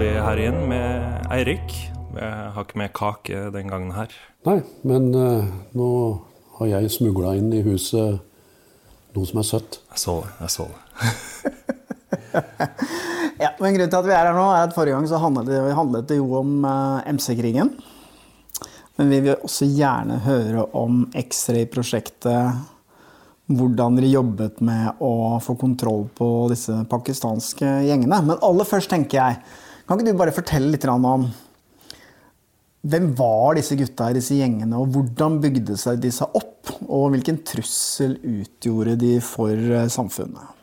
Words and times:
Vi 0.00 0.08
her 0.16 0.38
igjen 0.40 0.62
med 0.70 1.26
Eirik. 1.34 1.74
Jeg 2.16 2.52
har 2.54 2.64
ikke 2.64 2.78
med 2.80 2.92
kake 2.96 3.40
den 3.52 3.68
gangen 3.68 3.90
her. 3.92 4.12
Nei, 4.48 4.62
men 4.88 5.10
uh, 5.12 5.44
nå 5.76 5.88
har 6.56 6.70
jeg 6.70 6.92
smugla 6.94 7.34
inn 7.36 7.50
i 7.52 7.60
huset 7.66 8.22
noe 9.12 9.28
som 9.28 9.42
er 9.42 9.48
søtt. 9.48 9.80
Jeg 9.90 10.00
så 10.00 10.14
det. 10.24 10.32
jeg 10.40 10.54
så 10.56 10.68
det. 10.70 10.80
Ja, 13.40 13.54
men 13.56 13.72
Grunnen 13.72 13.88
til 13.88 13.96
at 13.96 14.04
vi 14.04 14.12
er 14.12 14.26
her 14.28 14.36
nå, 14.36 14.48
er 14.52 14.66
at 14.66 14.74
forrige 14.76 14.92
gang 14.92 15.06
så 15.08 15.16
handlet 15.20 15.46
det, 15.48 15.60
handlet 15.72 16.08
det 16.10 16.18
jo 16.18 16.26
om 16.42 16.50
uh, 16.64 17.00
MC-krigen. 17.08 17.70
Men 19.00 19.08
vi 19.12 19.22
vil 19.24 19.40
også 19.40 19.68
gjerne 19.68 20.20
høre 20.26 20.66
om 20.76 21.06
X-ray-prosjektet. 21.16 22.60
Hvordan 23.48 23.96
dere 23.96 24.12
jobbet 24.12 24.60
med 24.64 25.00
å 25.00 25.40
få 25.40 25.56
kontroll 25.60 26.04
på 26.16 26.28
disse 26.52 26.84
pakistanske 26.88 27.80
gjengene. 27.88 28.20
Men 28.28 28.44
aller 28.44 28.68
først 28.68 28.92
tenker 28.92 29.20
jeg, 29.20 29.40
kan 29.90 29.98
ikke 29.98 30.12
du 30.14 30.20
bare 30.20 30.34
fortelle 30.34 30.70
litt 30.70 30.86
om 30.86 31.24
hvem 32.80 33.10
var 33.12 33.58
disse 33.58 33.76
gutta 33.76 34.06
i 34.08 34.14
disse 34.16 34.38
gjengene, 34.38 34.78
og 34.78 34.94
hvordan 34.94 35.40
bygde 35.42 35.74
seg 35.76 35.98
de 36.00 36.12
seg 36.14 36.32
opp? 36.38 36.70
Og 36.86 37.10
hvilken 37.12 37.42
trussel 37.44 38.14
utgjorde 38.22 38.94
de 39.02 39.18
for 39.24 39.52
eh, 39.52 39.88
samfunnet? 39.92 40.54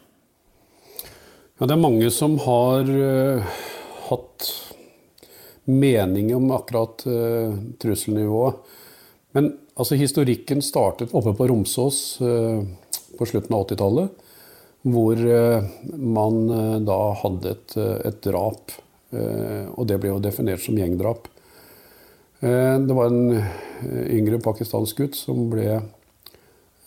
Ja, 1.57 1.65
det 1.65 1.75
er 1.75 1.81
mange 1.81 2.09
som 2.13 2.39
har 2.41 2.89
uh, 2.89 3.59
hatt 4.07 4.47
mening 5.69 6.31
om 6.37 6.51
akkurat 6.55 7.01
uh, 7.09 7.53
trusselnivået. 7.81 8.59
Men 9.37 9.51
altså, 9.75 9.97
historikken 9.97 10.61
startet 10.65 11.13
oppe 11.17 11.33
på 11.37 11.49
Romsås 11.49 12.01
uh, 12.21 12.61
på 13.17 13.29
slutten 13.29 13.57
av 13.57 13.67
80-tallet. 13.67 14.25
Hvor 14.87 15.19
man 15.97 16.35
da 16.87 16.97
hadde 17.19 17.49
et, 17.51 17.73
et 18.07 18.19
drap. 18.23 18.71
Eh, 19.11 19.65
og 19.71 19.87
det 19.87 19.99
ble 20.01 20.11
jo 20.11 20.21
definert 20.23 20.63
som 20.63 20.77
gjengdrap. 20.77 21.27
Eh, 22.39 22.75
det 22.83 22.95
var 22.97 23.11
en 23.11 23.37
eh, 23.37 24.05
yngre 24.17 24.41
pakistansk 24.43 25.03
gutt 25.03 25.19
som 25.19 25.47
ble 25.51 25.81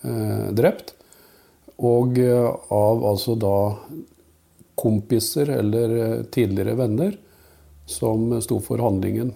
drept. 0.00 0.94
Og 1.84 2.16
av 2.72 3.02
altså 3.04 3.34
da 3.36 3.56
kompiser 4.80 5.50
eller 5.52 6.22
tidligere 6.32 6.72
venner 6.78 7.18
som 7.84 8.32
sto 8.40 8.56
for 8.64 8.80
handlingen. 8.80 9.34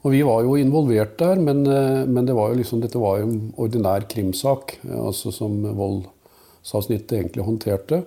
Og 0.00 0.14
vi 0.14 0.22
var 0.24 0.46
jo 0.46 0.56
involvert 0.56 1.18
der, 1.20 1.42
men, 1.44 1.60
men 1.68 2.24
det 2.24 2.38
var 2.38 2.56
liksom, 2.56 2.80
dette 2.80 3.02
var 3.02 3.20
jo 3.20 3.28
en 3.28 3.52
ordinær 3.60 4.08
krimsak, 4.08 4.78
altså 4.88 5.28
som 5.28 5.60
voldsavsnittet 5.76 7.18
egentlig 7.18 7.44
håndterte, 7.44 8.00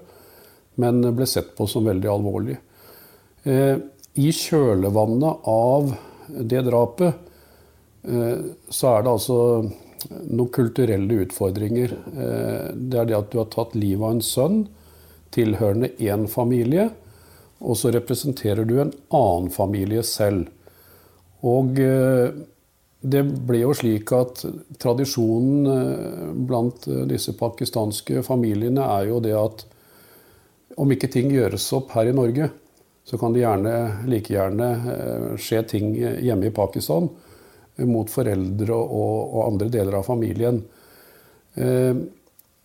men 0.81 1.05
ble 1.13 1.29
sett 1.29 1.53
på 1.53 1.69
som 1.69 1.85
veldig 1.85 2.09
alvorlig. 2.15 2.57
Eh, 3.43 3.77
I 4.13 4.31
kjølvannet 4.31 5.47
av 5.51 5.89
det 6.39 6.61
drapet 6.63 7.15
eh, 8.07 8.45
så 8.69 8.91
er 8.93 9.03
det 9.03 9.11
altså 9.11 9.39
noen 10.31 10.53
kulturelle 10.53 11.25
utfordringer. 11.25 11.97
Eh, 12.13 12.69
det 12.71 13.01
er 13.01 13.09
det 13.09 13.17
at 13.19 13.33
du 13.33 13.41
har 13.41 13.51
tatt 13.51 13.75
livet 13.75 14.05
av 14.05 14.15
en 14.15 14.23
sønn 14.23 14.61
tilhørende 15.35 15.91
én 15.99 16.27
familie, 16.31 16.87
og 17.59 17.75
så 17.79 17.91
representerer 17.91 18.67
du 18.69 18.77
en 18.79 18.93
annen 19.11 19.51
familie 19.51 20.03
selv. 20.07 20.47
Og 21.43 21.73
det 21.75 23.21
ble 23.47 23.61
jo 23.63 23.73
slik 23.75 24.11
at 24.15 24.43
tradisjonen 24.79 26.45
blant 26.47 26.85
disse 27.09 27.33
pakistanske 27.39 28.21
familiene 28.23 28.85
er 28.99 29.09
jo 29.09 29.17
det 29.25 29.33
at 29.35 29.65
om 30.79 30.93
ikke 30.93 31.09
ting 31.11 31.33
gjøres 31.33 31.65
opp 31.75 31.91
her 31.97 32.11
i 32.11 32.15
Norge, 32.15 32.51
så 33.03 33.19
kan 33.19 33.33
det 33.35 33.43
gjerne, 33.43 33.75
like 34.07 34.31
gjerne 34.33 34.67
eh, 34.93 35.29
skje 35.35 35.61
ting 35.73 35.93
hjemme 35.97 36.47
i 36.47 36.55
Pakistan 36.55 37.09
eh, 37.77 37.85
mot 37.85 38.09
foreldre 38.09 38.75
og, 38.75 39.17
og 39.33 39.47
andre 39.49 39.67
deler 39.73 39.99
av 39.99 40.07
familien. 40.07 40.61
Eh, 41.55 41.95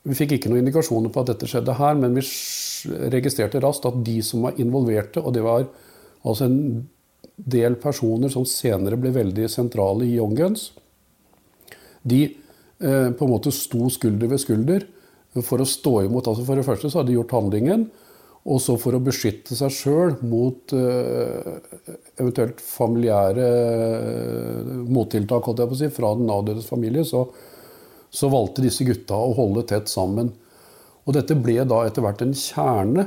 Vi 0.08 0.14
fikk 0.16 0.36
ikke 0.36 0.48
noen 0.48 0.62
indikasjoner 0.62 1.10
på 1.12 1.20
at 1.20 1.32
dette 1.34 1.48
skjedde 1.50 1.74
her, 1.76 1.98
men 1.98 2.14
vi 2.16 2.22
registrerte 3.12 3.60
raskt 3.60 3.84
at 3.90 3.98
de 4.06 4.14
som 4.24 4.46
var 4.46 4.56
involverte, 4.62 5.20
og 5.20 5.34
det 5.34 5.42
var 5.44 5.66
altså 6.22 6.46
en 6.46 6.86
del 7.36 7.76
personer 7.82 8.30
som 8.32 8.46
senere 8.48 8.96
ble 8.96 9.10
veldig 9.12 9.48
sentrale 9.52 10.06
i 10.06 10.14
Young 10.14 10.32
Guns, 10.38 10.70
de 12.08 12.22
eh, 12.24 13.10
på 13.10 13.26
en 13.26 13.32
måte 13.34 13.52
sto 13.52 13.90
skulder 13.92 14.30
ved 14.30 14.40
skulder 14.40 14.86
for 15.44 15.60
å 15.60 15.68
stå 15.68 16.06
imot. 16.06 16.30
Altså 16.30 16.46
for 16.46 16.56
det 16.56 16.64
første 16.64 16.88
så 16.88 17.02
hadde 17.02 17.12
de 17.12 17.18
gjort 17.18 17.34
handlingen, 17.36 17.88
og 18.48 18.60
så 18.64 18.78
for 18.80 18.96
å 18.96 19.02
beskytte 19.04 19.56
seg 19.56 19.72
sjøl 19.74 20.14
mot 20.24 20.72
eh, 20.76 21.58
eventuelt 22.16 22.62
familiære 22.64 23.44
eh, 23.44 24.70
mottiltak 24.88 25.50
si, 25.76 25.90
fra 25.92 26.14
den 26.16 26.32
avdødes 26.32 26.68
familie, 26.70 27.04
så, 27.04 27.26
så 28.08 28.30
valgte 28.32 28.64
disse 28.64 28.86
gutta 28.88 29.18
å 29.20 29.34
holde 29.36 29.66
tett 29.68 29.92
sammen. 29.92 30.32
Og 31.04 31.16
dette 31.16 31.36
ble 31.36 31.60
da 31.68 31.82
etter 31.84 32.04
hvert 32.04 32.24
en 32.24 32.36
kjerne 32.36 33.06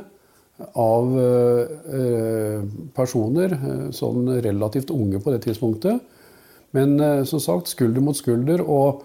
av 0.78 1.18
eh, 1.18 2.62
personer, 2.94 3.58
sånn 3.98 4.30
relativt 4.46 4.94
unge 4.94 5.24
på 5.24 5.34
det 5.34 5.42
tidspunktet. 5.48 6.18
Men 6.78 7.02
som 7.28 7.42
sagt, 7.42 7.74
skulder 7.74 8.04
mot 8.06 8.16
skulder. 8.16 8.62
Og 8.64 9.02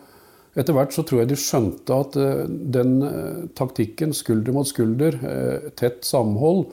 etter 0.57 0.73
hvert 0.77 0.95
så 0.95 1.05
tror 1.05 1.23
jeg 1.23 1.31
de 1.33 1.39
skjønte 1.41 2.01
at 2.01 2.17
eh, 2.21 2.43
den 2.49 2.99
eh, 3.05 3.45
taktikken, 3.59 4.15
skulder 4.17 4.57
mot 4.57 4.69
skulder, 4.69 5.19
eh, 5.21 5.71
tett 5.77 6.05
samhold, 6.09 6.67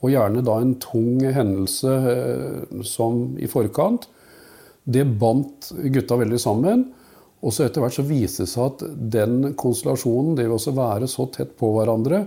og 0.00 0.12
gjerne 0.12 0.44
da 0.44 0.54
en 0.60 0.76
tung 0.80 1.20
hendelse 1.20 1.90
som 2.88 3.34
i 3.36 3.44
forkant, 3.52 4.06
det 4.88 5.02
bandt 5.20 5.68
gutta 5.92 6.16
veldig 6.16 6.38
sammen. 6.40 6.86
Og 7.44 7.52
så 7.52 7.66
etter 7.66 7.84
hvert 7.84 7.98
så 7.98 8.06
viste 8.08 8.46
det 8.46 8.48
seg 8.48 8.64
at 8.64 8.84
den 9.12 9.50
konstellasjonen, 9.60 10.38
det 10.38 10.46
vil 10.46 10.56
også 10.56 10.72
være 10.76 11.08
så 11.08 11.26
tett 11.34 11.52
på 11.60 11.74
hverandre, 11.74 12.22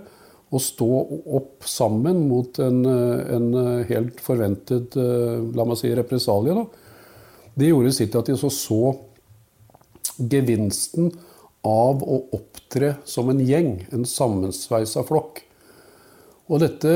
å 0.54 0.62
stå 0.62 0.90
opp 1.34 1.66
sammen 1.66 2.28
mot 2.30 2.62
en, 2.62 2.84
en 2.86 3.48
helt 3.90 4.22
forventet 4.22 4.94
la 4.94 5.66
meg 5.66 5.80
si, 5.80 5.90
represalie, 5.98 6.54
da, 6.54 6.68
det 7.58 7.72
gjorde 7.72 7.96
sitt 7.98 8.14
til 8.14 8.22
at 8.22 8.30
de 8.30 8.38
så, 8.38 8.54
så 8.54 8.94
gevinsten 10.18 11.12
av 11.64 12.04
å 12.04 12.20
opptre 12.36 12.98
som 13.08 13.32
en 13.32 13.40
gjeng, 13.44 13.78
en 13.96 14.06
sammensveisa 14.08 15.06
flokk. 15.08 15.44
Og 16.52 16.60
dette 16.60 16.94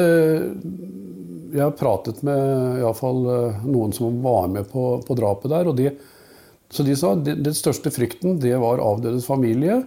Jeg 1.48 1.64
har 1.64 1.78
pratet 1.80 2.20
med 2.28 2.82
i 2.82 2.94
fall, 2.94 3.22
noen 3.64 3.94
som 3.96 4.20
var 4.22 4.50
med 4.52 4.68
på, 4.68 5.00
på 5.08 5.16
drapet 5.16 5.50
der. 5.50 5.68
og 5.68 5.78
de, 5.78 5.94
så 6.70 6.84
de 6.84 6.96
sa 7.00 7.14
at 7.16 7.24
den 7.24 7.56
største 7.56 7.92
frykten 7.96 8.42
det 8.44 8.52
var 8.60 8.84
avdødes 8.84 9.26
familie. 9.26 9.80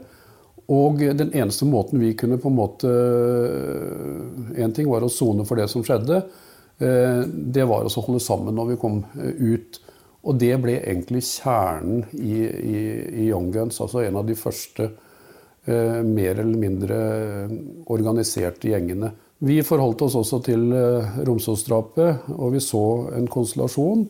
Og 0.70 1.02
den 1.02 1.34
eneste 1.34 1.68
måten 1.68 2.00
vi 2.00 2.14
kunne 2.16 2.38
på 2.40 2.48
en 2.48 2.56
måte 2.56 2.90
En 4.56 4.72
ting 4.72 4.88
var 4.88 5.04
å 5.04 5.10
sone 5.12 5.44
for 5.44 5.60
det 5.60 5.68
som 5.68 5.84
skjedde. 5.84 6.22
Det 6.78 7.66
var 7.68 7.84
å 7.84 8.04
holde 8.06 8.22
sammen 8.24 8.56
når 8.56 8.72
vi 8.72 8.80
kom 8.80 9.02
ut. 9.20 9.80
Og 10.20 10.36
det 10.40 10.52
ble 10.60 10.76
egentlig 10.82 11.22
kjernen 11.24 12.04
i, 12.12 12.36
i, 12.44 12.80
i 13.24 13.28
Young 13.30 13.48
Guns. 13.54 13.80
Altså 13.80 14.02
en 14.04 14.18
av 14.20 14.26
de 14.28 14.36
første 14.36 14.90
eh, 15.64 16.00
mer 16.04 16.42
eller 16.42 16.60
mindre 16.60 17.00
organiserte 17.92 18.68
gjengene. 18.68 19.14
Vi 19.40 19.62
forholdt 19.64 20.04
oss 20.04 20.18
også 20.20 20.42
til 20.44 20.66
eh, 20.76 21.20
Romsåsdrapet, 21.24 22.28
og 22.36 22.52
vi 22.52 22.60
så 22.64 22.84
en 23.16 23.30
konstellasjon 23.32 24.04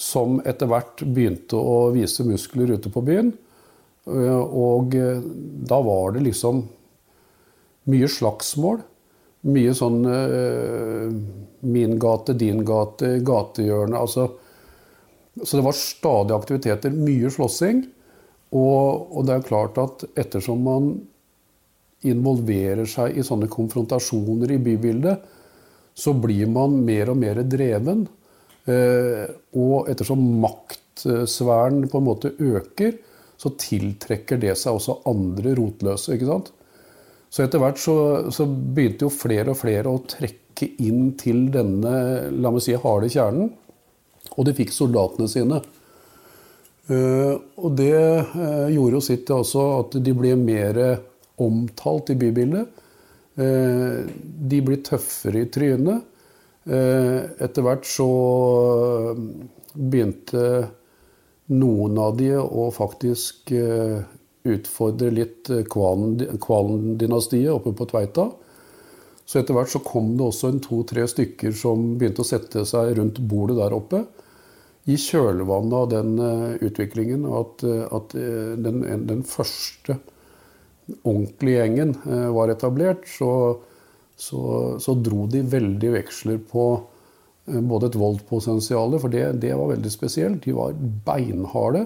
som 0.00 0.38
etter 0.48 0.68
hvert 0.68 1.00
begynte 1.04 1.56
å 1.56 1.88
vise 1.94 2.24
muskler 2.28 2.76
ute 2.76 2.92
på 2.92 3.02
byen. 3.04 3.32
Eh, 4.04 4.44
og 4.44 4.94
eh, 4.96 5.24
da 5.70 5.80
var 5.84 6.16
det 6.16 6.26
liksom 6.28 6.62
mye 7.90 8.08
slagsmål. 8.12 8.84
Mye 9.48 9.72
sånn 9.72 10.04
eh, 10.04 11.08
min 11.64 11.96
gate, 12.00 12.36
din 12.36 12.60
gate, 12.68 13.16
gatehjørne. 13.24 13.96
altså 13.96 14.28
så 15.38 15.56
det 15.56 15.64
var 15.64 15.76
stadig 15.78 16.34
aktiviteter, 16.36 16.94
mye 16.94 17.30
slåssing. 17.32 17.84
Og, 18.50 19.10
og, 19.14 19.20
det 19.28 19.36
er 19.36 19.46
klart 19.46 19.78
at 19.78 20.04
ettersom 20.18 20.64
man 20.66 20.88
involverer 22.06 22.88
seg 22.88 23.18
i 23.18 23.24
sånne 23.24 23.46
konfrontasjoner 23.52 24.56
i 24.56 24.62
bybildet, 24.62 25.28
så 25.94 26.14
blir 26.16 26.48
man 26.50 26.80
mer 26.86 27.12
og 27.12 27.20
mer 27.20 27.42
dreven. 27.44 28.06
Eh, 28.70 29.26
og 29.60 29.90
ettersom 29.90 30.22
maktsfæren 30.42 31.84
på 31.90 32.00
en 32.00 32.08
måte 32.08 32.32
øker, 32.34 32.96
så 33.40 33.52
tiltrekker 33.56 34.40
det 34.40 34.56
seg 34.58 34.76
også 34.76 35.00
andre 35.08 35.54
rotløse. 35.56 36.16
ikke 36.16 36.28
sant? 36.28 36.50
Så 37.30 37.44
etter 37.44 37.62
hvert 37.62 37.78
så, 37.78 37.96
så 38.34 38.44
begynte 38.48 39.06
jo 39.06 39.14
flere 39.14 39.54
og 39.54 39.60
flere 39.60 39.92
å 39.92 40.02
trekke 40.10 40.72
inn 40.82 41.12
til 41.20 41.46
denne 41.54 41.92
la 42.34 42.50
meg 42.52 42.64
si, 42.64 42.74
harde 42.76 43.08
kjernen. 43.12 43.52
Og 44.36 44.46
de 44.46 44.54
fikk 44.56 44.74
soldatene 44.74 45.28
sine. 45.30 45.60
Uh, 46.90 47.38
og 47.60 47.76
det 47.78 47.94
uh, 47.94 48.66
gjorde 48.72 48.96
jo 48.96 49.02
sitt 49.04 49.30
også 49.30 49.62
at 49.76 49.96
de 50.02 50.14
ble 50.16 50.34
mer 50.38 50.80
omtalt 51.40 52.10
i 52.10 52.18
bybildet. 52.18 52.66
Uh, 53.38 54.10
de 54.50 54.62
blir 54.66 54.82
tøffere 54.86 55.44
i 55.44 55.50
trynet. 55.52 56.06
etter 56.70 57.64
hvert 57.64 57.86
så 57.88 58.06
begynte 59.72 60.42
noen 61.48 61.96
av 61.98 62.18
de 62.18 62.34
å 62.36 62.66
faktisk 62.70 63.50
utfordre 64.44 65.08
litt 65.10 65.48
Kvalen-dynastiet 65.72 67.50
oppe 67.54 67.72
på 67.74 67.88
Tveita. 67.90 68.28
Så 69.24 69.40
etter 69.40 69.56
hvert 69.56 69.72
så 69.72 69.80
kom 69.82 70.12
det 70.18 70.26
også 70.28 70.52
en 70.52 70.60
to-tre 70.62 71.08
stykker 71.08 71.56
som 71.56 71.96
begynte 71.96 72.22
å 72.22 72.28
sette 72.28 72.66
seg 72.68 72.92
rundt 73.00 73.22
bordet 73.32 73.56
der 73.58 73.74
oppe 73.74 74.04
i 74.88 74.96
kjølvannet 74.96 75.76
av 75.76 75.88
den 75.90 76.14
uh, 76.18 76.54
utviklingen 76.64 77.26
at, 77.28 77.64
uh, 77.66 77.84
at 77.92 78.14
uh, 78.16 78.54
den, 78.56 78.80
den, 79.08 79.24
første 79.28 79.98
ordentlige 81.06 81.60
gjengen 81.60 81.92
var 82.34 82.50
etablert, 82.50 83.04
så, 83.06 83.60
så, 84.18 84.40
så, 84.82 84.94
dro 84.98 85.28
de 85.30 85.44
veldig 85.46 85.92
veksler 85.94 86.40
på 86.50 86.64
både 87.46 87.86
et 87.86 87.98
voldspotensial, 88.00 88.96
for 88.98 89.12
det, 89.12 89.22
det, 89.44 89.52
var 89.54 89.70
veldig 89.70 89.92
spesielt. 89.94 90.40
De 90.42 90.56
var 90.56 90.74
beinharde, 91.06 91.84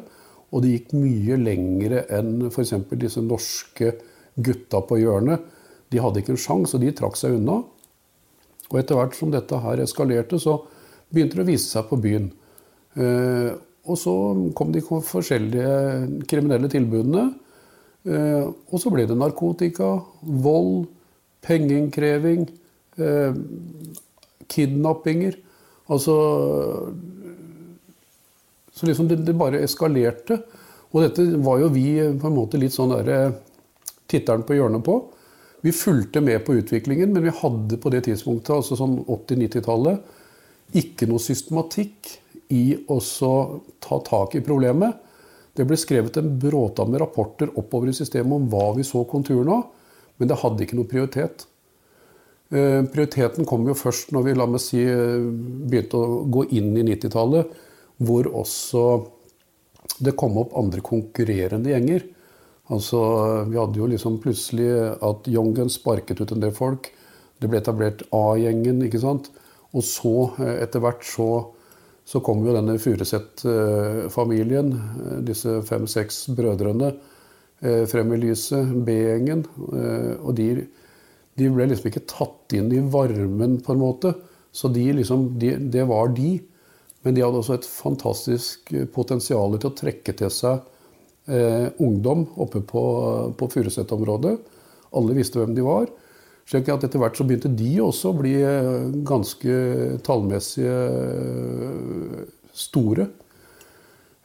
og 0.48 0.64
de 0.64 0.72
gikk 0.72 0.94
mye 0.96 1.36
lengre 1.36 2.06
enn 2.16 2.46
f.eks. 2.48 2.72
disse 2.96 3.20
norske 3.20 3.92
gutta 4.40 4.80
på 4.88 5.02
hjørnet. 5.02 5.44
De 5.92 6.00
hadde 6.00 6.24
ikke 6.24 6.32
en 6.38 6.40
sjanse, 6.46 6.72
og 6.78 6.86
de 6.86 6.94
trakk 6.96 7.20
seg 7.20 7.36
unna. 7.36 7.60
Og 8.70 8.80
etter 8.80 8.96
hvert 8.98 9.20
som 9.20 9.34
dette 9.34 9.60
her 9.66 9.84
eskalerte, 9.84 10.40
så 10.40 10.62
begynte 11.12 11.42
det 11.42 11.44
å 11.44 11.50
vise 11.52 11.68
seg 11.68 11.92
på 11.92 12.00
byen. 12.00 12.32
Eh, 12.94 13.52
og 13.84 13.98
så 14.00 14.12
kom 14.56 14.72
de 14.72 14.82
forskjellige 14.84 16.24
kriminelle 16.30 16.70
tilbudene. 16.72 17.24
Eh, 18.04 18.44
og 18.44 18.80
så 18.80 18.92
ble 18.92 19.06
det 19.08 19.16
narkotika, 19.18 19.96
vold, 20.44 20.86
pengeinnkreving, 21.44 22.46
eh, 22.98 23.34
kidnappinger. 24.48 25.36
Altså 25.88 26.14
Så 28.74 28.86
liksom 28.86 29.06
det, 29.06 29.22
det, 29.22 29.36
bare 29.38 29.62
eskalerte. 29.62 30.42
Og 30.90 31.04
dette 31.04 31.22
var 31.38 31.60
jo 31.60 31.68
vi 31.70 31.94
på 32.18 32.26
en 32.26 32.34
måte 32.34 32.58
litt 32.58 32.74
sånn 32.74 32.90
derre 32.90 33.36
tittelen 34.10 34.42
på 34.42 34.56
hjørnet 34.56 34.82
på. 34.82 34.96
Vi 35.62 35.70
fulgte 35.70 36.20
med 36.20 36.42
på 36.44 36.56
utviklingen, 36.58 37.12
men 37.12 37.22
vi 37.22 37.30
hadde 37.30 37.78
på 37.78 37.92
det 37.94 38.02
tidspunktet, 38.08 38.50
altså 38.50 38.74
sånn 38.74 38.96
80-90-tallet, 39.06 40.02
ikke 40.74 41.06
noe 41.06 41.22
systematikk 41.22 42.16
i 42.54 42.64
å 42.90 43.00
ta 43.82 43.98
tak 44.06 44.36
i 44.38 44.44
problemet. 44.44 45.00
Det 45.54 45.66
ble 45.66 45.78
skrevet 45.78 46.16
en 46.18 46.32
bråta 46.40 46.86
med 46.86 47.02
rapporter 47.02 47.50
oppover 47.58 47.90
i 47.90 47.96
systemet 47.96 48.36
om 48.36 48.46
hva 48.50 48.72
vi 48.78 48.86
så 48.86 49.04
konturene 49.10 49.58
av, 49.58 49.66
men 50.18 50.30
det 50.30 50.38
hadde 50.42 50.64
ikke 50.64 50.78
noe 50.78 50.90
prioritet. 50.90 51.46
Eh, 52.54 52.82
prioriteten 52.90 53.46
kom 53.48 53.66
jo 53.66 53.76
først 53.78 54.12
når 54.14 54.26
vi 54.26 54.34
la 54.38 54.46
meg 54.50 54.62
si, 54.62 54.82
begynte 54.84 55.98
å 55.98 56.24
gå 56.30 56.46
inn 56.58 56.74
i 56.78 56.86
90-tallet, 56.86 57.54
hvor 58.04 58.28
også 58.42 58.84
det 60.02 60.16
kom 60.18 60.36
opp 60.40 60.54
andre 60.58 60.82
konkurrerende 60.84 61.72
gjenger. 61.72 62.04
Altså, 62.72 62.98
Vi 63.48 63.58
hadde 63.58 63.78
jo 63.78 63.86
liksom 63.90 64.20
plutselig 64.22 64.70
at 65.02 65.26
Jongen 65.28 65.70
sparket 65.70 66.20
ut 66.20 66.32
en 66.32 66.40
del 66.40 66.54
folk. 66.56 66.90
Det 67.40 67.50
ble 67.50 67.60
etablert 67.60 68.02
A-gjengen. 68.10 68.82
ikke 68.82 69.00
sant? 69.00 69.30
Og 69.74 69.82
så, 69.82 70.32
eh, 70.40 70.62
etter 70.62 70.80
hvert, 70.80 71.02
så 71.02 71.53
så 72.04 72.20
kom 72.20 72.42
jo 72.44 72.52
denne 72.52 72.76
Furuset-familien, 72.80 74.72
eh, 74.74 75.20
disse 75.24 75.62
fem-seks 75.64 76.26
brødrene, 76.36 76.92
eh, 77.62 77.86
frem 77.88 78.12
i 78.12 78.16
lyset. 78.20 78.84
B-gjengen. 78.84 79.44
Eh, 79.72 80.14
og 80.20 80.34
de, 80.36 80.66
de, 81.34 81.48
ble 81.48 81.66
liksom 81.70 81.88
ikke 81.88 82.08
tatt 82.10 82.52
inn 82.52 82.72
i 82.72 82.80
varmen, 82.92 83.60
på 83.64 83.72
en 83.72 83.80
måte. 83.80 84.14
Så 84.52 84.68
de 84.68 84.92
liksom, 84.92 85.38
de, 85.40 85.56
det 85.56 85.88
var 85.88 86.12
de. 86.14 86.42
Men 87.02 87.14
de 87.14 87.24
hadde 87.24 87.40
også 87.40 87.54
et 87.54 87.68
fantastisk 87.68 88.72
potensial 88.92 89.58
til 89.58 89.70
å 89.70 89.76
trekke 89.76 90.12
til 90.16 90.30
seg 90.32 90.70
ungdom 91.80 92.26
oppe 92.36 92.60
på, 92.60 92.82
på 93.32 93.46
Furuset-området. 93.48 94.34
Alle 94.92 95.16
visste 95.16 95.40
hvem 95.40 95.54
de 95.56 95.64
var. 95.64 95.88
Slik 96.44 96.68
at 96.68 96.84
etter 96.84 97.00
hvert 97.00 97.16
så 97.16 97.24
begynte 97.24 97.48
de 97.56 97.70
også 97.80 98.10
å 98.10 98.16
bli 98.18 98.34
eh, 98.44 98.88
ganske 99.06 99.54
tallmessig 100.04 100.66
eh, 100.68 102.26
store. 102.52 103.06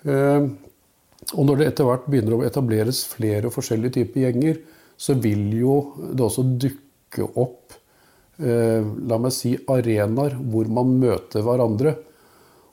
Eh, 0.04 0.50
og 1.30 1.48
når 1.48 1.62
det 1.62 1.70
etter 1.70 1.88
hvert 1.88 2.10
begynner 2.10 2.36
å 2.36 2.44
etableres 2.48 3.06
flere 3.08 3.52
forskjellige 3.54 4.02
typer 4.02 4.26
gjenger, 4.26 4.60
så 5.00 5.16
vil 5.16 5.48
jo 5.56 5.80
det 6.12 6.26
også 6.26 6.46
dukke 6.60 7.28
opp 7.40 7.76
la 8.40 9.18
meg 9.20 9.34
si, 9.36 9.50
arenaer 9.68 10.38
hvor 10.48 10.70
man 10.72 10.94
møter 11.02 11.44
hverandre. 11.44 11.92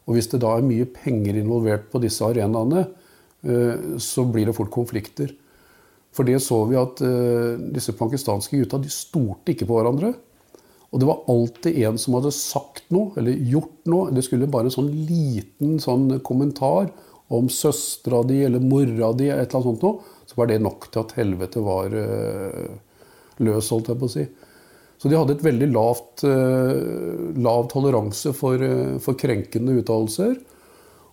Og 0.06 0.14
hvis 0.14 0.28
det 0.30 0.38
da 0.44 0.52
er 0.54 0.62
mye 0.62 0.86
penger 0.86 1.40
involvert 1.40 1.88
på 1.90 1.98
disse 2.04 2.22
arenaene, 2.22 2.84
så 3.98 4.22
blir 4.30 4.46
det 4.46 4.54
fort 4.54 4.70
konflikter. 4.70 5.32
For 6.16 6.28
det 6.28 6.38
så 6.44 6.62
vi 6.70 6.78
at 6.80 7.02
uh, 7.04 7.58
disse 7.76 7.94
pakistanske 7.96 8.62
gutta 8.62 8.80
de 8.80 8.92
stolte 8.92 9.52
ikke 9.52 9.68
på 9.68 9.76
hverandre. 9.76 10.14
Og 10.94 11.02
det 11.02 11.08
var 11.08 11.26
alltid 11.28 11.76
en 11.84 11.98
som 12.00 12.16
hadde 12.16 12.32
sagt 12.32 12.86
noe 12.94 13.12
eller 13.20 13.36
gjort 13.50 13.90
noe. 13.90 14.14
Det 14.14 14.24
skulle 14.24 14.48
bare 14.48 14.70
en 14.70 14.76
sånn 14.78 14.88
liten 15.08 15.76
sånn 15.82 16.08
kommentar 16.24 16.88
om 17.34 17.50
søstera 17.50 18.22
di 18.24 18.38
eller 18.46 18.62
mora 18.62 19.10
di, 19.18 19.26
et 19.28 19.34
eller 19.34 19.58
annet 19.58 19.66
sånt 19.66 19.82
noe, 19.82 20.18
så 20.30 20.38
var 20.38 20.48
det 20.48 20.60
nok 20.62 20.86
til 20.88 21.02
at 21.02 21.14
helvete 21.18 21.62
var 21.66 21.90
uh, 21.90 22.68
løs, 23.42 23.70
holdt 23.74 23.90
jeg 23.90 24.00
på 24.00 24.08
å 24.08 24.14
si. 24.14 24.26
Så 24.96 25.10
de 25.10 25.18
hadde 25.18 25.34
et 25.36 25.44
veldig 25.44 25.68
lavt, 25.74 26.22
uh, 26.24 27.34
lav 27.44 27.66
toleranse 27.72 28.32
for, 28.38 28.62
for 29.02 29.18
krenkende 29.18 29.74
uttalelser. 29.82 30.38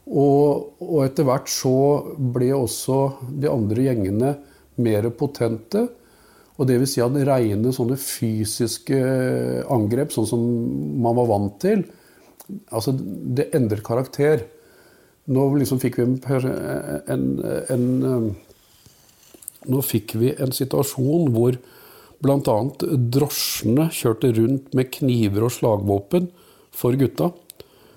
Og, 0.03 0.79
og 0.83 0.97
etter 1.05 1.25
hvert 1.27 1.49
så 1.51 1.75
ble 2.35 2.53
også 2.55 2.99
de 3.41 3.49
andre 3.51 3.89
gjengene 3.89 4.33
mer 4.81 5.09
potente. 5.17 5.87
Og 6.57 6.69
det 6.69 6.77
vil 6.79 6.89
si 6.89 7.01
at 7.01 7.15
rene 7.27 7.73
sånne 7.73 7.97
fysiske 7.97 8.99
angrep, 9.73 10.13
sånn 10.13 10.29
som 10.29 10.43
man 11.01 11.17
var 11.17 11.29
vant 11.31 11.55
til, 11.63 11.81
altså 12.69 12.93
det 12.93 13.49
endrer 13.57 13.81
karakter. 13.85 14.45
Nå 15.33 15.45
liksom 15.57 15.79
fikk 15.81 15.99
vi 15.99 16.05
en, 16.05 16.17
en, 17.07 17.29
en 17.71 17.85
eh, 18.09 18.33
Nå 19.63 19.79
fikk 19.79 20.17
vi 20.19 20.33
en 20.43 20.51
situasjon 20.51 21.29
hvor 21.31 21.55
bl.a. 22.19 22.55
drosjene 23.15 23.85
kjørte 23.95 24.33
rundt 24.35 24.73
med 24.75 24.89
kniver 24.91 25.45
og 25.47 25.53
slagvåpen 25.55 26.27
for 26.75 26.97
gutta. 26.99 27.29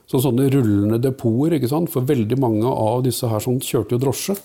Så 0.07 0.21
sånne 0.23 0.47
rullende 0.53 1.01
depoter, 1.03 1.59
for 1.91 2.07
veldig 2.07 2.39
mange 2.39 2.71
av 2.71 3.03
disse 3.03 3.27
her 3.27 3.43
som 3.43 3.59
kjørte 3.59 3.97
jo 3.97 4.05
drosje. 4.05 4.37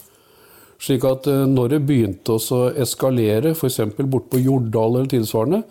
Slik 0.82 1.06
at 1.06 1.28
eh, 1.30 1.46
når 1.50 1.76
det 1.76 1.82
begynte 1.88 2.36
å 2.38 2.62
eskalere, 2.82 3.54
f.eks. 3.54 3.80
borte 4.02 4.32
på 4.34 4.42
Jordal 4.42 4.98
eller 4.98 5.12
tilsvarende, 5.12 5.64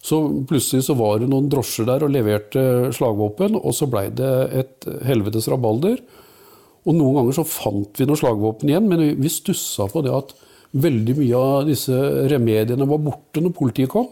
så 0.00 0.16
plutselig 0.48 0.86
så 0.86 0.96
var 0.96 1.18
det 1.20 1.28
noen 1.28 1.50
drosjer 1.52 1.84
der 1.86 2.06
og 2.06 2.12
leverte 2.14 2.62
slagvåpen, 2.96 3.58
og 3.60 3.74
så 3.76 3.88
blei 3.90 4.06
det 4.16 4.30
et 4.62 4.86
helvetes 5.04 5.48
rabalder. 5.52 5.98
Og 6.88 6.96
noen 6.96 7.18
ganger 7.18 7.36
så 7.36 7.44
fant 7.44 8.00
vi 8.00 8.06
noen 8.08 8.16
slagvåpen 8.16 8.70
igjen, 8.72 8.88
men 8.88 9.02
vi- 9.04 9.18
vi 9.20 9.28
stussa 9.28 9.84
på 9.92 10.02
det 10.02 10.14
at 10.16 10.32
veldig 10.72 11.16
mye 11.18 11.36
av 11.36 11.66
disse 11.68 11.92
remediene 12.32 12.88
var 12.88 12.98
borte 13.04 13.42
når 13.44 13.52
politiet 13.52 13.90
kom. 13.92 14.08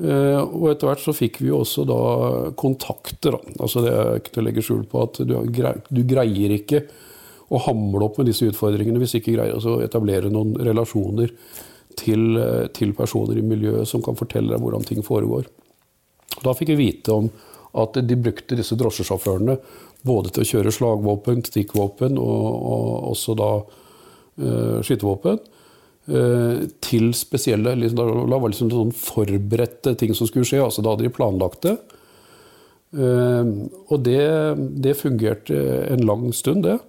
Eh, 0.00 0.40
Og 0.40 0.70
etter 0.70 0.88
hvert 0.88 1.04
så 1.04 1.12
fikk 1.12 1.40
vi 1.42 1.48
jo 1.48 1.60
også 1.60 1.84
da 1.84 2.50
kontakter. 2.56 3.32
Da. 3.36 3.38
Altså 3.60 3.82
det 3.84 3.92
er 3.92 4.16
ikke 4.18 4.32
til 4.32 4.42
å 4.42 4.46
legge 4.46 4.64
skjul 4.64 4.84
på 4.88 5.02
at 5.02 5.20
du 5.92 6.02
greier 6.02 6.56
ikke 6.56 6.86
å 7.50 7.58
hamle 7.66 8.06
opp 8.06 8.20
med 8.20 8.30
disse 8.30 8.46
utfordringene 8.46 9.00
hvis 9.02 9.16
vi 9.16 9.22
ikke 9.24 9.34
greier 9.34 9.58
å 9.58 9.80
etablere 9.82 10.30
noen 10.30 10.54
relasjoner 10.62 11.32
til, 11.98 12.36
eh, 12.38 12.66
til 12.74 12.94
personer 12.94 13.38
i 13.38 13.44
miljøet 13.44 13.88
som 13.88 14.02
kan 14.02 14.18
fortelle 14.18 14.52
deg 14.52 14.62
hvordan 14.62 14.86
ting 14.86 15.02
foregår. 15.02 15.48
Da 16.44 16.54
fikk 16.54 16.72
vi 16.72 16.82
vite 16.86 17.12
om 17.12 17.30
at 17.80 17.98
de 18.06 18.18
brukte 18.18 18.56
disse 18.58 18.78
drosjesjåførene 18.78 19.58
både 20.06 20.32
til 20.32 20.44
å 20.44 20.50
kjøre 20.52 20.74
slagvåpen, 20.74 21.42
stikkvåpen 21.46 22.18
og, 22.18 22.46
og 22.72 23.10
også 23.12 23.36
da 23.38 23.50
uh, 23.60 24.78
skytevåpen. 24.86 25.38
eh, 26.10 26.62
til 26.80 27.12
spesielle 27.14 27.74
liksom, 27.76 27.98
Da 28.30 28.38
var 28.38 28.48
det 28.48 28.54
liksom 28.54 28.70
sånn 28.72 28.94
forberedte 28.96 29.94
ting 30.00 30.14
som 30.16 30.26
skulle 30.26 30.48
skje. 30.48 30.62
altså 30.64 30.82
Da 30.82 30.94
hadde 30.94 31.04
de 31.04 31.12
planlagt 31.14 31.62
det. 31.62 31.76
Og 32.90 34.00
det, 34.02 34.24
det 34.82 34.96
fungerte 34.98 35.54
en 35.92 36.02
lang 36.08 36.32
stund, 36.34 36.64
det. 36.64 36.80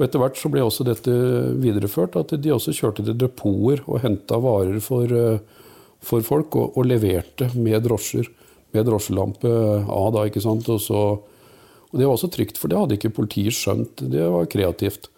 Og 0.00 0.06
etter 0.06 0.22
hvert 0.22 0.38
så 0.40 0.48
ble 0.48 0.62
også 0.64 0.84
dette 0.88 1.12
videreført, 1.60 2.14
at 2.16 2.32
de 2.40 2.54
også 2.54 2.72
kjørte 2.72 3.04
til 3.04 3.18
depoter 3.20 3.82
og 3.84 4.00
henta 4.00 4.38
varer 4.40 4.78
for, 4.80 5.04
eh, 5.12 5.66
for 6.00 6.24
folk, 6.24 6.56
og, 6.56 6.78
og 6.80 6.88
leverte 6.88 7.50
med 7.52 7.84
drosjer. 7.84 8.30
Med 8.72 8.86
drosjelampe 8.88 9.50
av, 9.84 10.06
da, 10.14 10.24
ikke 10.24 10.40
sant. 10.40 10.70
Og, 10.72 10.80
så, 10.80 11.02
og 11.20 12.00
det 12.00 12.06
var 12.06 12.14
også 12.14 12.30
trygt, 12.32 12.56
for 12.56 12.72
det 12.72 12.80
hadde 12.80 12.96
ikke 12.96 13.12
politiet 13.12 13.58
skjønt. 13.58 14.00
Det 14.08 14.24
var 14.24 14.48
kreativt. 14.48 15.10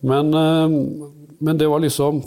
Men, 0.00 0.32
eh, 0.32 0.80
men 1.36 1.60
det 1.60 1.68
var 1.68 1.84
liksom 1.84 2.24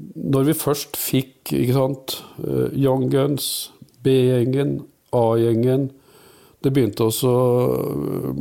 Når 0.00 0.44
vi 0.46 0.56
først 0.56 0.96
fikk 0.96 1.50
ikke 1.52 1.74
sant, 1.76 2.14
eh, 2.40 2.72
Young 2.72 3.10
Guns, 3.12 3.68
B-gjengen, 4.00 4.78
A-gjengen 5.12 5.90
Det 6.60 6.72
begynte 6.74 7.06
også 7.08 7.30
eh, 7.32 8.40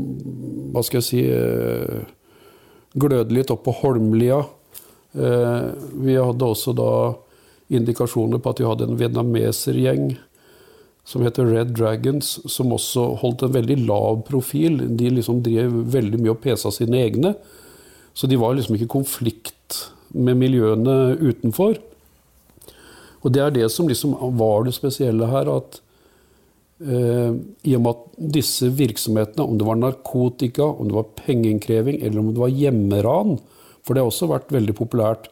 Hva 0.73 0.83
skal 0.85 0.99
jeg 0.99 1.07
si 1.07 1.23
eh, 1.31 2.07
Gløde 2.99 3.35
litt 3.35 3.51
opp 3.53 3.67
på 3.67 3.75
Holmlia. 3.83 4.41
Eh, 5.13 5.67
Vi 6.05 6.17
hadde 6.17 6.47
også 6.47 6.73
da 6.77 6.91
indikasjoner 7.69 8.41
på 8.41 8.49
at 8.49 8.59
vi 8.59 8.65
hadde 8.65 8.87
en 8.89 8.97
vietnamesergjeng 8.97 10.15
som 11.09 11.23
heter 11.25 11.47
Red 11.49 11.71
Dragons, 11.77 12.35
som 12.49 12.73
også 12.73 13.03
holdt 13.21 13.43
en 13.45 13.53
veldig 13.53 13.77
lav 13.87 14.23
profil. 14.27 14.81
De 14.97 15.09
liksom 15.13 15.41
drev 15.45 15.73
veldig 15.93 16.19
mye 16.21 16.33
og 16.35 16.41
pesa 16.43 16.69
sine 16.73 16.99
egne. 17.01 17.33
Så 18.13 18.29
de 18.29 18.37
var 18.37 18.53
liksom 18.57 18.75
ikke 18.75 18.85
i 18.89 18.95
konflikt 18.97 19.79
med 20.13 20.37
miljøene 20.37 21.15
utenfor. 21.17 21.79
Og 23.23 23.33
det 23.33 23.41
er 23.41 23.55
det 23.55 23.69
som 23.73 23.89
liksom 23.89 24.13
var 24.37 24.65
det 24.67 24.75
spesielle 24.77 25.29
her, 25.31 25.49
at 25.49 25.79
i 26.79 27.73
og 27.75 27.81
med 27.83 27.89
at 27.91 28.03
disse 28.37 28.69
virksomhetene, 28.71 29.43
om 29.43 29.57
det 29.59 29.65
var 29.67 29.79
narkotika, 29.81 30.63
om 30.63 30.87
det 30.87 30.95
var 30.95 31.09
pengeinnkreving 31.17 31.97
eller 31.99 32.21
om 32.21 32.29
det 32.31 32.39
var 32.39 32.53
hjemmeran, 32.55 33.33
for 33.83 33.95
det 33.95 34.03
har 34.03 34.11
også 34.11 34.29
vært 34.31 34.53
veldig 34.53 34.75
populært, 34.77 35.27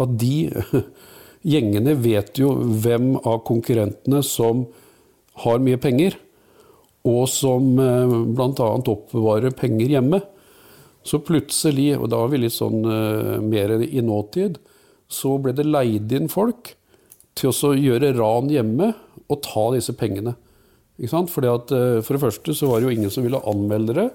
at 0.00 0.16
de 0.18 0.50
gjengene 1.52 1.94
vet 2.00 2.40
jo 2.40 2.52
hvem 2.56 3.14
av 3.20 3.42
konkurrentene 3.48 4.22
som 4.26 4.66
har 5.44 5.62
mye 5.62 5.80
penger, 5.80 6.16
og 7.08 7.24
som 7.32 7.78
eh, 7.80 8.16
bl.a. 8.36 8.68
oppbevarer 8.76 9.54
penger 9.56 9.94
hjemme. 9.96 10.20
Så 11.06 11.22
plutselig, 11.24 11.94
og 11.96 12.10
da 12.12 12.18
er 12.20 12.32
vi 12.32 12.42
litt 12.42 12.56
sånn 12.56 12.84
eh, 12.84 13.38
mer 13.40 13.78
i 13.80 14.02
nåtid, 14.04 14.58
så 15.10 15.38
ble 15.42 15.54
det 15.56 15.66
leid 15.66 16.12
inn 16.14 16.28
folk 16.30 16.74
til 17.38 17.54
å 17.54 17.72
gjøre 17.72 18.12
ran 18.18 18.50
hjemme 18.52 18.92
og 19.30 19.40
ta 19.46 19.70
disse 19.74 19.94
pengene. 19.96 20.36
At, 21.00 21.72
eh, 21.72 22.00
for 22.04 22.12
det 22.14 22.20
første 22.20 22.54
så 22.54 22.68
var 22.68 22.80
det 22.80 22.88
jo 22.88 22.96
ingen 22.98 23.10
som 23.10 23.24
ville 23.24 23.40
anmelde 23.48 23.94
det 23.96 24.10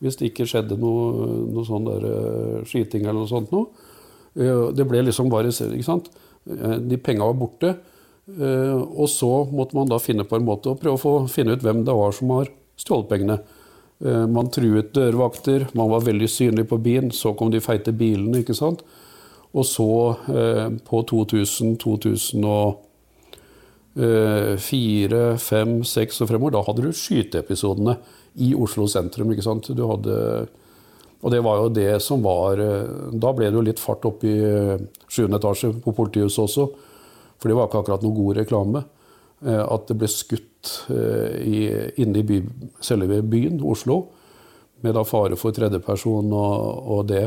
hvis 0.00 0.16
det 0.16 0.30
ikke 0.30 0.46
skjedde 0.48 0.78
noe, 0.80 1.44
noe 1.52 1.64
sånn 1.68 1.84
der 1.84 2.04
eh, 2.08 2.60
skyting 2.64 3.04
eller 3.04 3.20
noe 3.20 3.28
sånt 3.28 3.50
noe. 3.52 3.68
Eh, 4.32 4.72
Det 4.72 4.86
ble 4.88 5.02
liksom 5.04 5.28
bare 5.28 5.52
ikke 5.52 5.84
sant? 5.84 6.08
De 6.40 6.96
penga 6.96 7.26
var 7.26 7.36
borte. 7.36 7.74
Og 8.30 9.08
så 9.12 9.28
måtte 9.52 9.76
man 9.76 9.90
da 9.90 9.98
finne 10.00 10.24
på 10.24 10.38
en 10.38 10.46
måte 10.46 10.70
å 10.70 10.78
prøve 10.78 10.96
å 10.96 11.02
få 11.02 11.12
finne 11.28 11.52
ut 11.52 11.60
hvem 11.62 11.84
det 11.84 11.92
var 11.92 12.14
som 12.16 12.30
har 12.32 12.48
stjålet 12.80 13.10
pengene. 13.10 13.36
Man 14.32 14.48
truet 14.48 14.94
dørvakter, 14.96 15.66
man 15.76 15.90
var 15.90 16.00
veldig 16.06 16.28
synlig 16.32 16.64
på 16.70 16.78
byen. 16.80 17.10
Så 17.12 17.34
kom 17.36 17.50
de 17.52 17.60
feite 17.60 17.92
bilene, 17.92 18.40
ikke 18.40 18.56
sant. 18.56 18.80
Og 19.52 19.68
så, 19.68 20.16
på 20.88 21.02
2000, 21.12 21.76
2004, 23.96 25.38
5, 25.38 25.84
6 25.84 26.20
og 26.22 26.28
fremover, 26.30 26.54
da 26.54 26.62
hadde 26.66 26.84
du 26.86 26.92
skyteepisodene 26.94 27.96
i 28.40 28.52
Oslo 28.54 28.86
sentrum, 28.90 29.32
ikke 29.34 29.46
sant. 29.46 29.70
Du 29.74 29.86
hadde 29.90 30.46
og 31.20 31.28
det 31.34 31.42
var 31.44 31.58
jo 31.60 31.72
det 31.76 31.98
som 32.00 32.22
var 32.24 32.56
eh, 32.64 33.10
Da 33.12 33.32
ble 33.36 33.50
det 33.50 33.58
jo 33.58 33.64
litt 33.66 33.80
fart 33.82 34.06
opp 34.08 34.22
i 34.24 34.38
eh, 34.40 34.78
sjuende 35.04 35.36
etasje 35.36 35.68
på 35.84 35.92
politihuset 35.92 36.46
også. 36.46 36.64
For 37.36 37.50
det 37.50 37.56
var 37.58 37.68
ikke 37.68 37.82
akkurat 37.82 38.06
noe 38.06 38.16
god 38.16 38.38
reklame. 38.40 38.80
eh, 39.44 39.60
At 39.60 39.84
det 39.90 39.98
ble 40.00 40.08
skutt 40.08 40.70
eh, 40.88 41.36
i, 41.44 41.60
inne 42.00 42.22
i 42.22 42.24
by, 42.24 42.40
selve 42.80 43.20
byen, 43.20 43.60
Oslo. 43.60 43.98
Med 44.80 44.96
da 44.96 45.04
fare 45.04 45.36
for 45.36 45.52
tredjeperson 45.52 46.32
og, 46.32 46.88
og 46.88 47.04
det. 47.12 47.26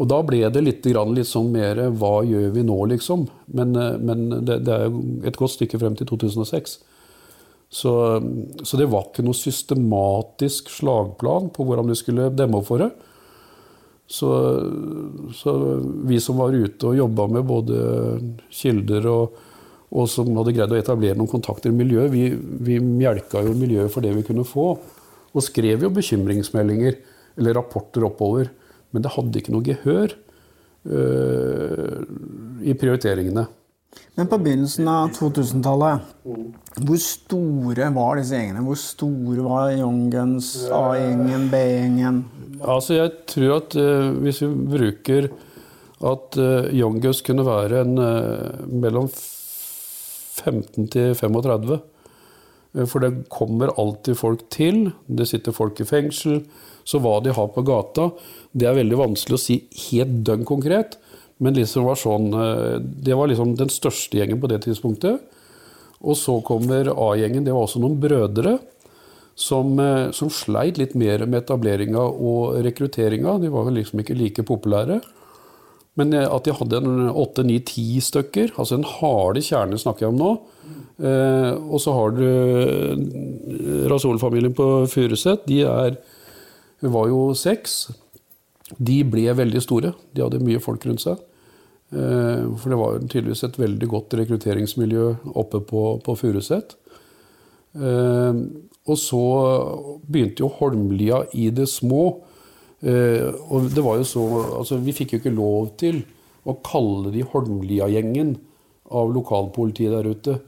Og 0.00 0.08
da 0.08 0.22
ble 0.24 0.40
det 0.48 0.62
litt, 0.64 0.86
litt 0.88 1.28
sånn 1.28 1.50
mer 1.52 1.76
Hva 2.00 2.22
gjør 2.24 2.54
vi 2.54 2.64
nå, 2.64 2.78
liksom? 2.94 3.26
Men, 3.52 3.76
eh, 3.76 3.98
men 4.00 4.28
det, 4.40 4.62
det 4.64 4.78
er 4.78 4.96
et 5.28 5.38
godt 5.38 5.56
stykke 5.58 5.80
frem 5.82 5.98
til 5.98 6.08
2006. 6.08 6.78
Så, 7.72 7.92
så 8.68 8.76
det 8.76 8.88
var 8.92 9.08
ikke 9.08 9.24
noe 9.24 9.36
systematisk 9.36 10.68
slagplan 10.72 11.48
på 11.56 11.64
hvordan 11.64 11.88
vi 11.88 11.96
skulle 11.96 12.28
demme 12.36 12.60
opp 12.60 12.68
for 12.68 12.84
det. 12.84 12.90
Så, 14.12 14.28
så 15.32 15.54
vi 16.04 16.18
som 16.20 16.40
var 16.42 16.52
ute 16.52 16.90
og 16.90 16.98
jobba 16.98 17.28
med 17.32 17.46
både 17.48 17.78
kilder 18.52 19.08
og, 19.08 19.38
og 19.92 20.08
som 20.12 20.28
hadde 20.36 20.52
greid 20.56 20.74
å 20.74 20.80
etablere 20.80 21.16
noen 21.16 21.30
kontakter 21.32 21.72
i 21.72 21.78
miljøet, 21.78 22.12
vi, 22.12 22.26
vi 22.36 22.76
mjelka 22.82 23.40
jo 23.46 23.54
miljøet 23.56 23.92
for 23.92 24.04
det 24.04 24.12
vi 24.18 24.24
kunne 24.26 24.44
få. 24.48 24.74
Og 25.32 25.44
skrev 25.44 25.86
jo 25.86 25.92
bekymringsmeldinger 25.96 26.98
eller 27.40 27.56
rapporter 27.56 28.04
oppover. 28.04 28.52
Men 28.92 29.04
det 29.04 29.14
hadde 29.16 29.40
ikke 29.40 29.54
noe 29.54 29.66
gehør 29.66 30.14
øh, 30.86 31.98
i 32.62 32.74
prioriteringene. 32.78 33.46
Men 34.16 34.28
på 34.28 34.38
begynnelsen 34.40 34.88
av 34.88 35.10
2000-tallet, 35.16 36.00
hvor 36.24 37.00
store 37.00 37.88
var 37.92 38.16
disse 38.20 38.36
gjengene? 38.36 38.64
Hvor 38.64 38.78
store 38.80 39.44
var 39.44 39.72
Young 39.76 40.06
Guns, 40.12 40.46
A-gjengen, 40.72 41.48
B-gjengen? 41.52 42.22
Altså, 42.62 42.94
jeg 42.96 43.10
tror 43.28 43.56
at 43.58 43.76
uh, 43.76 44.12
hvis 44.24 44.40
vi 44.44 44.48
bruker 44.72 45.28
at 46.12 46.40
uh, 46.40 46.72
Young 46.72 47.00
Guns 47.04 47.20
kunne 47.24 47.44
være 47.44 47.84
en 47.84 47.94
uh, 48.00 48.64
mellom 48.72 49.08
15 49.12 50.88
til 50.92 51.12
35 51.16 51.80
Eh, 52.74 52.86
For 52.86 53.04
det 53.04 53.28
kommer 53.30 53.72
alltid 53.78 54.16
folk 54.16 54.48
til. 54.50 54.90
Det 55.08 55.28
sitter 55.28 55.52
folk 55.52 55.80
i 55.80 55.84
fengsel. 55.88 56.42
Så 56.84 57.00
hva 57.02 57.18
de 57.22 57.34
har 57.34 57.52
på 57.54 57.64
gata, 57.66 58.10
det 58.52 58.68
er 58.68 58.78
veldig 58.80 58.98
vanskelig 59.00 59.38
å 59.38 59.42
si 59.42 59.58
helt 59.88 60.20
dønn 60.26 60.46
konkret. 60.48 60.98
Men 61.42 61.56
liksom 61.58 61.86
var 61.88 61.98
sånn, 61.98 62.32
eh, 62.34 62.80
det 62.80 63.16
var 63.18 63.30
liksom 63.30 63.56
den 63.58 63.72
største 63.72 64.18
gjengen 64.18 64.42
på 64.42 64.50
det 64.50 64.62
tidspunktet. 64.66 65.22
Og 66.02 66.18
så 66.18 66.40
kommer 66.42 66.90
A-gjengen. 66.90 67.44
Det 67.44 67.54
var 67.54 67.66
også 67.66 67.82
noen 67.82 68.00
brødre 68.02 68.58
som, 69.34 69.78
eh, 69.80 70.10
som 70.10 70.30
sleit 70.30 70.78
litt 70.78 70.94
mer 70.94 71.24
med 71.26 71.42
etableringa 71.42 72.02
og 72.02 72.62
rekrutteringa. 72.64 73.40
De 73.40 73.48
var 73.48 73.70
liksom 73.70 74.02
ikke 74.02 74.18
like 74.18 74.42
populære. 74.42 75.00
Men 75.96 76.12
eh, 76.12 76.28
at 76.28 76.44
de 76.44 76.56
hadde 76.56 76.80
en 76.82 77.10
åtte, 77.10 77.44
ni, 77.44 77.58
ti 77.60 78.00
stykker, 78.00 78.54
altså 78.56 78.78
den 78.78 78.88
harde 78.88 79.44
kjerne 79.44 79.80
snakker 79.80 80.06
jeg 80.06 80.14
om 80.14 80.20
nå. 80.20 80.32
Eh, 81.02 81.52
og 81.52 81.80
så 81.82 81.94
har 81.96 82.16
du 82.16 83.88
Rasol-familien 83.90 84.54
på 84.56 84.86
Furuset. 84.92 85.46
De 85.48 85.62
er, 85.66 85.96
var 86.90 87.10
jo 87.10 87.28
seks. 87.38 87.92
De 88.78 89.02
ble 89.06 89.28
veldig 89.36 89.62
store. 89.62 89.92
De 90.14 90.24
hadde 90.24 90.42
mye 90.42 90.62
folk 90.62 90.84
rundt 90.88 91.04
seg. 91.04 91.20
Eh, 91.92 92.44
for 92.56 92.72
det 92.72 92.80
var 92.80 93.00
tydeligvis 93.04 93.44
et 93.46 93.58
veldig 93.60 93.88
godt 93.92 94.16
rekrutteringsmiljø 94.22 95.08
oppe 95.36 95.60
på, 95.68 95.82
på 96.04 96.16
Furuset. 96.18 96.76
Eh, 97.76 98.38
og 98.82 98.98
så 98.98 99.24
begynte 100.08 100.42
jo 100.42 100.50
Holmlia 100.58 101.22
i 101.38 101.50
det 101.54 101.68
små. 101.70 102.04
Eh, 102.82 103.28
og 103.52 103.68
det 103.74 103.84
var 103.84 104.00
jo 104.00 104.08
så, 104.08 104.24
altså 104.58 104.80
Vi 104.82 104.94
fikk 104.96 105.14
jo 105.14 105.20
ikke 105.22 105.36
lov 105.36 105.76
til 105.78 106.02
å 106.42 106.56
kalle 106.66 107.12
de 107.14 107.22
Holmlia-gjengen 107.22 108.34
av 108.92 109.12
lokalpolitiet 109.14 109.94
der 109.94 110.08
ute. 110.10 110.40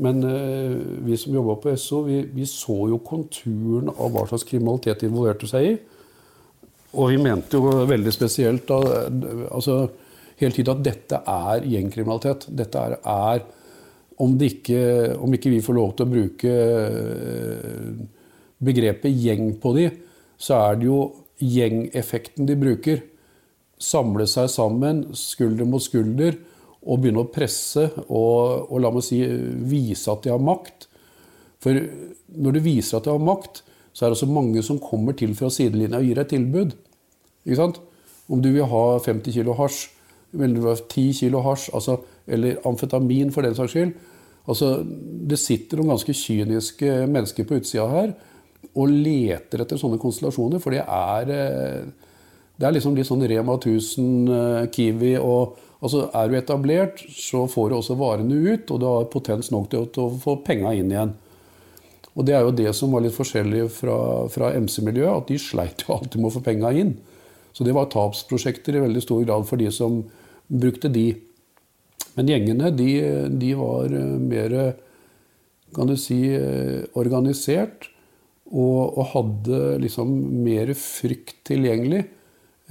Men 0.00 0.22
eh, 0.24 0.76
vi 1.04 1.16
som 1.20 1.34
jobba 1.34 1.58
på 1.60 1.74
SO, 1.76 2.02
vi, 2.06 2.22
vi, 2.32 2.46
så 2.48 2.86
jo 2.88 3.00
konturen 3.04 3.90
av 3.92 4.12
hva 4.14 4.24
slags 4.30 4.46
kriminalitet 4.48 5.02
de 5.02 5.10
involverte 5.10 5.48
seg 5.50 5.68
i. 5.68 5.74
Og 6.96 7.12
vi 7.12 7.18
mente 7.20 7.56
jo 7.56 7.84
veldig 7.88 8.12
spesielt 8.12 8.68
da, 8.68 8.78
altså, 9.52 9.86
hele 10.40 10.56
tiden 10.56 10.76
at 10.76 10.84
dette 10.84 11.20
er 11.28 11.68
gjengkriminalitet. 11.74 12.48
Dette 12.56 12.86
er, 12.88 12.96
er 13.04 13.44
om, 14.22 14.34
ikke, 14.36 14.82
om, 15.16 15.32
ikke, 15.36 15.52
vi 15.52 15.62
får 15.64 15.76
lov 15.76 15.94
til 15.96 16.06
å 16.06 16.12
bruke 16.12 16.56
eh, 16.56 17.92
begrepet 18.62 19.12
gjeng 19.12 19.56
på 19.60 19.74
de, 19.76 19.88
så 20.40 20.58
er 20.70 20.80
det 20.80 20.88
jo 20.88 21.00
gjengeffekten 21.42 22.48
de 22.48 22.56
bruker. 22.58 23.04
Samle 23.82 24.28
seg 24.30 24.48
sammen, 24.52 25.08
skulder 25.18 25.68
mot 25.68 25.82
skulder, 25.82 26.36
og 26.82 27.02
begynne 27.02 27.22
å 27.22 27.30
presse 27.30 27.86
og, 28.08 28.70
og 28.72 28.80
la 28.82 28.90
meg 28.94 29.04
si, 29.06 29.20
vise 29.68 30.10
at 30.10 30.24
de 30.24 30.32
har 30.32 30.42
makt. 30.42 30.88
For 31.62 31.78
når 32.42 32.56
du 32.56 32.60
viser 32.64 32.98
at 32.98 33.06
du 33.06 33.12
har 33.12 33.22
makt, 33.22 33.62
så 33.92 34.04
er 34.04 34.10
det 34.10 34.18
også 34.18 34.30
mange 34.32 34.62
som 34.66 34.80
kommer 34.82 35.14
til 35.18 35.34
fra 35.38 35.50
sidelinja 35.52 36.00
og 36.00 36.08
gir 36.08 36.18
deg 36.18 36.30
tilbud. 36.32 36.76
Ikke 37.44 37.58
sant? 37.60 37.82
Om 38.32 38.42
du 38.42 38.50
vil 38.54 38.66
ha 38.70 38.84
50 39.04 39.36
kg 39.36 39.54
hasj, 39.58 39.82
eller 40.32 40.56
du 40.56 40.62
vil 40.62 40.72
ha 40.72 40.78
10 40.80 41.06
kg 41.20 41.42
hasj, 41.44 41.68
altså, 41.76 41.98
eller 42.26 42.60
amfetamin 42.66 43.32
for 43.34 43.46
den 43.46 43.56
saks 43.58 43.74
skyld. 43.74 43.92
Altså, 44.48 44.74
det 44.82 45.38
sitter 45.38 45.78
noen 45.78 45.92
ganske 45.92 46.14
kyniske 46.16 47.02
mennesker 47.10 47.46
på 47.46 47.60
utsida 47.60 47.86
her 47.92 48.14
og 48.78 48.88
leter 48.88 49.62
etter 49.62 49.78
sånne 49.78 49.98
konstellasjoner, 50.00 50.60
for 50.62 50.72
det 50.72 50.82
er, 50.82 51.30
eh, 51.30 51.84
det 52.56 52.66
er 52.66 52.74
liksom 52.74 52.94
litt 52.96 53.08
sånn 53.08 53.24
Rema 53.28 53.58
1000, 53.58 54.28
eh, 54.32 54.66
Kiwi 54.72 55.16
og 55.18 55.58
altså 55.82 56.06
Er 56.14 56.30
du 56.30 56.36
etablert, 56.38 57.02
så 57.10 57.46
får 57.50 57.68
du 57.68 57.76
også 57.76 57.98
varene 57.98 58.38
ut, 58.38 58.70
og 58.70 58.80
du 58.80 58.86
har 58.86 59.10
potens 59.10 59.50
nok 59.50 59.70
til 59.72 59.88
å 59.98 60.10
få 60.22 60.38
penga 60.46 60.74
inn 60.78 60.92
igjen. 60.92 61.14
Og 62.12 62.26
Det 62.28 62.34
er 62.36 62.44
jo 62.44 62.54
det 62.54 62.74
som 62.76 62.92
var 62.92 63.02
litt 63.02 63.16
forskjellig 63.16 63.66
fra, 63.72 64.28
fra 64.30 64.52
MC-miljøet, 64.52 65.22
at 65.22 65.28
de 65.32 65.40
sleit 65.40 65.82
jo 65.82 65.96
alltid 65.96 66.20
med 66.20 66.28
å 66.28 66.34
få 66.36 66.44
penga 66.44 66.72
inn. 66.76 66.94
Så 67.52 67.64
det 67.64 67.74
var 67.76 67.90
tapsprosjekter 67.92 68.76
i 68.76 68.84
veldig 68.84 69.02
stor 69.02 69.24
grad 69.24 69.46
for 69.48 69.60
de 69.60 69.70
som 69.72 70.02
brukte 70.46 70.90
de. 70.92 71.06
Men 72.16 72.28
gjengene, 72.28 72.70
de, 72.76 72.90
de 73.40 73.52
var 73.56 73.92
eh, 73.96 74.16
mer 74.20 74.56
kan 75.72 75.88
du 75.88 75.96
si, 75.96 76.20
organisert. 77.00 77.88
Og, 78.52 78.98
og 79.00 79.06
hadde 79.14 79.60
liksom 79.80 80.10
mer 80.44 80.74
frykt 80.76 81.38
tilgjengelig 81.48 82.02
eh, 82.02 82.21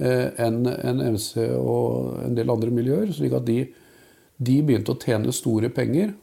enn 0.02 0.66
en 0.72 1.00
MC 1.14 1.46
og 1.56 2.18
en 2.24 2.36
del 2.36 2.50
andre 2.50 2.72
miljøer. 2.74 3.12
slik 3.14 3.34
at 3.38 3.46
de, 3.46 3.60
de, 4.38 4.56
begynte 4.62 4.94
å 4.94 5.00
tjene 5.00 5.34
store 5.34 5.70
penger. 5.74 6.14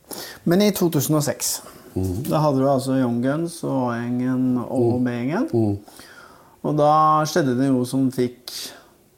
Men 0.43 0.65
i 0.65 0.71
2006 0.75 1.51
mm. 1.95 2.15
da 2.29 2.43
hadde 2.43 2.63
du 2.63 2.67
altså 2.69 2.97
Young 2.99 3.21
Guns 3.23 3.61
og 3.63 3.91
A-gjengen 3.93 4.59
og 4.65 4.99
mm. 4.99 5.07
B-gjengen. 5.07 5.49
Mm. 5.53 6.07
Og 6.67 6.75
da 6.75 6.93
skjedde 7.29 7.55
det 7.55 7.69
noe 7.71 7.87
som 7.87 8.09
fikk 8.11 8.55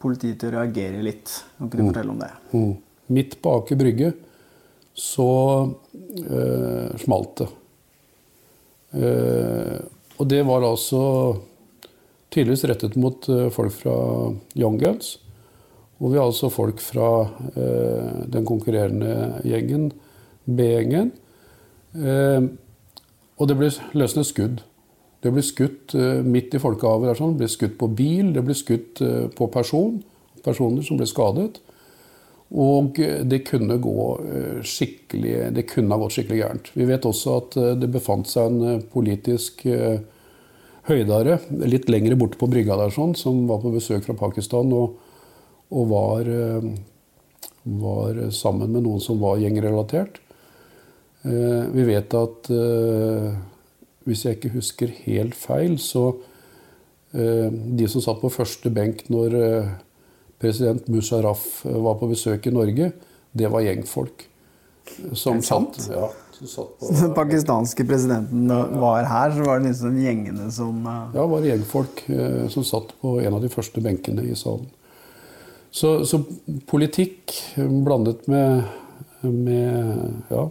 politiet 0.01 0.41
til 0.41 0.51
å 0.51 0.59
reagere 0.59 1.01
litt. 1.05 1.31
Kan 1.57 1.69
ikke 1.69 1.79
du 1.79 1.85
mm. 1.85 1.89
fortelle 1.89 2.13
om 2.13 2.21
det? 2.21 2.33
Mm. 2.53 2.75
Midt 3.11 3.39
på 3.41 3.55
Aker 3.59 3.79
Brygge 3.79 4.11
så 4.97 5.31
øh, 6.27 6.99
smalt 6.99 7.41
det. 7.41 7.49
Uh, 8.91 9.79
og 10.19 10.27
det 10.27 10.41
var 10.43 10.65
altså 10.67 11.01
tydeligvis 12.31 12.65
rettet 12.69 12.97
mot 12.99 13.27
eh, 13.29 13.49
folk 13.53 13.75
fra 13.75 13.95
Young 14.55 14.79
Guns. 14.81 15.17
Og 16.01 16.13
vi 16.13 16.17
har 16.17 16.25
altså 16.25 16.49
folk 16.49 16.81
fra 16.81 17.09
eh, 17.53 18.25
den 18.33 18.47
konkurrerende 18.47 19.41
gjengen, 19.45 19.91
B-gjengen. 20.47 21.11
Eh, 21.93 22.49
og 23.37 23.49
det 23.49 23.57
ble 23.57 23.71
løsnet 23.97 24.29
skudd. 24.29 24.61
Det 25.21 25.29
ble 25.33 25.43
skutt 25.45 25.93
eh, 25.97 26.21
midt 26.25 26.55
i 26.57 26.61
folkehavet. 26.61 27.17
Sånn. 27.19 27.35
Det 27.35 27.43
ble 27.43 27.51
skutt 27.53 27.75
på 27.81 27.89
bil, 27.93 28.31
det 28.33 28.45
ble 28.45 28.55
skutt 28.57 29.03
eh, 29.05 29.27
på 29.35 29.49
person. 29.53 29.99
Personer 30.41 30.85
som 30.85 30.97
ble 30.97 31.09
skadet. 31.09 31.59
Og 32.51 32.97
det 32.97 33.43
kunne 33.47 33.77
gå 33.79 34.07
eh, 34.25 34.57
skikkelig 34.67 35.53
Det 35.55 35.63
kunne 35.69 35.93
ha 35.93 36.01
gått 36.01 36.17
skikkelig 36.17 36.41
gærent. 36.41 36.71
Vi 36.75 36.87
vet 36.89 37.05
også 37.07 37.37
at 37.43 37.59
det 37.79 37.91
befant 37.93 38.27
seg 38.27 38.49
en 38.49 38.81
politisk 38.91 39.63
høydere, 40.87 41.37
litt 41.69 41.89
lenger 41.91 42.17
borte 42.19 42.39
på 42.41 42.49
brygga 42.49 42.77
der, 42.79 42.93
sånn, 42.93 43.13
som 43.17 43.45
var 43.49 43.61
på 43.61 43.73
besøk 43.73 44.05
fra 44.07 44.15
Pakistan 44.17 44.71
og, 44.75 44.97
og 45.71 45.91
var, 45.91 46.31
eh, 46.31 46.67
var, 47.81 48.23
sammen 48.33 48.73
med 48.73 48.85
noen 48.87 49.03
som 49.03 49.21
var 49.21 49.41
gjengrelatert. 49.41 50.19
Eh, 51.21 51.63
vi 51.75 51.85
vet 51.91 52.17
at 52.17 52.51
eh, 52.55 53.29
hvis 54.09 54.25
jeg 54.25 54.39
ikke 54.39 54.55
husker 54.57 54.97
helt 55.05 55.37
feil, 55.37 55.77
så 55.81 56.11
de 57.11 57.85
som 57.91 57.99
satt 57.99 58.21
på 58.21 58.29
første 58.31 58.69
benk 58.71 59.01
når 59.11 59.33
president 60.39 60.85
Musharraf 60.87 61.41
var 61.67 61.97
på 61.99 62.07
besøk 62.07 62.45
i 62.47 62.53
Norge, 62.55 62.85
det 63.35 63.49
var 63.51 63.65
gjengfolk. 63.65 64.23
Som 65.19 65.41
satt, 65.43 65.75
ja, 65.91 66.07
den 66.41 67.13
pakistanske 67.13 67.85
presidenten 67.85 68.49
var 68.81 69.05
her, 69.05 69.33
så 69.35 69.43
var 69.45 69.59
det 69.59 69.69
liksom 69.69 69.97
gjengene 70.01 70.47
som 70.53 70.79
uh... 70.87 70.93
Ja, 71.13 71.21
det 71.21 71.31
var 71.33 71.45
gjengfolk 71.45 72.01
uh, 72.09 72.47
som 72.49 72.65
satt 72.65 72.95
på 73.01 73.19
en 73.21 73.37
av 73.37 73.43
de 73.43 73.51
første 73.53 73.83
benkene 73.83 74.25
i 74.25 74.37
salen. 74.37 74.65
Så, 75.71 76.01
så 76.09 76.19
politikk 76.67 77.35
blandet 77.55 78.25
med, 78.27 78.65
med, 79.21 80.01
ja, 80.33 80.47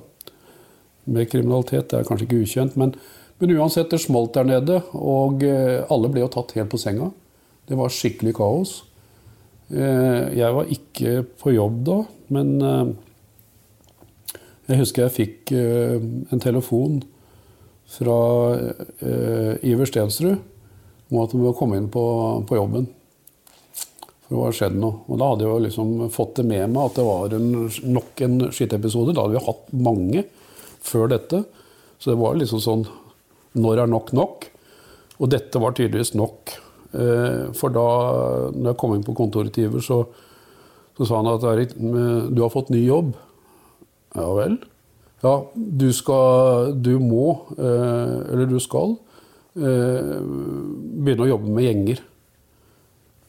med 1.05 1.29
kriminalitet 1.33 1.91
det 1.91 1.99
er 1.99 2.07
kanskje 2.09 2.29
ikke 2.29 2.45
ukjent. 2.47 2.79
Men, 2.81 2.95
men 3.43 3.57
uansett, 3.59 3.91
det 3.91 4.01
smalt 4.01 4.33
der 4.39 4.49
nede, 4.49 4.79
og 4.97 5.45
alle 5.45 6.13
ble 6.15 6.23
jo 6.23 6.31
tatt 6.33 6.55
helt 6.57 6.73
på 6.73 6.81
senga. 6.81 7.11
Det 7.69 7.77
var 7.77 7.93
skikkelig 7.93 8.33
kaos. 8.39 8.73
Jeg 9.69 10.57
var 10.57 10.73
ikke 10.73 11.21
på 11.43 11.53
jobb 11.53 11.85
da, 11.87 11.99
men 12.33 12.57
jeg 14.71 14.85
husker 14.85 15.07
jeg 15.07 15.17
fikk 15.17 15.53
uh, 15.57 15.99
en 16.31 16.43
telefon 16.43 17.01
fra 17.91 18.21
uh, 18.55 19.55
Iver 19.67 19.89
Stensrud 19.89 20.39
om 21.11 21.21
at 21.25 21.33
han 21.35 21.43
måtte 21.43 21.59
komme 21.59 21.79
inn 21.81 21.89
på, 21.91 22.03
på, 22.47 22.55
jobben. 22.55 22.87
For 24.23 24.37
det 24.37 24.39
var 24.39 24.55
skjedd 24.55 24.77
noe. 24.79 25.01
Og 25.11 25.19
da 25.19 25.31
hadde 25.33 25.49
jeg 25.49 25.65
liksom 25.65 25.95
fått 26.15 26.37
det 26.39 26.47
med 26.47 26.71
meg 26.71 26.85
at 26.85 27.01
det 27.01 27.07
var 27.09 27.35
en, 27.35 27.49
nok 27.97 28.23
en 28.27 28.37
skittepisode. 28.55 29.15
Da 29.17 29.25
hadde 29.25 29.35
vi 29.35 29.43
hatt 29.49 29.73
mange 29.75 30.23
før 30.87 31.11
dette. 31.11 31.43
Så 31.99 32.13
det 32.13 32.21
var 32.21 32.39
liksom 32.39 32.63
sånn 32.63 32.87
Når 33.59 33.83
er 33.83 33.91
nok 33.91 34.13
nok? 34.15 34.47
Og 35.19 35.33
dette 35.35 35.59
var 35.59 35.75
tydeligvis 35.75 36.15
nok. 36.15 36.55
Uh, 36.95 37.51
for 37.59 37.75
da 37.75 37.89
når 38.55 38.71
jeg 38.71 38.79
kom 38.79 38.95
inn 38.95 39.07
på 39.07 39.17
kontoret 39.19 39.51
til 39.55 39.67
Iver, 39.67 39.83
så, 39.83 40.05
så 40.95 41.11
sa 41.11 41.19
han 41.19 41.33
at 41.35 41.49
Erik, 41.51 41.75
du 41.75 42.39
har 42.39 42.55
fått 42.55 42.71
ny 42.71 42.85
jobb. 42.85 43.17
Ja 44.17 44.27
vel? 44.35 44.59
Ja, 45.21 45.35
du 45.55 45.91
skal 45.93 46.75
Du 46.81 46.99
må, 46.99 47.47
eh, 47.59 48.33
eller 48.33 48.47
du 48.47 48.59
skal, 48.61 48.97
eh, 49.57 50.17
begynne 51.01 51.27
å 51.27 51.29
jobbe 51.29 51.49
med 51.49 51.65
gjenger. 51.65 52.01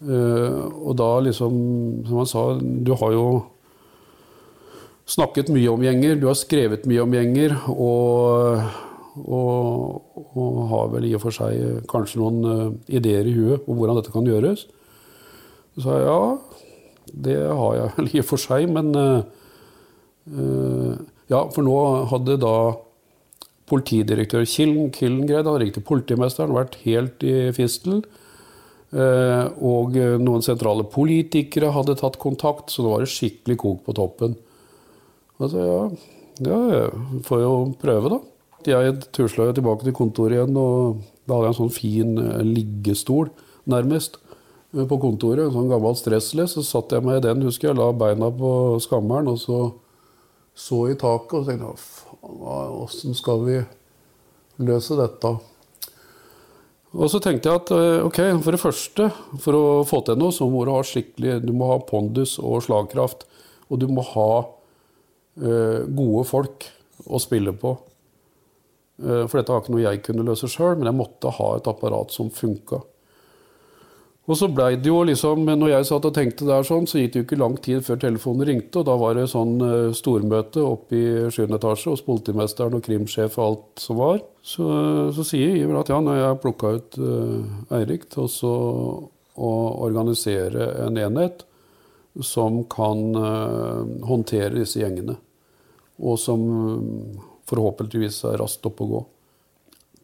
Eh, 0.01 0.61
og 0.81 0.95
da 0.97 1.19
liksom, 1.19 2.05
som 2.07 2.17
han 2.17 2.25
sa, 2.25 2.59
du 2.59 2.93
har 2.95 3.11
jo 3.11 3.45
snakket 5.05 5.49
mye 5.49 5.69
om 5.69 5.81
gjenger, 5.81 6.19
du 6.19 6.27
har 6.27 6.35
skrevet 6.35 6.85
mye 6.85 7.03
om 7.03 7.11
gjenger, 7.11 7.57
og, 7.69 8.63
og, 9.27 10.01
og 10.33 10.69
har 10.69 10.87
vel 10.95 11.05
i 11.05 11.13
og 11.15 11.21
for 11.21 11.31
seg 11.35 11.83
kanskje 11.91 12.21
noen 12.21 12.79
ideer 12.87 13.27
i 13.27 13.35
huet 13.35 13.67
om 13.67 13.77
hvordan 13.77 13.99
dette 13.99 14.13
kan 14.13 14.25
gjøres. 14.25 14.65
Så 15.75 15.83
sa 15.83 15.99
jeg 15.99 16.07
ja, 16.07 16.37
det 17.27 17.37
har 17.51 17.75
jeg 17.75 17.93
vel 17.97 18.09
i 18.15 18.23
og 18.23 18.29
for 18.31 18.37
seg, 18.37 18.71
men 18.71 18.95
ja, 20.29 21.39
for 21.49 21.65
nå 21.65 21.77
hadde 22.11 22.35
da 22.41 22.55
politidirektør 23.71 24.45
Killen, 24.49 24.91
Killengren 24.93 25.47
hadde 25.47 25.61
ringt 25.63 25.79
politimesteren, 25.87 26.55
vært 26.55 26.77
helt 26.83 27.23
i 27.25 27.51
fistel. 27.55 28.01
Eh, 28.91 29.45
og 29.63 29.95
eh, 29.95 30.17
noen 30.19 30.43
sentrale 30.43 30.83
politikere 30.91 31.71
hadde 31.71 31.95
tatt 31.99 32.17
kontakt, 32.19 32.73
så 32.73 32.83
det 32.83 32.91
var 32.91 33.07
skikkelig 33.07 33.57
kok 33.61 33.85
på 33.85 33.95
toppen. 33.95 34.35
Altså, 35.41 35.61
ja, 36.43 36.57
ja, 36.73 36.81
får 37.25 37.45
jo 37.45 37.53
prøve, 37.81 38.11
da. 38.11 38.19
Jeg 38.67 38.97
tusla 39.15 39.47
tilbake 39.55 39.87
til 39.87 39.95
kontoret 39.97 40.35
igjen, 40.37 40.59
og 40.59 40.99
da 41.25 41.37
hadde 41.37 41.47
jeg 41.47 41.55
en 41.55 41.59
sånn 41.61 41.77
fin 41.77 42.11
eh, 42.19 42.43
liggestol, 42.45 43.31
nærmest, 43.71 44.19
eh, 44.75 44.83
på 44.83 44.99
kontoret. 44.99 45.45
En 45.47 45.55
sånn 45.55 45.71
gammel 45.71 45.95
stressless. 45.97 46.57
Så 46.57 46.65
satt 46.67 46.91
jeg 46.91 47.07
meg 47.07 47.21
i 47.21 47.25
den, 47.29 47.47
husker 47.47 47.71
jeg, 47.71 47.79
la 47.79 47.93
beina 47.95 48.27
på 48.35 48.51
skammeren, 48.83 49.31
og 49.31 49.39
så 49.39 49.61
så 50.57 50.83
i 50.91 50.97
taket 50.99 51.37
og 51.39 51.47
tenkte 51.47 51.71
åssen 52.81 53.15
skal 53.17 53.45
vi 53.45 53.59
løse 54.61 54.97
dette? 54.99 55.31
Og 56.91 57.07
så 57.07 57.21
tenkte 57.23 57.47
jeg 57.47 57.61
at 57.61 57.71
eh, 57.71 58.03
ok, 58.03 58.19
for 58.43 58.55
det 58.55 58.59
første, 58.59 59.07
for 59.39 59.55
å 59.55 59.65
få 59.87 60.01
til 60.07 60.19
noe, 60.19 60.35
så 60.35 60.47
må 60.51 60.65
du 60.67 60.73
ha 60.73 60.81
skikkelig 60.83 61.39
Du 61.45 61.53
må 61.55 61.69
ha 61.71 61.77
pondus 61.87 62.35
og 62.41 62.59
slagkraft. 62.65 63.23
Og 63.71 63.79
du 63.79 63.87
må 63.87 64.03
ha 64.09 64.31
eh, 65.39 65.87
gode 65.87 66.25
folk 66.27 66.67
å 67.07 67.21
spille 67.23 67.55
på. 67.55 67.77
Eh, 69.01 69.23
for 69.23 69.39
dette 69.39 69.53
var 69.53 69.63
ikke 69.63 69.75
noe 69.77 69.85
jeg 69.85 70.03
kunne 70.03 70.27
løse 70.27 70.51
sjøl, 70.51 70.75
men 70.75 70.91
jeg 70.91 70.99
måtte 70.99 71.31
ha 71.37 71.53
et 71.55 71.71
apparat 71.71 72.11
som 72.11 72.31
funka. 72.33 72.81
Og 74.29 74.37
så 74.37 74.45
blei 74.53 74.75
det 74.77 74.85
jo 74.91 74.99
liksom, 75.07 75.47
når 75.49 75.71
jeg 75.71 75.85
satt 75.89 76.05
og 76.05 76.13
tenkte 76.13 76.45
der 76.45 76.65
sånn, 76.65 76.85
så 76.87 76.99
gikk 76.99 77.13
det 77.13 77.21
jo 77.21 77.25
ikke 77.25 77.39
lang 77.41 77.55
tid 77.65 77.81
før 77.87 77.97
telefonen 78.03 78.45
ringte, 78.45 78.81
og 78.81 78.85
da 78.85 78.97
var 79.01 79.15
det 79.17 79.23
sånn 79.31 79.55
eh, 79.65 79.93
stormøte 79.97 80.61
oppe 80.61 80.97
i 80.97 81.05
7. 81.33 81.47
etasje 81.57 81.89
hos 81.89 82.03
politimesteren 82.05 82.77
og 82.77 82.83
krimsjef 82.85 83.39
og 83.39 83.47
alt 83.47 83.81
som 83.81 83.97
var. 83.97 84.19
Så, 84.45 84.67
så 85.17 85.25
sier 85.25 85.57
Iver 85.57 85.79
at 85.81 85.89
ja, 85.89 85.97
når 86.05 86.19
jeg 86.19 86.41
plukka 86.43 86.73
ut 86.77 86.99
uh, 87.01 87.73
Eirik 87.77 88.07
til 88.13 88.29
å 88.45 89.49
organisere 89.87 90.69
en 90.85 91.01
enhet 91.01 91.43
som 92.21 92.61
kan 92.69 93.03
uh, 93.17 93.81
håndtere 94.05 94.53
disse 94.59 94.81
gjengene, 94.81 95.17
og 96.01 96.17
som 96.21 96.45
eh, 96.45 97.25
forhåpentligvis 97.49 98.21
er 98.29 98.39
raskt 98.41 98.65
oppe 98.69 98.85
å 98.85 98.93
gå. 98.93 99.01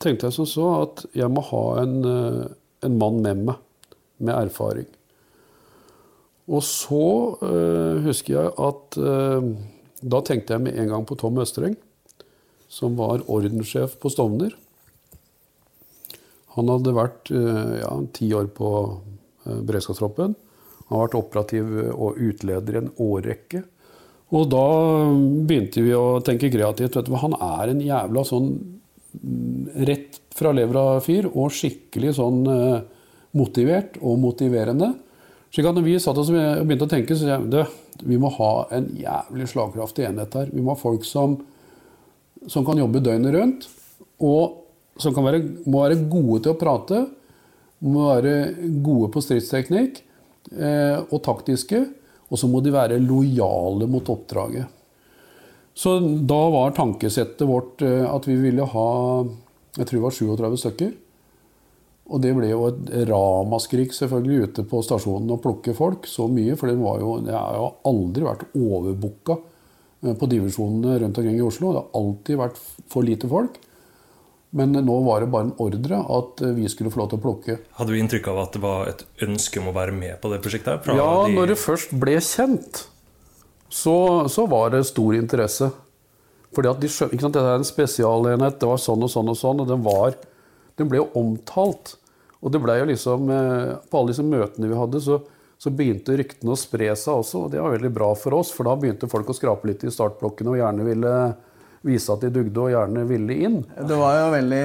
Tenkte 0.02 0.30
jeg 0.30 0.38
som 0.38 0.50
så 0.50 0.68
at 0.82 1.06
jeg 1.18 1.30
må 1.34 1.46
ha 1.52 1.64
en, 1.84 1.96
uh, 2.02 2.44
en 2.86 3.00
mann 3.02 3.22
med 3.22 3.46
meg 3.52 3.64
med 4.18 4.36
erfaring. 4.36 4.88
Og 6.48 6.64
så 6.64 7.08
eh, 7.44 8.06
husker 8.08 8.38
jeg 8.38 8.54
at 8.70 8.98
eh, 9.02 9.50
da 10.08 10.22
tenkte 10.24 10.56
jeg 10.56 10.64
med 10.64 10.80
en 10.80 10.94
gang 10.94 11.06
på 11.08 11.18
Tom 11.20 11.40
Østreng, 11.44 11.76
som 12.72 12.96
var 13.00 13.26
ordenssjef 13.32 13.98
på 14.00 14.12
Stovner. 14.14 14.56
Han 16.56 16.72
hadde 16.72 16.96
vært 16.96 17.32
eh, 17.36 17.74
ja, 17.82 17.92
ti 18.16 18.32
år 18.36 18.50
på 18.56 18.70
beredskapstroppen. 19.48 20.36
Han 20.88 20.96
har 20.96 21.08
vært 21.08 21.20
operativ 21.20 21.74
og 21.94 22.20
utleder 22.24 22.78
i 22.78 22.82
en 22.82 22.94
årrekke. 23.04 23.62
Og 24.36 24.48
da 24.52 24.66
begynte 25.48 25.84
vi 25.84 25.94
å 25.96 26.20
tenke 26.24 26.52
kreativt. 26.52 27.00
Du, 27.08 27.14
han 27.20 27.36
er 27.36 27.72
en 27.72 27.84
jævla 27.84 28.24
sånn 28.28 28.50
mm, 29.20 29.84
rett 29.88 30.20
fra 30.36 30.52
levra-fyr, 30.56 31.30
og 31.32 31.52
skikkelig 31.56 32.16
sånn 32.20 32.42
motivert 33.36 33.98
og 34.02 34.20
motiverende. 34.22 34.94
Slik 35.54 35.68
at 35.70 35.78
når 35.78 35.86
vi 35.86 35.98
satt 36.02 36.20
oss 36.20 36.30
og 36.32 36.68
begynte 36.68 36.88
å 36.88 36.92
tenke, 36.92 37.16
så 37.16 37.30
jeg, 37.30 37.48
det, 37.52 37.66
vi 38.04 38.20
må 38.20 38.32
ha 38.36 38.52
en 38.76 38.90
jævlig 39.00 39.48
slagkraftig 39.52 40.08
enhet 40.10 40.36
her. 40.38 40.52
Vi 40.54 40.64
må 40.64 40.74
ha 40.76 40.80
folk 40.80 41.08
som, 41.08 41.38
som 42.52 42.66
kan 42.68 42.80
jobbe 42.80 43.04
døgnet 43.04 43.36
rundt, 43.36 43.70
og 44.24 44.64
som 45.02 45.16
være, 45.16 45.44
må 45.70 45.84
være 45.84 46.02
gode 46.10 46.42
til 46.46 46.56
å 46.56 46.60
prate, 46.60 47.04
må 47.86 48.08
være 48.10 48.36
gode 48.84 49.12
på 49.14 49.22
stridsteknikk 49.22 50.02
eh, 50.58 50.98
og 50.98 51.20
taktiske, 51.26 51.84
og 52.28 52.42
så 52.42 52.50
må 52.52 52.60
de 52.66 52.74
være 52.74 52.98
lojale 53.00 53.88
mot 53.90 54.10
oppdraget. 54.12 54.74
Så 55.78 56.00
da 56.02 56.40
var 56.50 56.74
tankesettet 56.74 57.46
vårt 57.48 57.84
eh, 57.86 58.02
at 58.10 58.26
vi 58.28 58.40
ville 58.42 58.66
ha 58.66 58.88
jeg 59.78 59.86
tror 59.86 60.00
det 60.00 60.06
var 60.06 60.16
37 60.16 60.62
stykker. 60.64 60.94
Og 62.08 62.22
det 62.24 62.32
ble 62.38 62.48
jo 62.54 62.62
et 62.70 62.90
ramaskrik 63.10 63.92
selvfølgelig 63.96 64.48
ute 64.48 64.64
på 64.70 64.80
stasjonen 64.86 65.34
å 65.36 65.40
plukke 65.44 65.74
folk 65.76 66.06
så 66.08 66.30
mye. 66.32 66.56
For 66.56 66.72
det, 66.72 66.78
var 66.80 67.02
jo, 67.04 67.18
det 67.26 67.34
har 67.36 67.58
jo 67.60 67.66
aldri 67.90 68.24
vært 68.24 68.46
overbooka 68.56 69.36
eh, 70.06 70.14
på 70.16 70.30
divisjonene 70.32 71.00
rundt 71.04 71.20
omkring 71.20 71.36
i 71.40 71.44
Oslo. 71.44 71.74
Det 71.76 71.82
har 71.84 72.02
alltid 72.02 72.40
vært 72.40 72.62
for 72.94 73.04
lite 73.08 73.28
folk. 73.32 73.58
Men 74.56 74.72
nå 74.72 74.94
var 75.04 75.20
det 75.26 75.28
bare 75.34 75.50
en 75.50 75.56
ordre 75.60 75.98
at 76.16 76.40
eh, 76.48 76.54
vi 76.56 76.70
skulle 76.72 76.94
få 76.94 77.02
lov 77.02 77.10
til 77.12 77.20
å 77.20 77.24
plukke. 77.26 77.58
Hadde 77.82 77.92
du 77.92 78.00
inntrykk 78.00 78.30
av 78.32 78.40
at 78.46 78.56
det 78.56 78.62
var 78.64 78.88
et 78.94 79.04
ønske 79.28 79.60
om 79.60 79.68
å 79.74 79.76
være 79.76 79.92
med 79.98 80.16
på 80.24 80.32
det 80.32 80.40
prosjektet? 80.46 80.88
Ja, 80.96 81.10
de- 81.28 81.36
når 81.36 81.52
det 81.52 81.60
først 81.60 81.92
ble 82.00 82.16
kjent, 82.24 82.86
så, 83.68 83.98
så 84.32 84.48
var 84.48 84.72
det 84.78 84.86
stor 84.88 85.12
interesse. 85.20 85.68
Fordi 86.56 86.70
at 86.72 86.80
de 86.80 86.88
ikke 86.88 87.20
sant, 87.20 87.36
Dette 87.36 87.44
er 87.44 87.60
en 87.60 87.68
spesialenhet, 87.68 88.56
det 88.64 88.70
var 88.72 88.80
sånn 88.80 89.04
og 89.04 89.12
sånn 89.12 89.28
og 89.34 89.36
sånn, 89.38 89.60
og 89.66 89.68
den, 89.70 89.84
var, 89.84 90.16
den 90.78 90.90
ble 90.92 91.02
jo 91.02 91.08
omtalt. 91.18 91.96
Og 92.42 92.54
det 92.54 92.62
ble 92.62 92.76
jo 92.80 92.86
liksom, 92.92 93.30
eh, 93.34 93.72
På 93.90 94.00
alle 94.02 94.14
disse 94.14 94.26
møtene 94.26 94.70
vi 94.70 94.78
hadde, 94.78 95.02
så, 95.02 95.20
så 95.58 95.72
begynte 95.74 96.18
ryktene 96.20 96.54
å 96.54 96.60
spre 96.60 96.92
seg 96.96 97.22
også. 97.24 97.46
Og 97.48 97.52
det 97.54 97.62
var 97.64 97.74
veldig 97.74 97.92
bra 97.96 98.12
for 98.16 98.38
oss, 98.38 98.52
for 98.54 98.70
da 98.70 98.76
begynte 98.78 99.10
folk 99.10 99.30
å 99.34 99.36
skrape 99.38 99.70
litt 99.72 99.84
i 99.88 99.94
startblokkene 99.94 100.54
og 100.54 100.60
gjerne 100.62 100.86
ville 100.88 101.14
vise 101.88 102.14
at 102.14 102.22
de 102.26 102.30
dugde 102.34 102.62
og 102.68 102.72
gjerne 102.74 103.06
ville 103.10 103.40
inn. 103.48 103.58
Det 103.78 103.98
var 103.98 104.20
jo 104.20 104.28
veldig 104.36 104.64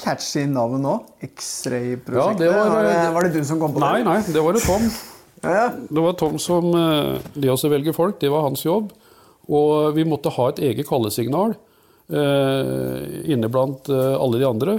catchy 0.00 0.46
navn 0.50 0.86
òg. 0.88 1.06
X-ray-prosjektet. 1.28 2.46
Ja, 2.48 2.56
var- 2.58 2.74
var, 2.74 2.88
det, 2.88 3.14
var 3.14 3.26
det 3.28 3.32
du 3.38 3.44
som 3.44 3.60
kom 3.60 3.74
på 3.76 3.82
det? 3.84 4.04
nei, 4.06 4.18
det 4.26 4.44
var 4.44 4.58
det 4.58 4.66
Tom. 4.66 4.90
Ja. 5.40 5.70
Det 5.72 6.02
var 6.04 6.12
Tom 6.20 6.34
som 6.36 6.66
de 6.68 7.40
Det 7.40 7.48
å 7.48 7.68
velge 7.72 7.94
folk, 7.96 8.18
det 8.20 8.28
var 8.28 8.42
hans 8.44 8.60
jobb. 8.60 8.90
Og 9.48 9.94
vi 9.96 10.04
måtte 10.04 10.28
ha 10.34 10.48
et 10.50 10.58
eget 10.60 10.84
kallesignal 10.88 11.54
eh, 12.12 13.30
inne 13.32 13.48
blant 13.48 13.88
eh, 13.88 14.16
alle 14.20 14.40
de 14.40 14.44
andre. 14.48 14.74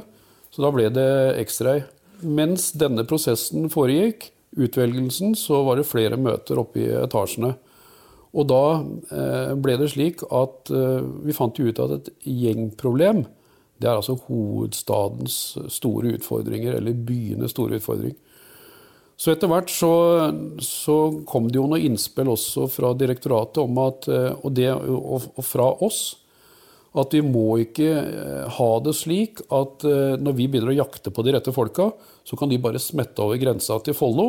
Så 0.52 0.64
da 0.64 0.72
ble 0.76 0.90
det 0.94 1.10
X-ray. 1.46 1.86
Mens 2.22 2.72
denne 2.78 3.06
prosessen 3.08 3.70
foregikk, 3.72 4.30
utvelgelsen, 4.52 5.36
så 5.40 5.62
var 5.64 5.80
det 5.80 5.88
flere 5.88 6.20
møter 6.20 6.60
oppe 6.60 6.84
i 6.84 6.90
etasjene. 7.02 7.54
Og 8.32 8.48
da 8.48 8.64
eh, 9.12 9.54
ble 9.60 9.78
det 9.80 9.92
slik 9.92 10.24
at 10.28 10.72
eh, 10.72 11.00
vi 11.26 11.36
fant 11.36 11.60
ut 11.60 11.80
at 11.84 11.96
et 11.98 12.12
gjengproblem, 12.28 13.26
det 13.82 13.90
er 13.90 13.98
altså 13.98 14.20
hovedstadens 14.28 15.38
store 15.74 16.14
utfordringer, 16.18 16.78
eller 16.78 17.00
byenes 17.08 17.56
store 17.56 17.80
utfordring. 17.80 18.14
Så 19.22 19.34
etter 19.34 19.50
hvert 19.52 19.70
så, 19.70 19.94
så 20.64 20.96
kom 21.30 21.50
det 21.50 21.60
jo 21.60 21.68
noen 21.70 21.92
innspill 21.92 22.32
også 22.32 22.66
fra 22.74 22.94
direktoratet 22.98 23.60
om 23.62 23.82
at, 23.84 24.08
eh, 24.10 24.32
og, 24.34 24.52
det, 24.58 24.72
og, 24.74 25.44
fra 25.46 25.68
oss 25.86 26.02
at 26.92 27.14
vi 27.16 27.22
må 27.24 27.56
ikke 27.64 27.88
eh, 27.88 28.48
ha 28.58 28.72
det 28.84 28.94
slik 29.00 29.40
at 29.48 29.86
eh, 29.88 30.18
når 30.20 30.36
vi 30.36 30.48
begynner 30.52 30.74
å 30.74 30.80
jakte 30.82 31.14
på 31.14 31.24
de 31.24 31.36
rette 31.38 31.54
folka, 31.56 31.88
så 32.28 32.38
kan 32.40 32.52
de 32.52 32.60
bare 32.62 32.82
smette 32.84 33.24
over 33.24 33.40
grensa 33.40 33.78
til 33.86 33.96
Follo, 33.96 34.28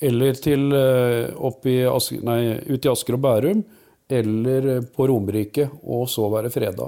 eller 0.00 0.38
til 0.38 0.70
eh, 0.76 1.34
opp 1.34 1.66
i 1.66 1.80
Asker, 1.90 2.22
nei, 2.26 2.40
ut 2.70 2.86
i 2.86 2.92
Asker 2.92 3.18
og 3.18 3.24
Bærum, 3.24 3.64
eller 4.10 4.70
på 4.94 5.08
Romerike, 5.10 5.66
og 5.82 6.06
så 6.10 6.28
være 6.30 6.50
freda. 6.54 6.86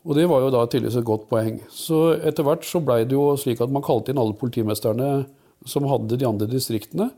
Og 0.00 0.16
det 0.16 0.26
var 0.28 0.44
jo 0.44 0.52
da 0.52 0.62
tydeligvis 0.64 1.00
et 1.00 1.08
godt 1.08 1.26
poeng. 1.28 1.58
Så 1.72 2.14
etter 2.16 2.44
hvert 2.44 2.64
så 2.64 2.80
blei 2.84 3.02
det 3.04 3.16
jo 3.16 3.34
slik 3.40 3.60
at 3.60 3.72
man 3.72 3.84
kalte 3.84 4.12
inn 4.12 4.20
alle 4.20 4.36
politimesterne 4.36 5.10
som 5.68 5.88
hadde 5.88 6.16
de 6.16 6.28
andre 6.28 6.48
distriktene. 6.48 7.10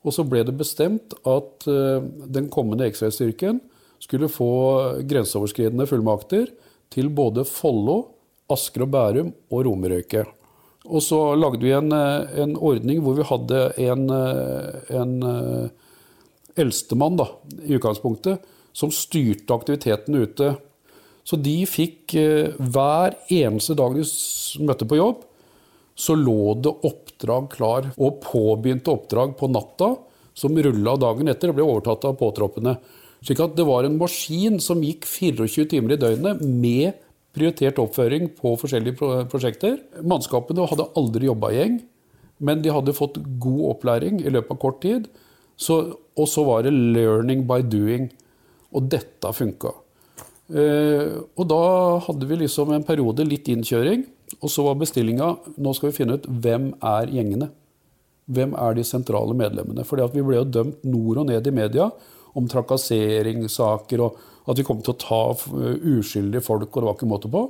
Og 0.00 0.14
så 0.16 0.24
ble 0.24 0.40
det 0.48 0.54
bestemt 0.56 1.12
at 1.28 1.66
den 1.66 2.48
kommende 2.54 2.88
X-ray-styrken 2.88 3.60
skulle 4.02 4.30
få 4.30 4.50
grenseoverskridende 5.08 5.86
fullmakter 5.88 6.50
til 6.92 7.10
både 7.14 7.44
Follo, 7.48 8.02
Asker 8.52 8.86
og 8.86 8.92
Bærum 8.94 9.32
og 9.50 9.64
Romerike. 9.66 10.24
Og 10.86 11.02
så 11.02 11.18
lagde 11.34 11.64
vi 11.64 11.72
en, 11.74 11.90
eh, 11.92 12.42
en 12.42 12.54
ordning 12.56 13.02
hvor 13.02 13.16
vi 13.18 13.26
hadde 13.26 13.62
en, 13.82 14.08
eh, 14.10 15.00
en 15.00 15.22
eh, 15.22 15.68
eldstemann 16.56 17.18
da, 17.18 17.26
i 17.66 17.76
utgangspunktet, 17.76 18.40
som 18.72 18.90
styrte 18.90 19.54
aktiviteten 19.54 20.14
ute. 20.14 20.56
Så 21.26 21.36
de 21.42 21.64
fikk 21.66 22.14
hver 22.14 23.16
eneste 23.32 23.74
dag 23.74 23.96
de 23.96 24.04
møtte 24.62 24.86
på 24.86 24.96
jobb, 24.96 25.24
så 25.96 26.14
lå 26.14 26.54
det 26.62 26.70
oppdrag 26.86 27.48
klar, 27.50 27.88
og 27.98 28.20
påbegynte 28.22 28.92
oppdrag 28.92 29.34
på 29.36 29.50
natta, 29.50 29.96
som 30.36 30.54
rulla 30.54 30.94
dagen 31.00 31.28
etter 31.28 31.50
og 31.50 31.56
ble 31.56 31.66
overtatt 31.66 32.04
av 32.04 32.16
påtroppene. 32.20 32.76
Slik 33.24 33.40
at 33.42 33.56
det 33.56 33.66
var 33.66 33.86
en 33.86 33.98
maskin 34.00 34.60
som 34.62 34.82
gikk 34.84 35.06
24 35.08 35.68
timer 35.72 35.96
i 35.96 36.00
døgnet 36.00 36.42
med 36.44 36.98
prioritert 37.36 37.78
oppføring 37.80 38.30
på 38.36 38.54
forskjellige 38.60 38.96
prosjekter. 39.30 39.78
Mannskapene 40.04 40.66
hadde 40.70 40.88
aldri 40.96 41.28
jobba 41.28 41.52
i 41.52 41.58
gjeng, 41.60 41.78
men 42.40 42.62
de 42.64 42.72
hadde 42.72 42.96
fått 42.96 43.18
god 43.42 43.62
opplæring 43.74 44.20
i 44.22 44.32
løpet 44.32 44.56
av 44.56 44.60
kort 44.62 44.80
tid. 44.84 45.08
Og 46.16 46.28
så 46.28 46.44
var 46.44 46.62
det 46.62 46.72
'learning 46.72 47.46
by 47.46 47.60
doing'. 47.62 48.10
Og 48.72 48.90
dette 48.90 49.32
funka. 49.32 49.72
Eh, 50.52 51.16
og 51.36 51.44
da 51.48 51.98
hadde 52.06 52.26
vi 52.26 52.36
liksom 52.36 52.72
en 52.72 52.84
periode 52.84 53.24
litt 53.24 53.48
innkjøring. 53.48 54.04
Og 54.42 54.50
så 54.50 54.62
var 54.62 54.74
bestillinga 54.74 55.36
nå 55.56 55.74
skal 55.74 55.90
vi 55.90 55.96
finne 55.96 56.18
ut 56.18 56.26
hvem 56.26 56.74
er 56.82 57.06
gjengene. 57.06 57.50
Hvem 58.26 58.54
er 58.58 58.74
de 58.74 58.84
sentrale 58.84 59.34
medlemmene? 59.34 59.84
Fordi 59.86 60.08
vi 60.12 60.22
ble 60.22 60.36
jo 60.36 60.44
dømt 60.44 60.84
nord 60.84 61.18
og 61.22 61.26
ned 61.26 61.46
i 61.46 61.50
media 61.50 61.90
om 62.36 62.48
trakasseringssaker, 62.50 64.02
og 64.02 64.50
at 64.50 64.58
vi 64.60 64.66
kom 64.66 64.82
til 64.84 64.94
å 64.94 65.00
ta 65.00 65.20
uskyldige 65.34 66.44
folk, 66.44 66.68
og 66.70 66.82
det 66.82 66.88
var 66.88 66.98
ikke 66.98 67.10
måte 67.10 67.30
på. 67.32 67.46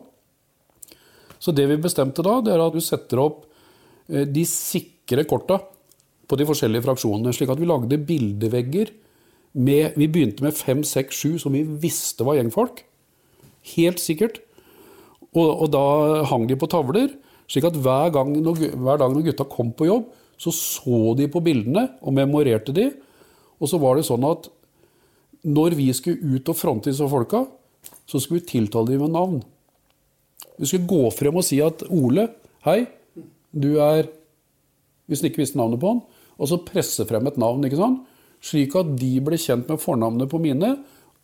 Så 1.42 1.53
det 1.53 1.66
vi 1.68 1.81
bestemte 1.81 2.25
da, 2.25 2.38
det 2.40 2.55
er 2.55 2.62
at 2.64 2.77
du 2.77 2.83
setter 2.85 3.20
opp 3.22 3.42
eh, 4.09 4.25
de 4.25 4.44
sikre 4.49 5.27
korta 5.29 5.61
på 6.27 6.38
de 6.38 6.46
forskjellige 6.49 6.87
fraksjonene, 6.87 7.35
slik 7.37 7.53
at 7.53 7.61
vi 7.61 7.68
lagde 7.68 8.01
bildevegger 8.09 8.94
med 9.57 9.94
Vi 9.96 10.09
begynte 10.12 10.44
med 10.44 10.53
fem, 10.53 10.83
seks, 10.85 11.16
sju 11.16 11.38
som 11.40 11.55
vi 11.57 11.62
visste 11.64 12.27
var 12.29 12.37
gjengfolk. 12.37 12.83
Helt 13.72 14.03
sikkert. 14.03 14.42
Og, 15.33 15.49
og 15.49 15.70
da 15.72 15.85
hang 16.29 16.44
de 16.49 16.59
på 16.61 16.68
tavler, 16.68 17.14
slik 17.49 17.64
at 17.64 17.79
hver, 17.81 18.11
gang 18.12 18.35
hver 18.44 19.01
dag 19.01 19.14
når 19.14 19.31
gutta 19.31 19.46
kom 19.49 19.70
på 19.72 19.88
jobb, 19.88 20.11
så 20.37 20.53
så 20.53 21.14
de 21.16 21.29
på 21.33 21.40
bildene 21.40 21.87
og 22.03 22.12
memorerte 22.18 22.75
de. 22.77 22.90
Og 23.57 23.70
så 23.70 23.81
var 23.81 23.96
det 23.96 24.05
sånn 24.09 24.27
at 24.29 24.51
når 25.46 25.76
vi 25.78 25.90
skulle 25.94 26.37
ut 26.37 26.50
og 26.50 26.59
fronte 26.59 26.90
disse 26.90 27.06
folka, 27.11 27.44
så 28.06 28.18
skulle 28.20 28.42
vi 28.42 28.50
tiltale 28.50 28.92
dem 28.92 29.06
med 29.06 29.14
navn. 29.14 29.40
Vi 30.59 30.68
skulle 30.68 30.88
gå 30.90 31.11
frem 31.14 31.38
og 31.38 31.46
si 31.46 31.61
at 31.62 31.85
Ole, 31.92 32.28
hei, 32.66 32.85
du 33.52 33.76
er 33.80 34.09
Hvis 35.06 35.20
du 35.22 35.28
ikke 35.28 35.38
visste 35.38 35.54
navnet 35.54 35.78
på 35.78 35.87
han. 35.87 36.00
Og 36.35 36.48
så 36.50 36.56
presse 36.66 37.04
frem 37.06 37.28
et 37.30 37.37
navn, 37.38 37.62
ikke 37.62 37.78
sant? 37.78 38.00
slik 38.44 38.74
at 38.78 38.92
de 39.00 39.12
ble 39.24 39.38
kjent 39.40 39.68
med 39.70 39.80
fornavnet 39.82 40.30
på 40.30 40.40
mine, 40.42 40.72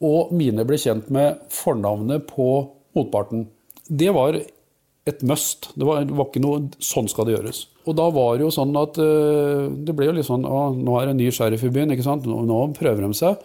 og 0.02 0.32
mine 0.34 0.64
ble 0.66 0.78
kjent 0.80 1.10
med 1.14 1.42
fornavnet 1.52 2.26
på 2.30 2.48
motparten. 2.96 3.46
Det 3.86 4.10
var 4.14 4.38
et 4.38 5.22
must. 5.26 5.70
Det 5.74 5.86
var, 5.86 6.06
var, 6.06 6.28
ikke 6.28 6.42
noe 6.42 6.68
Sånn 6.82 7.08
skal 7.10 7.26
det 7.26 7.36
gjøres. 7.36 7.64
Og 7.90 7.96
da 7.98 8.06
var 8.14 8.36
det 8.38 8.46
jo 8.46 8.52
sånn 8.54 8.76
at 8.78 8.98
uh, 9.02 9.66
Det 9.74 9.94
ble 9.98 10.06
jo 10.06 10.14
litt 10.14 10.28
sånn 10.28 10.44
å, 10.46 10.68
Nå 10.76 10.94
er 11.00 11.08
det 11.08 11.14
en 11.16 11.18
ny 11.18 11.30
sheriff 11.34 11.64
i 11.66 11.72
byen. 11.74 11.94
ikke 11.94 12.06
sant? 12.06 12.26
Nå, 12.28 12.44
nå 12.46 12.58
prøver 12.78 13.02
de 13.02 13.10
seg. 13.18 13.42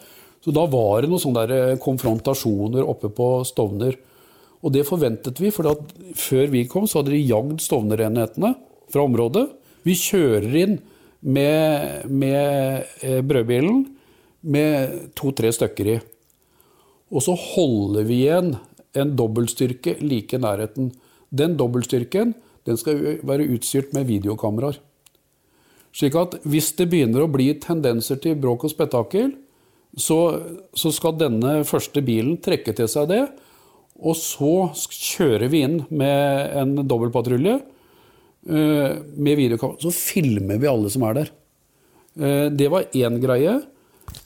Så 0.47 0.53
da 0.55 0.63
var 0.71 1.01
det 1.03 1.09
noen 1.11 1.19
sånne 1.19 1.41
der 1.49 1.79
konfrontasjoner 1.83 2.87
oppe 2.87 3.09
på 3.11 3.41
Stovner. 3.43 3.97
Og 4.63 4.71
det 4.71 4.85
forventet 4.87 5.41
vi, 5.43 5.49
for 5.51 5.67
før 6.15 6.45
vi 6.53 6.61
kom, 6.71 6.85
så 6.87 7.01
hadde 7.01 7.11
de 7.11 7.19
jagd 7.19 7.59
Stovner-enhetene 7.65 8.53
fra 8.87 9.03
området. 9.03 9.43
Vi 9.83 9.95
kjører 9.99 10.53
inn 10.55 10.77
med, 11.27 12.05
med 12.07 12.85
eh, 13.03 13.19
brødbilen 13.27 13.81
med 14.47 14.93
to-tre 15.19 15.51
stykker 15.51 15.89
i. 15.91 15.97
Og 17.11 17.25
så 17.25 17.35
holder 17.35 18.07
vi 18.07 18.21
igjen 18.21 18.53
en 18.95 19.11
dobbeltstyrke 19.19 19.97
like 19.99 20.39
i 20.39 20.45
nærheten. 20.45 20.93
Den 21.27 21.57
dobbeltstyrken 21.59 22.31
den 22.71 22.79
skal 22.79 23.19
være 23.27 23.49
utstyrt 23.51 23.91
med 23.95 24.07
videokameraer. 24.07 24.79
Slik 25.91 26.15
at 26.15 26.39
hvis 26.47 26.71
det 26.79 26.87
begynner 26.87 27.25
å 27.25 27.31
bli 27.35 27.49
tendenser 27.59 28.23
til 28.23 28.39
bråk 28.39 28.63
og 28.63 28.71
spetakkel, 28.71 29.35
så, 29.97 30.19
så, 30.77 30.91
skal 30.93 31.17
denne 31.17 31.63
første 31.65 32.03
bilen 32.05 32.37
trekke 32.43 32.75
til 32.77 32.89
seg 32.91 33.09
det. 33.09 33.23
Og 33.97 34.13
så 34.17 34.69
kjører 34.93 35.49
vi 35.49 35.63
inn 35.65 35.79
med 35.89 36.53
en 36.61 36.75
dobbeltpatrulje 36.85 37.57
Eh, 38.49 38.95
med 39.15 39.37
videokamera. 39.37 39.77
Så 39.79 39.91
filmer 39.91 40.57
vi 40.57 40.67
alle 40.67 40.89
som 40.89 41.03
er 41.03 41.17
der. 41.17 41.31
Eh, 42.19 42.49
det 42.49 42.69
var 42.71 42.87
én 42.93 43.19
greie. 43.19 43.57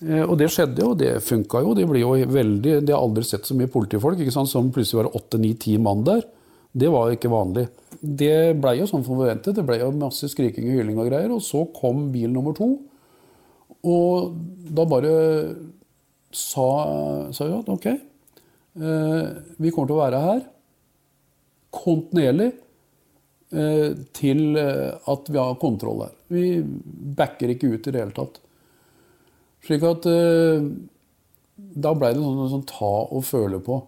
Eh, 0.06 0.22
og 0.28 0.38
det 0.38 0.52
skjedde 0.54 0.84
jo, 0.84 0.94
det 0.94 1.24
funka 1.26 1.64
jo. 1.66 1.74
Det 1.74 1.88
jo 1.88 2.12
veldig, 2.30 2.76
de 2.86 2.94
har 2.94 3.02
aldri 3.02 3.24
sett 3.26 3.50
så 3.50 3.58
mye 3.58 3.72
politifolk 3.72 4.20
ikke 4.22 4.34
sant, 4.34 4.50
som 4.50 4.70
plutselig 4.72 5.02
var 5.02 5.16
åtte, 5.18 5.40
ni, 5.42 5.56
ti 5.58 5.78
mann 5.78 6.04
der. 6.06 6.22
Det 6.72 6.92
var 6.94 7.10
ikke 7.12 7.34
vanlig. 7.34 7.66
Det 8.00 8.54
blei 8.62 8.78
jo 8.78 8.86
sånn 8.88 9.04
forventet. 9.04 9.56
Det 9.58 9.66
blei 9.66 9.82
jo 9.82 9.90
masse 9.92 10.30
skriking 10.30 10.70
og 10.70 10.78
hylling 10.78 11.02
og 11.02 11.10
greier. 11.10 11.34
Og 11.34 11.42
så 11.42 11.66
kom 11.74 12.12
bil 12.14 12.30
nummer 12.30 12.54
to. 12.54 12.76
Og 13.82 14.36
da 14.62 14.86
bare 14.86 15.12
sa, 16.32 16.68
sa 17.34 17.48
vi 17.48 17.58
at 17.58 17.70
ok, 17.72 17.88
vi 18.72 19.72
kommer 19.72 19.90
til 19.90 19.98
å 19.98 20.02
være 20.02 20.20
her 20.24 20.44
kontinuerlig 21.76 22.52
Eh, 23.52 23.92
til 24.16 24.56
eh, 24.56 24.94
at 25.12 25.28
vi 25.28 25.36
har 25.40 25.58
kontroll 25.60 26.06
her. 26.06 26.14
Vi 26.32 26.62
backer 27.18 27.52
ikke 27.52 27.74
ut 27.74 27.88
i 27.88 27.92
det 27.92 28.00
hele 28.00 28.16
tatt. 28.16 28.38
Slik 29.68 29.84
at 29.84 30.08
eh, 30.08 30.70
Da 31.84 31.92
blei 31.94 32.14
det 32.16 32.24
sånn, 32.24 32.48
sånn 32.54 32.70
ta 32.70 32.94
og 33.12 33.26
føle 33.28 33.60
på. 33.62 33.82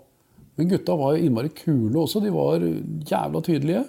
Men 0.60 0.68
gutta 0.70 0.98
var 1.00 1.16
innmari 1.18 1.54
kule 1.56 2.04
også. 2.04 2.22
De 2.22 2.34
var 2.36 2.62
jævla 2.62 3.42
tydelige. 3.42 3.86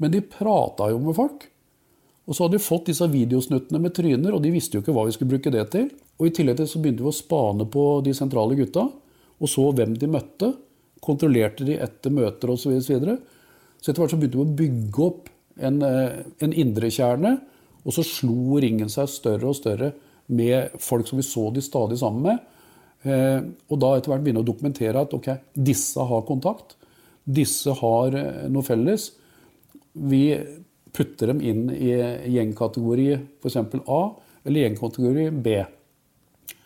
Men 0.00 0.14
de 0.14 0.22
prata 0.22 0.88
jo 0.92 1.02
med 1.02 1.18
folk. 1.18 1.48
Og 2.26 2.36
så 2.36 2.44
hadde 2.44 2.58
vi 2.58 2.64
fått 2.64 2.88
disse 2.90 3.06
videosnuttene 3.10 3.80
med 3.82 3.94
tryner, 3.96 4.34
og 4.34 4.42
de 4.44 4.52
visste 4.54 4.78
jo 4.78 4.82
ikke 4.84 4.94
hva 4.94 5.06
vi 5.08 5.14
skulle 5.16 5.34
bruke 5.34 5.52
det 5.52 5.64
til. 5.74 5.88
Og 6.20 6.28
i 6.28 6.34
tillegg 6.34 6.60
til 6.60 6.68
så 6.70 6.82
begynte 6.82 7.02
vi 7.02 7.10
å 7.10 7.16
spane 7.16 7.66
på 7.70 7.86
de 8.06 8.14
sentrale 8.14 8.58
gutta, 8.58 8.86
og 9.42 9.50
så 9.50 9.64
hvem 9.74 9.96
de 9.98 10.10
møtte. 10.10 10.52
Kontrollerte 11.02 11.66
de 11.66 11.80
etter 11.82 12.14
møter 12.14 12.52
osv. 12.52 12.76
Så 12.78 13.00
så 13.82 13.90
etter 13.90 13.98
hvert 13.98 14.12
så 14.14 14.20
begynte 14.20 14.38
vi 14.38 14.44
å 14.46 14.56
bygge 14.60 15.02
opp 15.02 15.32
en, 15.58 15.82
eh, 15.82 16.22
en 16.46 16.52
indre 16.54 16.90
kjerne, 16.94 17.40
og 17.82 17.96
så 17.96 18.04
slo 18.06 18.60
ringen 18.62 18.88
seg 18.88 19.10
større 19.10 19.50
og 19.50 19.58
større 19.58 19.90
med 20.30 20.70
folk 20.78 21.08
som 21.08 21.18
vi 21.18 21.26
så 21.26 21.48
de 21.52 21.60
stadig 21.60 21.98
sammen 21.98 22.22
med. 22.22 22.38
Eh, 23.02 23.40
og 23.68 23.80
da 23.82 23.96
etter 23.96 24.12
hvert 24.12 24.22
begynne 24.22 24.44
å 24.44 24.46
dokumentere 24.46 25.02
at 25.02 25.14
ok, 25.16 25.28
disse 25.58 25.98
har 25.98 26.22
kontakt. 26.28 26.76
Disse 27.26 27.74
har 27.74 28.14
eh, 28.14 28.46
noe 28.48 28.62
felles. 28.62 29.10
Vi 29.92 30.38
putter 30.92 31.32
dem 31.32 31.40
inn 31.40 31.68
i 31.72 31.92
gjengkategori 32.34 33.06
f.eks. 33.40 33.56
A 33.86 34.02
eller 34.44 34.64
gjengkategori 34.64 35.30
B. 35.44 35.56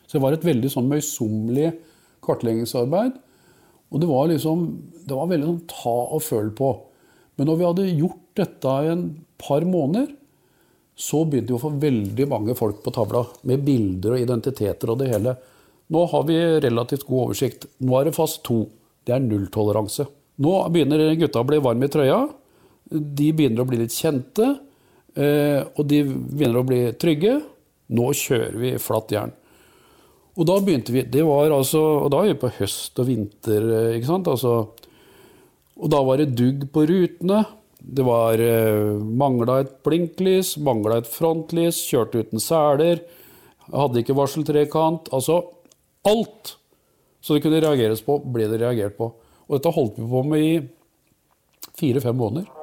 Så 0.06 0.16
det 0.16 0.24
var 0.24 0.36
et 0.36 0.46
veldig 0.46 0.70
sånn 0.72 0.90
møysommelig 0.90 1.72
kartleggingsarbeid. 2.26 3.16
Og 3.92 4.02
det 4.02 4.10
var 4.10 4.28
liksom, 4.30 4.66
det 5.06 5.14
var 5.14 5.30
veldig 5.30 5.48
sånn 5.50 5.64
ta 5.70 5.96
og 6.16 6.22
føl 6.26 6.52
på. 6.56 6.70
Men 7.36 7.50
når 7.50 7.58
vi 7.58 7.66
hadde 7.68 7.90
gjort 8.00 8.22
dette 8.38 8.76
i 8.82 8.92
en 8.92 9.04
par 9.40 9.66
måneder, 9.68 10.08
så 10.96 11.26
begynte 11.28 11.52
vi 11.52 11.58
å 11.58 11.60
få 11.60 11.74
veldig 11.76 12.26
mange 12.30 12.56
folk 12.56 12.80
på 12.84 12.92
tavla 12.96 13.26
med 13.48 13.64
bilder 13.66 14.16
og 14.16 14.22
identiteter 14.22 14.92
og 14.92 15.02
det 15.02 15.10
hele. 15.10 15.36
Nå 15.92 16.06
har 16.10 16.24
vi 16.26 16.38
relativt 16.64 17.04
god 17.06 17.28
oversikt. 17.28 17.68
Nå 17.84 17.98
er 17.98 18.08
det 18.08 18.16
fast 18.16 18.40
to. 18.46 18.62
Det 19.06 19.14
er 19.14 19.22
nulltoleranse. 19.22 20.06
Nå 20.42 20.54
begynner 20.72 21.12
gutta 21.20 21.42
å 21.42 21.48
bli 21.48 21.60
varme 21.62 21.86
i 21.86 21.92
trøya. 21.92 22.18
De 22.90 23.32
begynner 23.34 23.64
å 23.64 23.68
bli 23.68 23.80
litt 23.80 23.94
kjente. 23.94 24.52
Eh, 25.16 25.62
og 25.64 25.82
de 25.88 26.02
begynner 26.06 26.60
å 26.60 26.66
bli 26.68 26.80
trygge. 27.00 27.38
Nå 27.96 28.10
kjører 28.18 28.56
vi 28.60 28.72
flatt 28.82 29.14
jern. 29.14 29.34
Og 30.36 30.44
da 30.48 30.58
begynte 30.60 30.92
vi 30.92 31.06
det 31.08 31.22
var 31.24 31.48
altså, 31.54 31.80
Og 32.04 32.10
da 32.12 32.20
er 32.20 32.34
vi 32.34 32.40
på 32.42 32.52
høst 32.58 32.98
og 33.00 33.08
vinter. 33.08 33.70
Eh, 33.78 33.92
ikke 33.98 34.10
sant? 34.10 34.28
Altså, 34.30 34.56
og 35.76 35.92
da 35.92 36.02
var 36.04 36.20
det 36.20 36.34
dugg 36.36 36.68
på 36.72 36.86
rutene. 36.88 37.44
Det 37.86 38.04
var 38.06 38.40
eh, 38.42 38.96
mangla 38.96 39.60
et 39.62 39.76
blinklys, 39.86 40.56
mangla 40.64 41.00
et 41.02 41.10
frontlys, 41.10 41.82
kjørte 41.86 42.24
uten 42.24 42.42
seler. 42.42 43.02
Hadde 43.72 44.02
ikke 44.02 44.16
varseltrekant. 44.16 45.10
Altså 45.16 45.42
alt 46.06 46.56
som 47.20 47.36
det 47.36 47.42
kunne 47.42 47.62
reageres 47.62 48.04
på, 48.06 48.20
ble 48.32 48.46
det 48.50 48.60
reagert 48.62 48.98
på. 48.98 49.10
Og 49.46 49.58
dette 49.58 49.74
holdt 49.74 49.98
vi 49.98 50.10
på 50.10 50.22
med 50.26 50.44
i 50.46 50.54
fire-fem 51.76 52.16
måneder. 52.16 52.55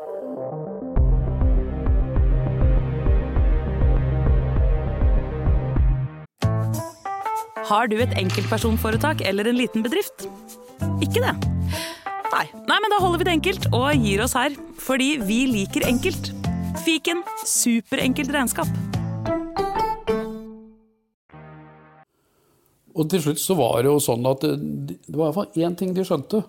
Har 7.73 7.88
du 7.89 7.95
et 8.03 8.12
enkeltpersonforetak 8.21 9.23
eller 9.25 9.47
en 9.49 9.55
liten 9.57 9.81
bedrift? 9.81 10.27
Ikke 11.01 11.23
det? 11.23 11.31
Nei. 12.29 12.43
Nei, 12.69 12.75
men 12.83 12.91
da 12.93 12.99
holder 13.01 13.17
vi 13.17 13.25
det 13.25 13.33
enkelt 13.33 13.65
og 13.73 13.88
gir 13.97 14.21
oss 14.21 14.36
her. 14.38 14.53
Fordi 14.77 15.15
vi 15.25 15.39
liker 15.49 15.88
enkelt. 15.88 16.29
Fiken 16.86 17.23
superenkelt 17.49 18.29
regnskap. 18.36 18.69
Og 22.93 23.09
til 23.09 23.25
slutt 23.25 23.41
så 23.41 23.57
var 23.57 23.81
det 23.81 23.89
jo 23.89 23.97
sånn 24.05 24.29
at 24.29 24.45
det, 24.45 24.99
det 25.09 25.17
var 25.17 25.33
i 25.57 25.65
én 25.65 25.73
ting 25.79 25.97
de 25.97 26.05
skjønte. 26.05 26.43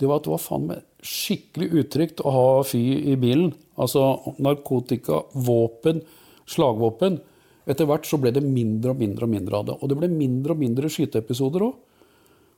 Det 0.00 0.08
var 0.08 0.22
at 0.22 0.30
det 0.30 0.32
var 0.32 0.44
faen 0.46 0.68
meg 0.70 0.86
skikkelig 1.04 1.72
utrygt 1.82 2.24
å 2.24 2.32
ha 2.32 2.50
fy 2.64 2.86
i 3.12 3.20
bilen. 3.20 3.52
Altså 3.76 4.14
narkotika, 4.40 5.26
våpen, 5.36 6.00
slagvåpen. 6.48 7.20
Etter 7.68 7.88
hvert 7.88 8.06
så 8.08 8.16
ble 8.20 8.32
det 8.32 8.44
mindre 8.44 8.94
og 8.94 9.02
mindre 9.02 9.26
og 9.26 9.32
mindre 9.32 9.58
av 9.58 9.66
det. 9.68 9.76
Og 9.76 9.90
det 9.90 9.98
ble 10.00 10.08
mindre 10.12 10.54
og 10.54 10.62
mindre 10.62 10.90
skyteepisoder 10.92 11.66
òg. 11.66 11.76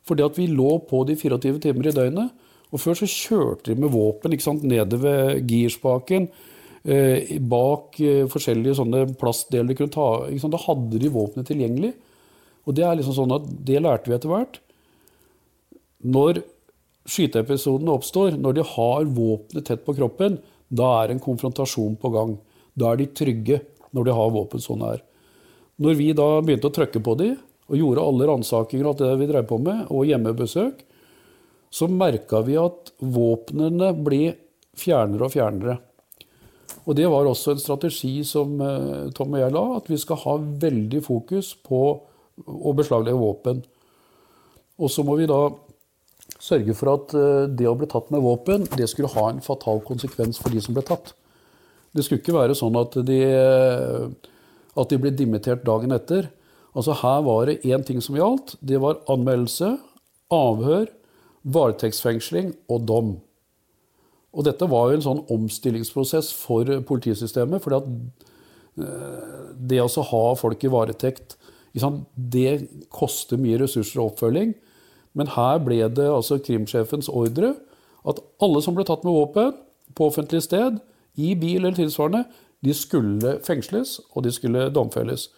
Fordi 0.07 0.25
at 0.25 0.39
vi 0.39 0.47
lå 0.51 0.77
på 0.89 1.03
de 1.09 1.17
24 1.19 1.59
timer 1.67 1.91
i 1.91 1.97
døgnet. 1.97 2.47
Og 2.71 2.79
før 2.79 3.01
så 3.01 3.09
kjørte 3.11 3.73
de 3.73 3.83
med 3.83 3.91
våpen 3.93 4.35
ikke 4.35 4.47
sant, 4.47 4.63
nede 4.67 5.01
ved 5.03 5.43
girspaken. 5.51 6.29
Eh, 6.81 7.35
bak 7.43 7.99
eh, 8.01 8.23
forskjellige 8.31 8.79
sånne 8.79 9.03
plastdeler 9.21 9.69
de 9.69 9.77
kunne 9.77 9.93
ta 9.93 10.07
ikke 10.31 10.45
sant, 10.47 10.55
Da 10.55 10.63
hadde 10.63 11.01
de 11.03 11.11
våpenet 11.13 11.51
tilgjengelig. 11.51 11.93
Og 12.65 12.77
det 12.77 12.87
er 12.87 12.97
liksom 12.97 13.17
sånn 13.19 13.35
at 13.35 13.51
det 13.67 13.83
lærte 13.83 14.09
vi 14.09 14.17
etter 14.17 14.31
hvert. 14.31 14.61
Når 16.07 16.41
skyteepisodene 17.11 17.93
oppstår, 17.99 18.39
når 18.39 18.57
de 18.57 18.65
har 18.77 19.11
våpenet 19.11 19.67
tett 19.67 19.85
på 19.85 19.97
kroppen, 19.99 20.39
da 20.71 20.93
er 21.03 21.13
en 21.13 21.23
konfrontasjon 21.23 21.99
på 22.01 22.13
gang. 22.15 22.37
Da 22.79 22.93
er 22.93 23.01
de 23.01 23.11
trygge 23.11 23.61
når 23.97 24.07
de 24.07 24.17
har 24.17 24.35
våpen 24.35 24.63
sånn 24.63 24.85
her. 24.87 25.03
Når 25.81 25.97
vi 25.97 26.11
da 26.17 26.29
begynte 26.45 26.69
å 26.69 26.77
trykke 26.77 27.03
på 27.05 27.17
de, 27.21 27.33
og 27.71 27.79
gjorde 27.79 28.05
alle 28.05 28.27
ransakinger 28.29 28.87
og 28.87 28.93
alt 28.93 29.03
det 29.05 29.19
vi 29.21 29.29
drev 29.31 29.47
på 29.49 29.61
med, 29.63 29.85
og 29.89 30.09
hjemmebesøk, 30.09 30.83
så 31.71 31.87
merka 31.87 32.43
vi 32.43 32.59
at 32.59 32.91
våpnene 32.99 33.93
ble 34.03 34.35
fjernere 34.79 35.29
og 35.29 35.35
fjernere. 35.35 35.79
Og 36.89 36.97
det 36.99 37.07
var 37.11 37.29
også 37.29 37.55
en 37.55 37.63
strategi 37.63 38.13
som 38.27 38.57
eh, 38.65 39.11
Tom 39.15 39.37
og 39.37 39.43
jeg 39.43 39.55
la, 39.55 39.65
at 39.79 39.91
vi 39.91 39.99
skal 40.01 40.19
ha 40.25 40.37
veldig 40.65 41.03
fokus 41.05 41.53
på 41.67 41.83
å 42.41 42.73
beslaglegge 42.77 43.21
våpen. 43.21 43.63
Og 44.81 44.91
så 44.91 45.05
må 45.07 45.17
vi 45.21 45.29
da 45.31 45.43
sørge 46.41 46.75
for 46.79 46.95
at 46.95 47.15
eh, 47.15 47.47
det 47.53 47.69
å 47.69 47.77
bli 47.79 47.89
tatt 47.91 48.11
med 48.15 48.25
våpen, 48.25 48.67
det 48.75 48.89
skulle 48.91 49.13
ha 49.15 49.29
en 49.31 49.43
fatal 49.45 49.83
konsekvens 49.87 50.41
for 50.41 50.55
de 50.55 50.63
som 50.65 50.77
ble 50.77 50.85
tatt. 50.89 51.15
Det 51.97 52.05
skulle 52.07 52.23
ikke 52.23 52.37
være 52.37 52.55
sånn 52.59 52.77
at 52.79 52.95
de, 53.07 53.19
at 54.79 54.93
de 54.93 54.99
ble 55.03 55.11
dimittert 55.17 55.65
dagen 55.67 55.95
etter. 55.95 56.29
Altså 56.71 56.95
Her 57.01 57.25
var 57.27 57.49
det 57.49 57.63
én 57.67 57.83
ting 57.87 57.99
som 58.05 58.19
gjaldt. 58.19 58.55
Det 58.63 58.79
var 58.83 59.01
anmeldelse, 59.11 59.73
avhør, 60.31 60.87
varetektsfengsling 61.43 62.53
og 62.71 62.87
dom. 62.87 63.11
Og 64.31 64.47
dette 64.47 64.69
var 64.71 64.91
jo 64.91 64.99
en 64.99 65.07
sånn 65.07 65.25
omstillingsprosess 65.35 66.31
for 66.39 66.69
politisystemet. 66.87 67.65
For 67.65 67.75
det 68.79 69.81
å 69.83 70.05
ha 70.13 70.25
folk 70.39 70.63
i 70.63 70.71
varetekt, 70.71 71.35
det 71.75 72.53
koster 72.95 73.41
mye 73.41 73.59
ressurser 73.65 73.99
og 73.99 74.13
oppfølging. 74.13 74.55
Men 75.19 75.33
her 75.35 75.59
ble 75.67 75.81
det 75.91 76.07
altså 76.07 76.39
krimsjefens 76.39 77.11
ordre 77.11 77.57
at 78.07 78.23
alle 78.41 78.63
som 78.63 78.77
ble 78.77 78.87
tatt 78.87 79.03
med 79.05 79.17
våpen 79.17 79.51
på 79.99 80.07
offentlig 80.07 80.45
sted, 80.47 80.79
i 81.19 81.35
bil 81.39 81.65
eller 81.65 81.77
tilsvarende, 81.79 82.25
de 82.61 82.75
skulle 82.77 83.39
fengsles, 83.47 83.99
og 84.13 84.25
de 84.27 84.33
skulle 84.35 84.69
domfelles. 84.75 85.29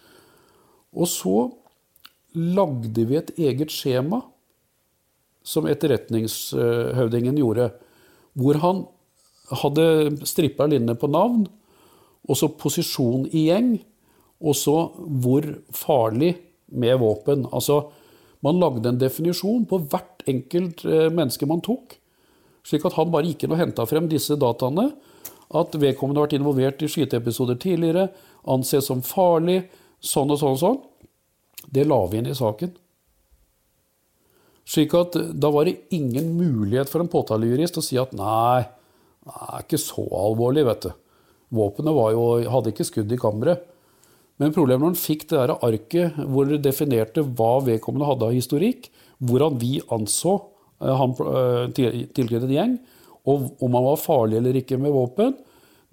Og 0.93 1.07
så 1.09 1.37
lagde 2.33 3.05
vi 3.07 3.17
et 3.17 3.31
eget 3.37 3.71
skjema 3.71 4.21
som 5.43 5.67
etterretningshøvdingen 5.67 7.37
gjorde, 7.39 7.69
hvor 8.33 8.59
han 8.63 8.85
hadde 9.63 10.25
strippa 10.27 10.67
linje 10.69 10.95
på 10.99 11.09
navn, 11.11 11.45
og 12.23 12.39
så 12.39 12.49
posisjon 12.55 13.27
i 13.31 13.47
gjeng, 13.49 13.75
og 14.43 14.55
så 14.57 14.77
hvor 14.95 15.45
farlig 15.75 16.33
med 16.73 16.97
våpen. 16.99 17.45
Altså, 17.51 17.83
man 18.43 18.59
lagde 18.59 18.89
en 18.89 18.99
definisjon 18.99 19.67
på 19.69 19.79
hvert 19.91 20.23
enkelt 20.27 20.83
eh, 20.87 21.09
menneske 21.13 21.47
man 21.47 21.63
tok, 21.63 21.97
slik 22.63 22.85
at 22.87 22.95
han 22.97 23.11
bare 23.11 23.27
gikk 23.29 23.45
inn 23.45 23.55
og 23.55 23.59
henta 23.59 23.85
frem 23.87 24.07
disse 24.11 24.35
dataene. 24.39 24.89
At 25.53 25.75
vedkommende 25.77 26.21
har 26.21 26.27
vært 26.27 26.39
involvert 26.39 26.81
i 26.81 26.89
skyteepisoder 26.89 27.59
tidligere, 27.61 28.07
anses 28.49 28.87
som 28.89 29.03
farlig, 29.05 29.63
sånn 30.03 30.33
og 30.33 30.39
sånn 30.41 30.55
og 30.55 30.61
sånn. 30.61 30.79
Det 31.73 31.85
la 31.87 31.99
vi 32.09 32.19
inn 32.19 32.31
i 32.31 32.37
saken. 32.37 32.73
Slik 34.63 34.95
at 34.95 35.17
da 35.35 35.51
var 35.51 35.67
det 35.67 35.91
ingen 35.95 36.33
mulighet 36.37 36.89
for 36.91 37.03
en 37.03 37.11
påtalejurist 37.11 37.77
å 37.79 37.83
si 37.83 37.99
at 37.99 38.15
nei, 38.15 38.63
det 39.23 39.35
er 39.35 39.65
ikke 39.65 39.79
så 39.79 40.03
alvorlig, 40.23 40.65
vet 40.67 40.87
du. 40.87 40.91
Våpenet 41.53 41.99
jo, 42.15 42.25
hadde 42.49 42.73
ikke 42.73 42.87
skudd 42.87 43.11
i 43.13 43.19
kammeret. 43.19 43.67
Men 44.41 44.53
problemet 44.55 44.81
når 44.81 44.93
han 44.93 44.99
fikk 44.99 45.27
det 45.29 45.37
der 45.37 45.53
arket 45.53 46.17
hvor 46.17 46.47
det 46.49 46.63
definerte 46.65 47.21
hva 47.37 47.59
vedkommende 47.63 48.07
hadde 48.09 48.29
av 48.29 48.35
historikk, 48.35 48.89
hvordan 49.23 49.59
vi 49.61 49.77
anså 49.93 50.33
eh, 50.81 50.95
han 50.99 51.13
eh, 51.13 51.67
tilknyttet 52.15 52.51
gjeng, 52.55 52.79
og 53.29 53.63
om 53.63 53.77
han 53.77 53.85
var 53.85 54.01
farlig 54.01 54.39
eller 54.39 54.59
ikke 54.59 54.79
med 54.81 54.93
våpen, 54.93 55.35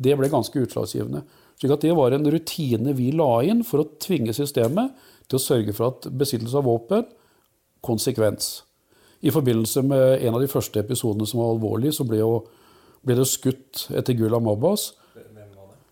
det 0.00 0.16
ble 0.18 0.30
ganske 0.32 0.64
utslagsgivende. 0.64 1.22
Slik 1.60 1.74
at 1.74 1.84
Det 1.84 1.92
var 1.96 2.12
en 2.16 2.30
rutine 2.32 2.94
vi 2.96 3.10
la 3.12 3.42
inn 3.44 3.62
for 3.64 3.82
å 3.82 3.90
tvinge 4.00 4.32
systemet 4.32 4.94
til 5.28 5.36
å 5.36 5.42
sørge 5.44 5.74
for 5.76 5.92
at 5.92 6.08
besittelse 6.08 6.56
av 6.56 6.64
våpen 6.64 7.04
konsekvens. 7.84 8.62
I 9.20 9.30
forbindelse 9.30 9.82
med 9.84 10.24
en 10.24 10.34
av 10.34 10.40
de 10.40 10.48
første 10.48 10.80
episodene 10.80 11.28
som 11.28 11.42
var 11.42 11.52
alvorlig, 11.52 11.92
så 11.92 12.06
ble, 12.08 12.22
jo, 12.22 12.40
ble 13.04 13.18
det 13.18 13.28
skutt 13.28 13.86
etter 13.92 14.16
Gulam 14.16 14.48
Abbas. 14.48 14.94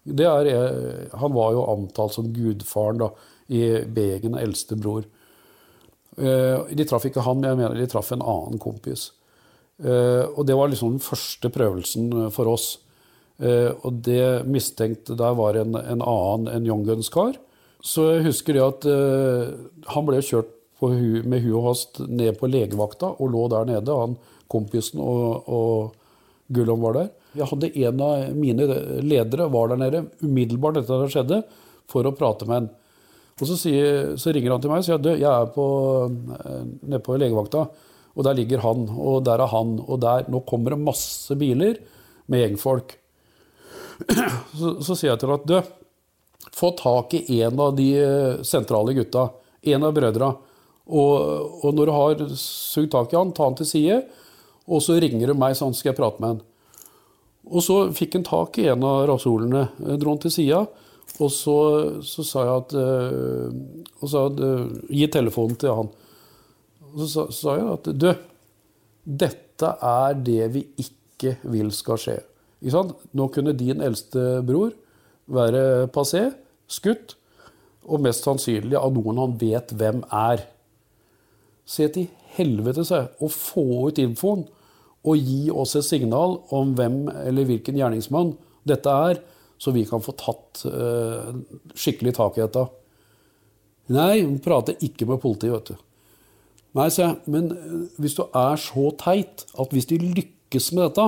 Det 0.08 0.24
er, 0.24 0.48
eh, 0.48 1.18
han 1.20 1.34
var 1.36 1.52
jo 1.52 1.66
antalt 1.68 2.16
som 2.16 2.32
gudfaren 2.32 3.02
da, 3.02 3.10
i 3.52 3.84
Begen, 3.84 4.36
eldste 4.40 4.76
bror. 4.80 5.04
Eh, 6.16 6.72
de 6.72 6.88
traff 6.88 7.04
ikke 7.04 7.24
han, 7.24 7.40
men 7.40 7.50
jeg 7.50 7.60
mener 7.60 7.76
de 7.76 7.90
traff 7.92 8.12
en 8.12 8.24
annen 8.24 8.60
kompis. 8.60 9.10
Eh, 9.78 10.24
og 10.34 10.42
det 10.46 10.56
var 10.58 10.70
liksom 10.70 10.96
den 10.96 11.02
første 11.04 11.50
prøvelsen 11.54 12.30
for 12.34 12.54
oss. 12.54 12.76
Og 13.38 14.00
det 14.02 14.48
mistenkte 14.50 15.14
der 15.14 15.36
var 15.38 15.54
en, 15.54 15.76
en 15.78 16.00
annen, 16.02 16.48
en 16.50 16.64
Young 16.66 16.80
Guns-kar. 16.82 17.36
Så 17.86 18.08
jeg 18.16 18.24
husker 18.24 18.56
det 18.56 18.64
at 18.64 18.86
han 19.94 20.08
ble 20.08 20.18
kjørt 20.26 20.50
hu, 20.82 21.20
med 21.22 21.44
hu 21.44 21.52
og 21.52 21.68
hast 21.68 22.00
ned 22.02 22.34
på 22.40 22.50
legevakta 22.50 23.12
og 23.14 23.30
lå 23.30 23.44
der 23.52 23.70
nede. 23.70 23.94
Han 23.94 24.16
kompisen 24.50 25.00
og, 25.04 25.48
og 25.48 26.52
Gullom 26.52 26.82
var 26.82 26.96
der. 26.96 27.08
Jeg 27.36 27.48
hadde 27.50 27.72
En 27.84 28.02
av 28.02 28.36
mine 28.36 28.66
ledere 29.04 29.48
var 29.52 29.72
der 29.72 29.80
nede 29.82 30.04
umiddelbart 30.24 30.80
etter 30.80 30.96
at 30.96 31.04
det 31.04 31.14
skjedde, 31.14 31.40
for 31.88 32.08
å 32.08 32.12
prate 32.16 32.44
med 32.48 32.56
henne 32.58 32.74
Og 33.40 33.46
så, 33.48 33.54
sier, 33.56 34.16
så 34.20 34.32
ringer 34.34 34.52
han 34.52 34.62
til 34.64 34.72
meg 34.72 34.82
og 34.82 34.86
sier 34.86 34.98
at 34.98 35.06
jeg 35.08 35.28
er 35.28 35.52
på, 35.54 35.66
eh, 36.34 36.64
nede 36.82 37.02
på 37.04 37.16
legevakta. 37.20 37.68
Og 38.18 38.26
der 38.26 38.34
ligger 38.34 38.64
han, 38.64 38.88
og 38.90 39.22
der 39.28 39.44
er 39.44 39.52
han, 39.52 39.76
og 39.86 40.00
der 40.02 40.26
Nå 40.28 40.42
kommer 40.48 40.74
det 40.74 40.82
masse 40.82 41.36
biler 41.38 41.78
med 42.26 42.42
gjengfolk. 42.44 42.96
Så, 44.58 44.72
så 44.82 44.94
sier 44.94 45.12
jeg 45.12 45.20
til 45.22 45.32
at 45.34 45.46
du, 45.46 45.56
få 46.58 46.72
tak 46.78 47.14
i 47.14 47.40
en 47.42 47.60
av 47.62 47.76
de 47.78 47.88
sentrale 48.46 48.94
gutta. 48.96 49.28
En 49.62 49.86
av 49.86 49.94
brødra. 49.94 50.32
Og, 50.88 51.14
og, 51.60 51.68
når 51.76 51.86
du 51.90 51.92
har 51.92 52.22
sugd 52.40 52.90
tak 52.94 53.12
i 53.12 53.18
han, 53.18 53.34
ta 53.36 53.46
han 53.46 53.58
til 53.58 53.68
side, 53.68 53.98
og 54.68 54.82
så 54.84 54.96
ringer 55.00 55.30
du 55.30 55.36
meg, 55.38 55.56
sånn 55.58 55.76
skal 55.76 55.92
jeg 55.92 55.98
prate 55.98 56.22
med 56.22 56.32
han. 56.32 56.42
Og 57.48 57.64
så 57.64 57.78
fikk 57.96 58.18
han 58.18 58.26
tak 58.26 58.58
i 58.60 58.68
en 58.72 58.84
av 58.84 59.02
rasolene, 59.08 59.68
eh, 59.84 59.96
dro 60.00 60.14
han 60.14 60.22
til 60.24 60.32
sida, 60.32 60.64
og 61.18 61.30
så, 61.32 61.58
så, 62.04 62.24
sa 62.24 62.44
jeg 62.44 62.62
at 62.62 62.72
eh, 62.76 63.54
Og 63.96 64.10
sa 64.12 64.26
at 64.28 64.40
eh, 64.44 64.66
Gi 64.92 65.06
telefonen 65.10 65.56
til 65.58 65.72
han. 65.74 65.88
Og 66.92 67.04
så 67.04 67.08
sa, 67.08 67.24
sa 67.34 67.56
jeg 67.58 67.68
at 67.74 67.90
du, 67.94 68.08
dette 69.08 69.70
er 69.84 70.18
det 70.24 70.50
vi 70.54 70.64
ikke 70.84 71.36
vil 71.48 71.70
skal 71.74 72.00
skje. 72.00 72.18
Nå 72.58 73.28
kunne 73.34 73.56
din 73.56 73.82
eldste 73.84 74.40
bror 74.46 74.72
være 75.28 75.88
passé, 75.94 76.28
skutt, 76.68 77.14
og 77.88 78.02
mest 78.04 78.26
sannsynlig 78.26 78.76
av 78.76 78.92
noen 78.92 79.20
han 79.22 79.36
vet 79.40 79.72
hvem 79.78 80.02
er. 80.12 80.44
Se 81.68 81.88
til 81.92 82.08
helvete 82.36 82.84
seg 82.86 83.22
å 83.24 83.30
få 83.32 83.88
ut 83.88 84.00
infoen 84.02 84.44
og 85.08 85.16
gi 85.16 85.48
oss 85.52 85.76
et 85.78 85.86
signal 85.86 86.40
om 86.54 86.74
hvem 86.76 87.06
eller 87.22 87.48
hvilken 87.48 87.78
gjerningsmann 87.78 88.34
dette 88.68 88.92
er, 89.10 89.20
så 89.58 89.72
vi 89.74 89.86
kan 89.88 90.02
få 90.04 90.14
tatt 90.18 90.62
uh, 90.68 91.32
skikkelig 91.74 92.14
tak 92.18 92.36
i 92.38 92.44
dette. 92.44 92.64
Nei, 93.94 94.20
hun 94.20 94.36
prater 94.44 94.76
ikke 94.84 95.08
med 95.08 95.22
politiet, 95.22 95.54
vet 95.54 95.72
du. 95.72 95.87
Nei, 96.76 96.88
sier 96.92 97.06
jeg, 97.06 97.32
men 97.32 97.48
eh, 97.54 97.86
hvis 98.02 98.16
du 98.18 98.26
er 98.26 98.60
så 98.60 98.90
teit 99.00 99.46
at 99.58 99.72
hvis 99.72 99.88
de 99.88 100.00
lykkes 100.02 100.72
med 100.76 100.88
dette, 100.88 101.06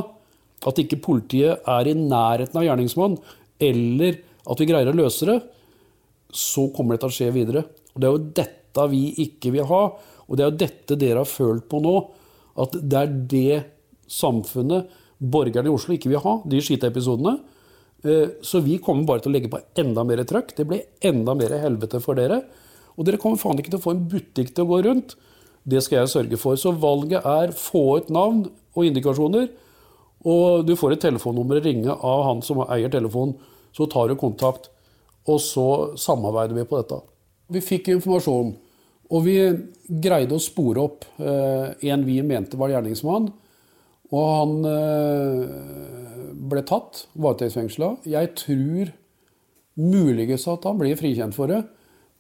at 0.68 0.80
ikke 0.80 1.00
politiet 1.04 1.68
er 1.68 1.88
i 1.88 1.96
nærheten 1.96 2.56
av 2.60 2.66
gjerningsmannen, 2.66 3.20
eller 3.60 4.20
at 4.50 4.60
vi 4.60 4.68
greier 4.68 4.90
å 4.90 4.96
løse 4.96 5.28
det, 5.28 5.38
så 6.32 6.68
kommer 6.74 6.96
det 6.96 7.02
til 7.04 7.10
å 7.10 7.16
skje 7.16 7.28
videre. 7.34 7.64
Og 7.92 8.00
Det 8.00 8.08
er 8.08 8.14
jo 8.14 8.24
dette 8.40 8.86
vi 8.92 9.02
ikke 9.24 9.52
vil 9.54 9.68
ha. 9.68 9.82
Og 10.30 10.38
det 10.38 10.44
er 10.44 10.50
jo 10.50 10.60
dette 10.62 10.98
dere 11.00 11.24
har 11.24 11.28
følt 11.28 11.66
på 11.68 11.80
nå. 11.82 11.94
At 12.60 12.76
det 12.80 12.98
er 13.00 13.14
det 13.32 13.60
samfunnet, 14.10 14.90
borgerne 15.20 15.68
i 15.68 15.74
Oslo, 15.74 15.96
ikke 15.96 16.12
vil 16.12 16.22
ha. 16.24 16.36
De 16.48 16.60
skyteepisodene. 16.64 17.34
Eh, 18.04 18.36
så 18.46 18.62
vi 18.64 18.78
kommer 18.82 19.08
bare 19.08 19.24
til 19.24 19.32
å 19.32 19.36
legge 19.36 19.50
på 19.52 19.60
enda 19.82 20.04
mer 20.06 20.22
trøkk. 20.28 20.54
Det 20.56 20.68
blir 20.68 20.86
enda 21.10 21.34
mer 21.36 21.56
helvete 21.60 22.00
for 22.04 22.18
dere. 22.18 22.40
Og 22.96 23.06
dere 23.08 23.20
kommer 23.20 23.40
faen 23.40 23.60
ikke 23.60 23.74
til 23.74 23.80
å 23.80 23.84
få 23.84 23.96
en 23.96 24.06
butikk 24.12 24.54
til 24.54 24.64
å 24.64 24.70
gå 24.70 24.80
rundt. 24.86 25.16
Det 25.70 25.82
skal 25.84 26.02
jeg 26.02 26.12
sørge 26.14 26.40
for. 26.40 26.58
Så 26.58 26.72
valget 26.76 27.26
er 27.26 27.54
få 27.56 27.84
et 28.00 28.10
navn 28.12 28.44
og 28.74 28.86
indikasjoner. 28.86 29.48
Og 30.26 30.66
du 30.68 30.74
får 30.76 30.96
et 30.96 31.04
telefonnummer 31.06 31.62
ringe 31.64 31.94
av 31.94 32.24
han 32.26 32.42
som 32.44 32.64
eier 32.66 32.92
telefonen. 32.92 33.36
Så 33.72 33.86
tar 33.88 34.10
du 34.10 34.16
kontakt, 34.18 34.66
og 35.30 35.38
så 35.40 35.68
samarbeider 36.00 36.56
vi 36.58 36.66
på 36.66 36.80
dette. 36.80 36.98
Vi 37.50 37.62
fikk 37.62 37.92
informasjon 37.94 38.50
og 39.10 39.26
vi 39.26 39.36
greide 40.02 40.36
å 40.36 40.42
spore 40.42 40.82
opp 40.86 41.06
eh, 41.18 41.74
en 41.90 42.06
vi 42.06 42.20
mente 42.22 42.58
var 42.58 42.70
gjerningsmann. 42.70 43.26
Og 44.10 44.28
han 44.36 44.54
eh, 44.70 46.36
ble 46.50 46.62
tatt, 46.66 47.04
varetektsfengsla. 47.18 47.96
Jeg 48.10 48.32
tror 48.38 48.92
muligens 49.80 50.46
at 50.50 50.66
han 50.66 50.78
blir 50.78 50.98
frikjent 50.98 51.34
for 51.34 51.50
det. 51.50 51.64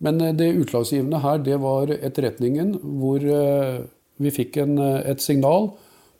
Men 0.04 0.20
eh, 0.20 0.34
det 0.36 0.52
utslagsgivende 0.62 1.20
her, 1.24 1.42
det 1.44 1.58
var 1.62 1.92
etterretningen, 1.92 2.74
hvor 3.00 3.24
eh, 3.24 3.82
vi 4.20 4.32
fikk 4.34 4.60
en, 4.62 4.78
eh, 4.80 5.02
et 5.12 5.22
signal 5.24 5.72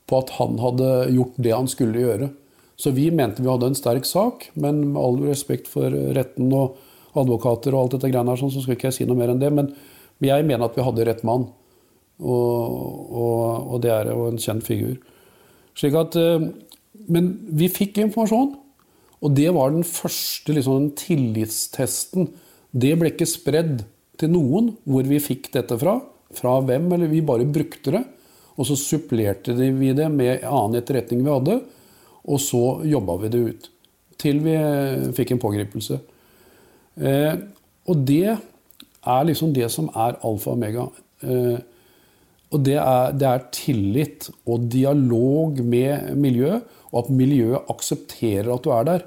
på 0.09 0.21
at 0.21 0.33
han 0.37 0.59
hadde 0.61 0.91
gjort 1.15 1.41
det 1.41 1.55
han 1.55 1.69
skulle 1.71 2.05
gjøre. 2.05 2.31
Så 2.81 2.93
vi 2.95 3.09
mente 3.13 3.43
vi 3.43 3.49
hadde 3.51 3.71
en 3.71 3.77
sterk 3.77 4.07
sak, 4.09 4.49
men 4.57 4.83
med 4.93 5.01
all 5.01 5.19
respekt 5.27 5.69
for 5.69 5.93
retten 6.15 6.49
og 6.57 6.79
advokater 7.17 7.75
og 7.75 7.83
alt 7.83 7.95
dette 7.97 8.09
greiene 8.09 8.33
her, 8.33 8.39
sånn, 8.41 8.53
så 8.53 8.63
skal 8.63 8.77
ikke 8.77 8.89
jeg 8.89 9.01
si 9.01 9.07
noe 9.09 9.19
mer 9.19 9.33
enn 9.33 9.41
det. 9.41 9.51
Men 9.53 9.69
jeg 10.23 10.45
mener 10.47 10.65
at 10.65 10.77
vi 10.77 10.85
hadde 10.85 11.05
rett 11.05 11.21
mann. 11.27 11.45
Og, 12.21 12.81
og, 13.21 13.69
og 13.75 13.77
det 13.83 13.91
er 13.93 14.09
jo 14.09 14.25
en 14.29 14.41
kjent 14.41 14.65
figur. 14.65 14.95
Slik 15.77 15.97
at, 15.97 16.17
men 17.13 17.29
vi 17.57 17.69
fikk 17.71 18.01
informasjon, 18.01 18.55
og 19.21 19.37
det 19.37 19.49
var 19.53 19.73
den 19.73 19.85
første 19.85 20.55
liksom, 20.55 20.79
den 20.79 20.91
tillitstesten. 20.97 22.31
Det 22.71 22.93
ble 22.99 23.11
ikke 23.11 23.27
spredd 23.29 23.83
til 24.19 24.31
noen 24.31 24.71
hvor 24.87 25.07
vi 25.07 25.19
fikk 25.23 25.51
dette 25.55 25.77
fra. 25.81 25.97
Fra 26.31 26.57
hvem, 26.63 26.87
eller 26.95 27.11
vi 27.11 27.23
bare 27.25 27.47
brukte 27.47 27.93
det. 27.97 28.03
Og 28.59 28.67
så 28.67 28.77
supplerte 28.79 29.55
vi 29.55 29.91
det 29.97 30.07
med 30.11 30.45
annen 30.45 30.79
etterretning 30.79 31.23
vi 31.25 31.31
hadde, 31.33 31.57
og 32.21 32.39
så 32.43 32.81
jobba 32.85 33.17
vi 33.23 33.31
det 33.33 33.41
ut. 33.41 33.67
Til 34.21 34.41
vi 34.43 34.55
fikk 35.17 35.33
en 35.33 35.41
pågripelse. 35.41 35.97
Eh, 37.01 37.33
og 37.89 38.03
det 38.07 38.35
er 38.35 39.27
liksom 39.27 39.53
det 39.55 39.71
som 39.73 39.89
er 39.95 40.19
alfa 40.21 40.51
og 40.51 40.59
omega. 40.59 40.85
Eh, 41.25 41.57
og 42.51 42.63
det 42.67 42.75
er, 42.77 43.15
det 43.15 43.27
er, 43.27 43.47
tillit 43.55 44.27
og 44.43 44.67
dialog 44.71 45.61
med 45.63 46.11
miljøet, 46.19 46.67
og 46.91 47.05
at 47.05 47.13
miljøet 47.15 47.71
aksepterer 47.71 48.51
at 48.51 48.65
du 48.65 48.73
er 48.75 48.87
der. 48.89 49.05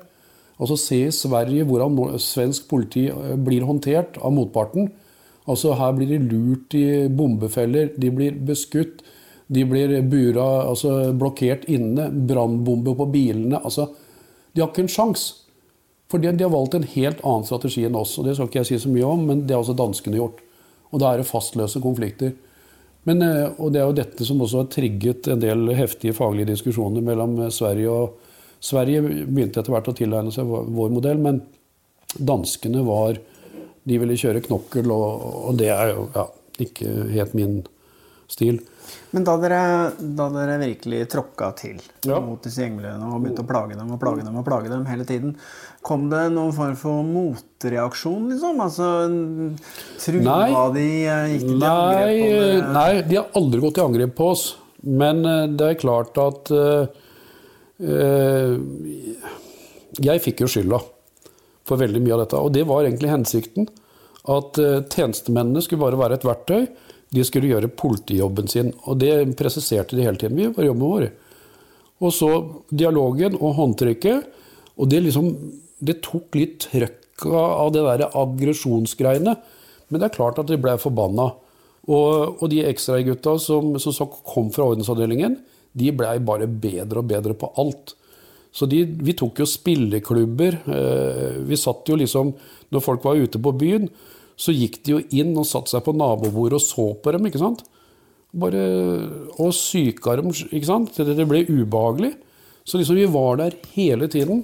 Altså 0.60 0.76
Se 0.78 1.00
i 1.08 1.14
Sverige 1.14 1.66
hvordan 1.66 2.18
svensk 2.22 2.68
politi 2.70 3.08
eh, 3.10 3.34
blir 3.36 3.66
håndtert 3.66 4.18
av 4.22 4.34
motparten. 4.36 4.92
Altså 5.50 5.74
Her 5.76 5.92
blir 5.96 6.12
de 6.14 6.20
lurt 6.22 6.74
i 6.78 7.08
bombefeller, 7.08 7.92
de 8.00 8.10
blir 8.10 8.38
beskutt, 8.46 9.02
de 9.52 9.64
blir 9.68 9.98
bura, 10.08 10.64
altså 10.70 11.12
blokkert 11.12 11.66
inne, 11.68 12.08
brannbombe 12.08 12.94
på 12.96 13.10
bilene. 13.12 13.60
altså 13.60 13.90
De 14.54 14.62
har 14.62 14.70
ikke 14.70 14.86
en 14.86 14.94
sjanse. 14.94 15.44
For 16.08 16.20
de, 16.20 16.30
har 16.30 16.52
valgt 16.52 16.76
en 16.76 16.86
helt 16.86 17.20
annen 17.24 17.46
strategi 17.48 17.84
enn 17.84 17.96
oss. 17.98 18.18
og 18.18 18.26
Det 18.28 18.36
skal 18.36 18.48
ikke 18.48 18.60
jeg 18.60 18.70
si 18.70 18.80
så 18.84 18.90
mye 18.92 19.08
om, 19.08 19.22
men 19.26 19.46
det 19.46 19.56
har 19.56 19.64
også 19.64 19.76
danskene 19.76 20.20
gjort. 20.20 20.42
Og 20.92 21.00
da 21.02 21.10
er 21.10 21.20
det 21.20 21.28
fastløse 21.28 21.80
konflikter. 21.82 22.34
Men, 23.04 23.22
eh, 23.22 23.50
og 23.58 23.72
det 23.72 23.80
er 23.80 23.88
jo 23.88 23.96
dette 23.98 24.24
som 24.24 24.40
også 24.40 24.62
har 24.62 24.70
trigget 24.72 25.28
en 25.28 25.42
del 25.42 25.72
heftige 25.76 26.14
faglige 26.16 26.52
diskusjoner 26.54 27.04
mellom 27.04 27.34
eh, 27.42 27.52
Sverige 27.52 27.90
og 27.90 28.23
Sverige 28.62 29.02
begynte 29.04 29.60
etter 29.60 29.74
hvert 29.74 29.90
å 29.90 29.96
tilegne 29.96 30.32
seg 30.34 30.48
vår 30.48 30.92
modell, 30.94 31.20
men 31.22 31.42
danskene 32.14 32.84
var 32.86 33.20
De 33.84 33.96
ville 34.00 34.14
kjøre 34.16 34.40
knokkel, 34.40 34.88
og, 34.94 35.24
og 35.50 35.56
det 35.60 35.66
er 35.68 35.90
jo 35.90 36.06
ja, 36.14 36.22
ikke 36.64 36.92
helt 37.12 37.34
min 37.36 37.58
stil. 38.32 38.62
Men 39.12 39.26
da 39.26 39.34
dere, 39.38 39.58
da 39.98 40.26
dere 40.32 40.56
virkelig 40.62 41.02
tråkka 41.12 41.50
til 41.58 41.76
ja. 42.08 42.16
mot 42.24 42.40
disse 42.42 42.64
gjengmiljøene 42.64 43.10
og 43.10 43.22
begynte 43.22 43.44
å 43.44 43.48
plage 43.48 43.76
dem 43.78 43.92
og 43.94 44.00
plage 44.00 44.24
dem 44.26 44.38
og 44.40 44.46
plage 44.46 44.72
dem 44.72 44.86
hele 44.88 45.06
tiden, 45.08 45.36
kom 45.84 46.08
det 46.10 46.24
noen 46.34 46.54
form 46.56 46.74
for 46.80 47.04
motreaksjon, 47.06 48.26
liksom? 48.32 48.64
Altså, 48.64 48.88
Trua 50.02 50.66
de? 50.74 50.88
Gikk 51.34 51.46
de 51.46 51.54
til 51.54 51.68
angrep 51.68 52.18
på 52.18 52.28
dere? 52.32 52.74
Nei, 52.78 52.90
de 53.06 53.20
har 53.20 53.40
aldri 53.40 53.64
gått 53.64 53.78
til 53.78 53.86
angrep 53.86 54.18
på 54.18 54.28
oss. 54.34 54.44
Men 54.84 55.24
eh, 55.24 55.46
det 55.56 55.70
er 55.70 55.80
klart 55.80 56.18
at 56.20 56.50
uh, 56.52 57.03
Jeg 60.04 60.22
fikk 60.22 60.44
jo 60.44 60.50
skylda 60.50 60.78
for 61.64 61.80
veldig 61.80 62.02
mye 62.04 62.14
av 62.14 62.20
dette. 62.24 62.38
Og 62.38 62.52
det 62.54 62.64
var 62.68 62.84
egentlig 62.84 63.10
hensikten. 63.10 63.66
At 64.30 64.56
uh, 64.60 64.84
tjenestemennene 64.88 65.60
skulle 65.64 65.82
bare 65.82 66.00
være 66.00 66.16
et 66.20 66.26
verktøy 66.28 66.62
de 67.14 67.22
skulle 67.26 67.50
gjøre 67.52 67.72
politijobben 67.78 68.48
sin. 68.50 68.72
Og 68.88 68.98
det 69.02 69.12
presiserte 69.38 69.96
de 69.96 70.06
hele 70.06 70.18
tiden. 70.20 70.38
Vi 70.38 70.50
var 70.56 70.66
jobben 70.66 70.88
vår. 70.88 71.06
Og 72.02 72.14
så 72.14 72.30
dialogen 72.70 73.38
og 73.38 73.54
håndtrykket. 73.60 74.32
Og 74.78 74.90
det 74.90 75.04
liksom 75.04 75.36
Det 75.84 75.98
tok 76.00 76.36
litt 76.38 76.62
trøkk 76.62 77.26
av 77.28 77.72
det 77.74 77.82
der 77.84 78.06
aggresjonsgreiene. 78.16 79.34
Men 79.90 80.00
det 80.00 80.06
er 80.06 80.14
klart 80.14 80.38
at 80.38 80.48
de 80.48 80.56
ble 80.56 80.78
forbanna. 80.80 81.26
Og, 81.84 82.38
og 82.40 82.48
de 82.48 82.62
ekstragutta 82.64 83.34
som, 83.42 83.74
som 83.76 84.08
kom 84.24 84.48
fra 84.54 84.70
ordensavdelingen, 84.70 85.34
de 85.74 85.92
blei 85.94 86.16
bare 86.22 86.48
bedre 86.48 87.02
og 87.02 87.08
bedre 87.10 87.36
på 87.38 87.50
alt. 87.60 87.94
Så 88.54 88.68
de, 88.70 88.84
vi 88.86 89.16
tok 89.18 89.42
jo 89.42 89.46
spilleklubber. 89.50 90.60
Eh, 90.70 91.38
vi 91.48 91.58
satt 91.58 91.88
jo 91.90 91.98
liksom 91.98 92.34
Når 92.74 92.82
folk 92.82 93.04
var 93.06 93.18
ute 93.18 93.38
på 93.38 93.52
byen, 93.54 93.88
så 94.34 94.50
gikk 94.50 94.80
de 94.82 94.94
jo 94.96 95.00
inn 95.14 95.34
og 95.38 95.46
satte 95.46 95.70
seg 95.70 95.84
på 95.86 95.92
nabobordet 95.94 96.58
og 96.58 96.62
så 96.64 96.86
på 96.98 97.12
dem. 97.14 97.28
ikke 97.28 97.38
sant? 97.38 97.60
Bare, 98.34 98.62
og 99.38 99.52
syka 99.54 100.16
dem, 100.18 100.32
ikke 100.32 100.66
sant? 100.66 100.96
Det 100.96 101.26
ble 101.30 101.44
ubehagelig. 101.46 102.16
Så 102.66 102.80
liksom 102.80 102.98
vi 102.98 103.06
var 103.14 103.38
der 103.38 103.54
hele 103.76 104.08
tiden, 104.10 104.42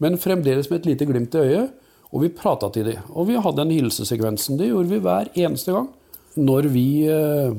men 0.00 0.16
fremdeles 0.16 0.70
med 0.70 0.80
et 0.80 0.88
lite 0.92 1.08
glimt 1.10 1.36
i 1.36 1.42
øyet. 1.44 1.74
Og 2.14 2.22
vi 2.22 2.32
prata 2.32 2.70
til 2.72 2.88
dem. 2.88 3.12
Og 3.12 3.28
vi 3.28 3.36
hadde 3.36 3.60
den 3.60 3.74
hilsesekvensen. 3.74 4.56
Det 4.56 4.70
gjorde 4.70 4.94
vi 4.94 5.02
hver 5.04 5.28
eneste 5.34 5.74
gang. 5.74 5.90
Når 6.38 6.68
vi 6.72 6.86
eh, 7.10 7.52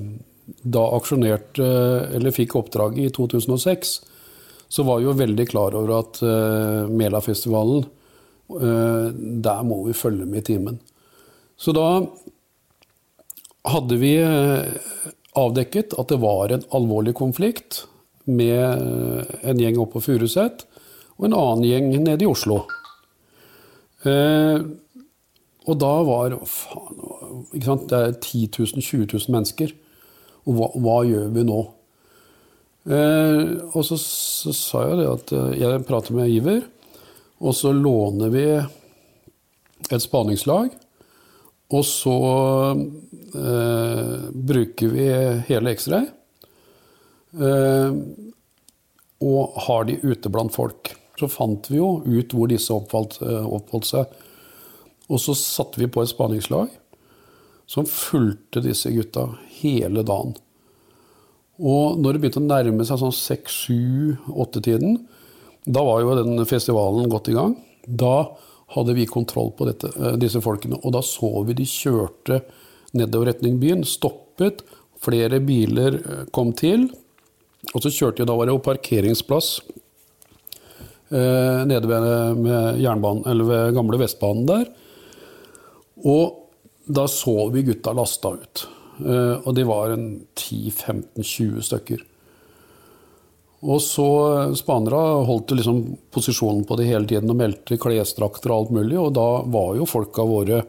da 0.63 0.83
aksjonerte, 0.95 1.65
eller 2.15 2.35
fikk 2.35 2.55
oppdraget 2.59 3.09
i 3.09 3.13
2006, 3.15 3.93
så 4.67 4.83
var 4.87 4.99
vi 4.99 5.07
jo 5.07 5.15
veldig 5.15 5.47
klar 5.47 5.75
over 5.79 5.93
at 5.99 6.19
uh, 6.23 6.87
Melafestivalen, 6.91 7.85
uh, 8.51 9.07
der 9.43 9.61
må 9.67 9.81
vi 9.85 9.95
følge 9.95 10.27
med 10.27 10.43
i 10.43 10.47
timen. 10.53 10.79
Så 11.57 11.73
da 11.75 11.87
hadde 13.67 13.99
vi 14.01 14.15
eh, 14.21 14.67
avdekket 15.37 15.95
at 15.99 16.11
det 16.11 16.19
var 16.21 16.53
en 16.53 16.65
alvorlig 16.75 17.15
konflikt 17.17 17.83
med 18.29 18.61
eh, 18.63 19.37
en 19.49 19.61
gjeng 19.61 19.79
oppe 19.81 19.97
på 19.97 20.07
Furuset 20.11 20.65
og 21.17 21.27
en 21.27 21.37
annen 21.37 21.65
gjeng 21.67 21.89
nede 21.95 22.25
i 22.25 22.29
Oslo. 22.29 22.61
Eh, 24.05 24.59
og 25.67 25.79
da 25.81 25.93
var 26.07 26.37
faen, 26.47 27.81
Det 27.89 27.97
er 27.97 28.13
10 28.21 28.49
000, 28.55 28.81
20 28.81 29.07
000 29.11 29.33
mennesker. 29.33 29.73
Og 30.47 30.55
hva, 30.55 30.69
hva 30.83 31.01
gjør 31.07 31.33
vi 31.35 31.47
nå? 31.47 31.63
og 32.87 33.81
så, 33.83 33.97
så, 33.99 34.53
sa 34.55 34.81
jeg 34.87 34.99
det 35.01 35.07
at 35.11 35.31
jeg 35.59 35.79
prater 35.83 36.15
med 36.15 36.31
Iver, 36.31 36.61
og 37.43 37.51
så 37.51 37.73
låner 37.75 38.31
vi 38.31 38.45
et 38.55 40.03
spaningslag. 40.03 40.71
Og 41.75 41.83
så 41.83 42.15
eh, 43.35 44.27
bruker 44.31 44.93
vi 44.93 45.07
hele 45.49 45.73
X-ray. 45.75 46.07
Eh, 47.35 47.97
og 49.27 49.59
har 49.67 49.87
de 49.89 49.99
ute 50.03 50.31
blant 50.31 50.55
folk. 50.55 50.93
Så 51.19 51.29
fant 51.31 51.67
vi 51.71 51.81
jo 51.81 51.97
ut 52.05 52.33
hvor 52.33 52.49
disse 52.51 52.71
eh, 52.71 53.47
oppholdt 53.57 53.89
seg. 53.89 54.17
Og 55.11 55.19
så 55.23 55.35
satte 55.39 55.81
vi 55.81 55.89
på 55.91 56.03
et 56.03 56.11
spaningslag 56.11 56.71
som 57.67 57.87
fulgte 57.89 58.63
disse 58.63 58.91
gutta 58.95 59.27
hele 59.59 60.03
dagen. 60.07 60.35
Og 61.57 61.97
når 61.99 62.15
det 62.15 62.21
begynte 62.21 62.41
å 62.41 62.47
nærme 62.47 62.85
seg 62.85 63.01
sånn 63.01 63.15
seks, 63.15 63.61
sju, 63.65 64.15
åtte-tiden, 64.29 65.01
da 65.67 65.83
var 65.83 66.03
jo 66.03 66.15
den 66.21 66.45
festivalen 66.47 67.09
godt 67.11 67.31
i 67.31 67.35
gang. 67.35 67.57
Da 67.83 68.29
hadde 68.75 68.95
vi 68.95 69.07
kontroll 69.09 69.51
på 69.57 69.67
dette, 69.67 69.91
eh, 69.97 70.15
disse 70.21 70.41
folkene. 70.43 70.79
Og 70.83 70.93
da 70.95 71.01
så 71.01 71.43
vi 71.47 71.57
de 71.57 71.65
kjørte 71.67 72.41
nedover 72.93 73.33
retning 73.33 73.59
byen, 73.59 73.83
stoppet, 73.83 74.63
flere 75.01 75.41
biler 75.43 75.99
eh, 75.99 76.23
kom 76.31 76.53
til. 76.53 76.87
Og 77.73 77.83
så 77.83 77.91
kjørte 77.91 78.21
de, 78.21 78.29
da 78.29 78.35
var 78.37 78.47
det 78.47 78.55
jo 78.55 78.63
parkeringsplass 78.63 79.59
eh, 81.11 81.65
nede 81.67 81.87
ved, 81.89 82.07
eller 83.27 83.43
ved 83.49 83.75
gamle 83.75 83.99
Vestbanen 83.99 84.47
der. 84.47 84.67
Og 86.05 86.46
da 86.87 87.07
så 87.11 87.49
vi 87.53 87.65
gutta 87.67 87.93
lasta 87.93 88.33
ut. 88.33 88.67
Eh, 89.05 89.35
og 89.43 89.55
de 89.55 89.65
var 89.67 89.93
en 89.93 90.07
10-15-20 90.35 91.65
stykker. 91.67 92.03
Og 93.67 93.81
så 93.81 94.07
eh, 94.31 94.55
Spanere 94.57 95.01
holdt 95.27 95.53
liksom 95.57 95.81
posisjonen 96.13 96.63
på 96.67 96.77
det 96.79 96.89
hele 96.89 97.09
tiden 97.09 97.33
og 97.33 97.39
meldte 97.39 97.79
klesdrakter 97.81 98.53
og 98.53 98.57
alt 98.57 98.75
mulig. 98.79 98.97
Og 99.01 99.13
da 99.17 99.27
var 99.45 99.75
jo 99.77 99.89
folka 99.89 100.25
våre 100.27 100.63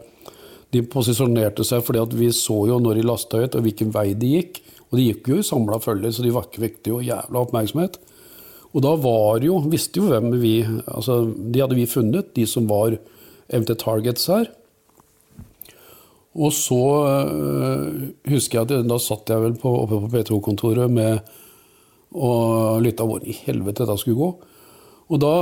De 0.69 0.83
posisjonerte 0.85 1.65
seg 1.65 1.81
fordi 1.81 2.19
vi 2.19 2.27
så 2.37 2.67
jo 2.69 2.77
når 2.77 2.99
de 2.99 3.07
lasta 3.09 3.39
ut, 3.41 3.55
og 3.57 3.63
hvilken 3.65 3.89
vei 3.95 4.11
de 4.13 4.35
gikk. 4.35 4.59
Og 4.91 4.99
de 4.99 5.07
gikk 5.07 5.31
jo 5.31 5.39
i 5.41 5.47
samla 5.47 5.79
følge, 5.81 6.11
så 6.13 6.25
de 6.25 6.33
vekket 6.35 6.91
jo 6.91 7.01
jævla 7.01 7.41
oppmerksomhet. 7.41 7.97
Og 8.77 8.83
da 8.85 8.93
var 9.01 9.41
jo, 9.41 9.63
visste 9.65 10.03
jo 10.03 10.11
hvem 10.11 10.35
vi 10.43 10.59
altså 10.67 11.23
De 11.25 11.63
hadde 11.63 11.79
vi 11.79 11.89
funnet, 11.89 12.35
de 12.37 12.45
som 12.45 12.69
var 12.69 12.99
eventuelt 13.49 13.81
targets 13.81 14.29
her. 14.29 14.51
Og 16.37 16.53
så 16.53 16.83
øh, 17.09 18.09
husker 18.29 18.61
jeg 18.61 18.67
at 18.67 18.89
da 18.89 18.99
satt 19.01 19.33
jeg 19.33 19.43
vel 19.43 19.57
på, 19.59 19.73
oppe 19.85 20.03
på 20.05 20.11
P2-kontoret 20.13 20.93
med 20.93 21.23
og 22.19 22.81
lytta 22.81 23.05
hvor 23.05 23.25
i 23.25 23.35
helvete 23.45 23.85
dette 23.85 23.99
skulle 24.01 24.21
gå. 24.21 24.29
Og 25.09 25.21
da 25.21 25.33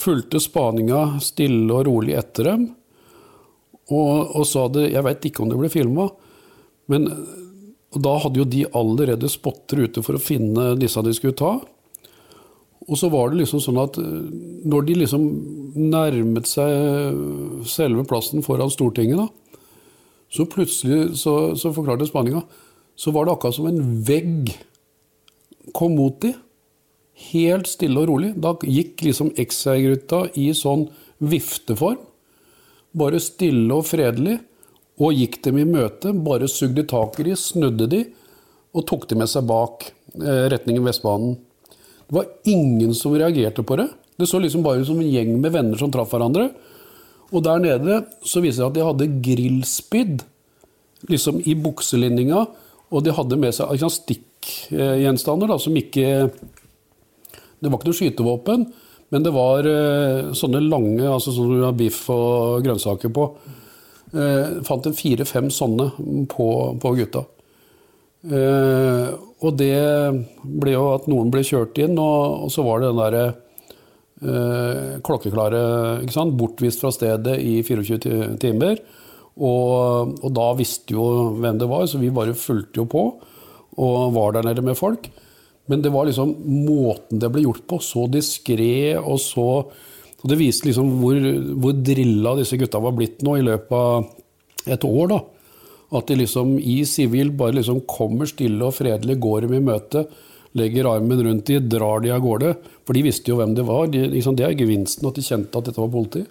fulgte 0.00 0.40
spaninga 0.40 1.20
stille 1.24 1.72
og 1.74 1.86
rolig 1.88 2.16
etter 2.18 2.50
dem. 2.52 2.66
Og, 3.90 4.36
og 4.38 4.44
sa 4.46 4.68
det 4.70 4.90
Jeg 4.92 5.02
veit 5.02 5.24
ikke 5.26 5.42
om 5.42 5.50
det 5.50 5.58
ble 5.58 5.70
filma, 5.72 6.06
men 6.90 7.08
da 7.90 8.12
hadde 8.22 8.38
jo 8.38 8.46
de 8.46 8.64
allerede 8.78 9.30
spotter 9.30 9.82
ute 9.86 10.02
for 10.06 10.14
å 10.14 10.22
finne 10.22 10.74
disse 10.78 11.02
de 11.02 11.14
skulle 11.16 11.38
ta. 11.38 11.56
Og 12.86 12.98
så 12.98 13.10
var 13.10 13.30
det 13.30 13.40
liksom 13.42 13.62
sånn 13.62 13.80
at 13.82 13.98
eh, 14.00 14.30
når 14.70 14.86
de 14.86 14.96
liksom 15.02 15.26
nærmet 15.90 16.48
seg 16.50 17.66
selve 17.70 18.06
plassen 18.08 18.44
foran 18.46 18.70
Stortinget, 18.72 19.18
da, 19.18 19.49
så 20.30 20.46
plutselig 20.46 21.16
så, 21.18 21.56
så 21.58 21.72
forklarte 21.74 22.06
spanninga, 22.08 22.42
så 22.96 23.12
var 23.14 23.26
det 23.26 23.34
akkurat 23.34 23.56
som 23.56 23.66
en 23.70 23.80
vegg 24.06 24.52
kom 25.76 25.96
mot 25.98 26.20
de. 26.22 26.34
Helt 27.30 27.68
stille 27.68 28.00
og 28.00 28.10
rolig. 28.10 28.34
Da 28.40 28.54
gikk 28.62 29.02
liksom 29.04 29.32
X-Ray-gutta 29.38 30.26
i 30.40 30.50
sånn 30.56 30.86
vifteform. 31.20 32.00
Bare 32.96 33.20
stille 33.22 33.76
og 33.76 33.86
fredelig. 33.88 34.38
Og 35.00 35.16
gikk 35.16 35.38
dem 35.46 35.60
i 35.60 35.68
møte. 35.68 36.12
Bare 36.12 36.48
sugde 36.50 36.84
tak 36.88 37.18
i 37.20 37.30
de, 37.30 37.36
snudde 37.38 37.88
de 37.90 38.04
og 38.76 38.84
tok 38.86 39.08
de 39.10 39.16
med 39.18 39.30
seg 39.30 39.46
bak 39.48 39.88
eh, 40.20 40.46
retningen 40.52 40.84
Vestbanen. 40.86 41.38
Det 42.06 42.14
var 42.14 42.28
ingen 42.46 42.92
som 42.94 43.16
reagerte 43.18 43.64
på 43.66 43.78
det. 43.80 43.88
Det 44.18 44.28
så 44.30 44.38
liksom 44.42 44.62
bare 44.62 44.82
ut 44.82 44.86
som 44.86 45.00
en 45.00 45.10
gjeng 45.10 45.32
med 45.40 45.54
venner 45.54 45.80
som 45.80 45.90
traff 45.90 46.12
hverandre. 46.14 46.50
Og 47.30 47.44
der 47.46 47.62
nede 47.62 48.00
så 48.26 48.42
viser 48.42 48.64
det 48.64 48.70
at 48.70 48.76
de 48.78 48.86
hadde 48.86 49.22
grillspyd 49.24 50.24
liksom 51.10 51.40
i 51.46 51.54
bukselinninga. 51.58 52.44
Og 52.90 53.04
de 53.06 53.14
hadde 53.14 53.38
med 53.40 53.54
seg 53.54 53.74
ikke 53.76 53.92
stikkgjenstander 53.94 55.54
som 55.62 55.76
ikke 55.78 56.30
Det 57.60 57.68
var 57.68 57.76
ikke 57.76 57.90
noe 57.90 57.98
skytevåpen, 57.98 58.62
men 59.12 59.24
det 59.24 59.30
var 59.34 59.66
eh, 59.68 60.30
sånne 60.32 60.62
lange 60.64 61.04
altså 61.04 61.34
sånn 61.34 61.58
du 61.58 61.64
har 61.66 61.74
biff 61.76 62.06
og 62.08 62.64
grønnsaker 62.64 63.12
på. 63.12 63.26
Eh, 64.16 64.62
fant 64.64 64.88
en 64.88 64.96
fire-fem 64.96 65.50
sånne 65.52 65.90
på, 66.32 66.46
på 66.80 66.92
gutta. 66.96 67.26
Eh, 68.32 69.12
og 69.44 69.58
det 69.60 69.76
ble 70.40 70.72
jo 70.72 70.86
at 70.94 71.04
noen 71.12 71.28
ble 71.34 71.44
kjørt 71.44 71.76
inn, 71.84 72.00
og, 72.00 72.46
og 72.46 72.54
så 72.54 72.64
var 72.64 72.80
det 72.80 72.94
den 72.94 73.02
derre 73.02 73.26
klokkeklare 74.20 75.60
ikke 76.04 76.12
sant? 76.12 76.34
Bortvist 76.36 76.82
fra 76.82 76.90
stedet 76.92 77.38
i 77.40 77.60
24 77.64 78.36
timer. 78.42 78.82
Og, 79.40 80.16
og 80.20 80.32
da 80.36 80.50
visste 80.58 80.92
jo 80.92 81.04
hvem 81.40 81.60
det 81.60 81.68
var, 81.70 81.86
så 81.88 82.00
vi 82.00 82.12
bare 82.12 82.36
fulgte 82.36 82.82
jo 82.82 82.88
på 82.90 83.04
og 83.80 84.12
var 84.12 84.34
der 84.36 84.48
nede 84.50 84.64
med 84.66 84.76
folk. 84.76 85.06
Men 85.70 85.84
det 85.84 85.92
var 85.94 86.08
liksom 86.08 86.34
måten 86.66 87.20
det 87.22 87.30
ble 87.32 87.44
gjort 87.46 87.64
på, 87.70 87.78
så 87.80 88.04
diskré 88.10 88.98
og 88.98 89.20
så 89.22 89.46
og 90.20 90.28
Det 90.28 90.36
viste 90.36 90.66
liksom 90.68 90.98
hvor, 91.00 91.16
hvor 91.64 91.76
drilla 91.80 92.34
disse 92.36 92.58
gutta 92.60 92.76
var 92.84 92.92
blitt 92.92 93.22
nå 93.24 93.38
i 93.38 93.44
løpet 93.46 93.70
av 93.72 94.74
et 94.74 94.82
år. 94.84 95.06
da. 95.14 95.20
At 95.96 96.10
de 96.10 96.18
liksom 96.20 96.58
i 96.60 96.82
sivil 96.84 97.30
bare 97.38 97.56
liksom 97.56 97.80
kommer 97.88 98.28
stille 98.28 98.66
og 98.66 98.76
fredelig, 98.76 99.16
går 99.16 99.46
dem 99.46 99.54
i 99.56 99.62
møte, 99.64 100.04
legger 100.58 100.88
armen 100.90 101.22
rundt 101.24 101.46
de, 101.46 101.58
drar 101.58 102.00
de 102.00 102.10
av 102.14 102.22
gårde. 102.24 102.54
For 102.86 102.96
de 102.96 103.04
visste 103.06 103.30
jo 103.30 103.38
hvem 103.38 103.54
det 103.54 103.66
var. 103.68 103.90
De, 103.92 104.02
liksom, 104.10 104.36
det 104.38 104.46
er 104.46 104.56
gevinsten, 104.58 105.06
at 105.08 105.18
de 105.18 105.24
kjente 105.24 105.58
at 105.58 105.68
dette 105.68 105.80
var 105.80 105.92
politi. 105.92 106.24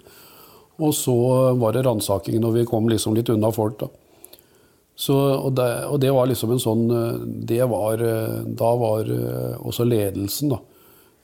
Og 0.80 0.94
så 0.96 1.16
var 1.60 1.76
det 1.76 1.84
ransaking 1.86 2.40
når 2.40 2.58
vi 2.58 2.68
kom 2.68 2.88
liksom 2.88 3.16
litt 3.16 3.32
unna 3.32 3.52
folk. 3.52 3.80
da. 3.80 3.90
Så, 5.00 5.16
og, 5.16 5.54
det, 5.56 5.68
og 5.88 6.00
det 6.02 6.10
var 6.12 6.28
liksom 6.28 6.50
en 6.52 6.60
sånn 6.60 6.82
eh, 6.92 7.22
det 7.48 7.62
var, 7.70 8.02
eh, 8.04 8.42
Da 8.44 8.74
var 8.76 9.08
eh, 9.08 9.54
også 9.56 9.86
ledelsen, 9.88 10.52
da. 10.52 10.60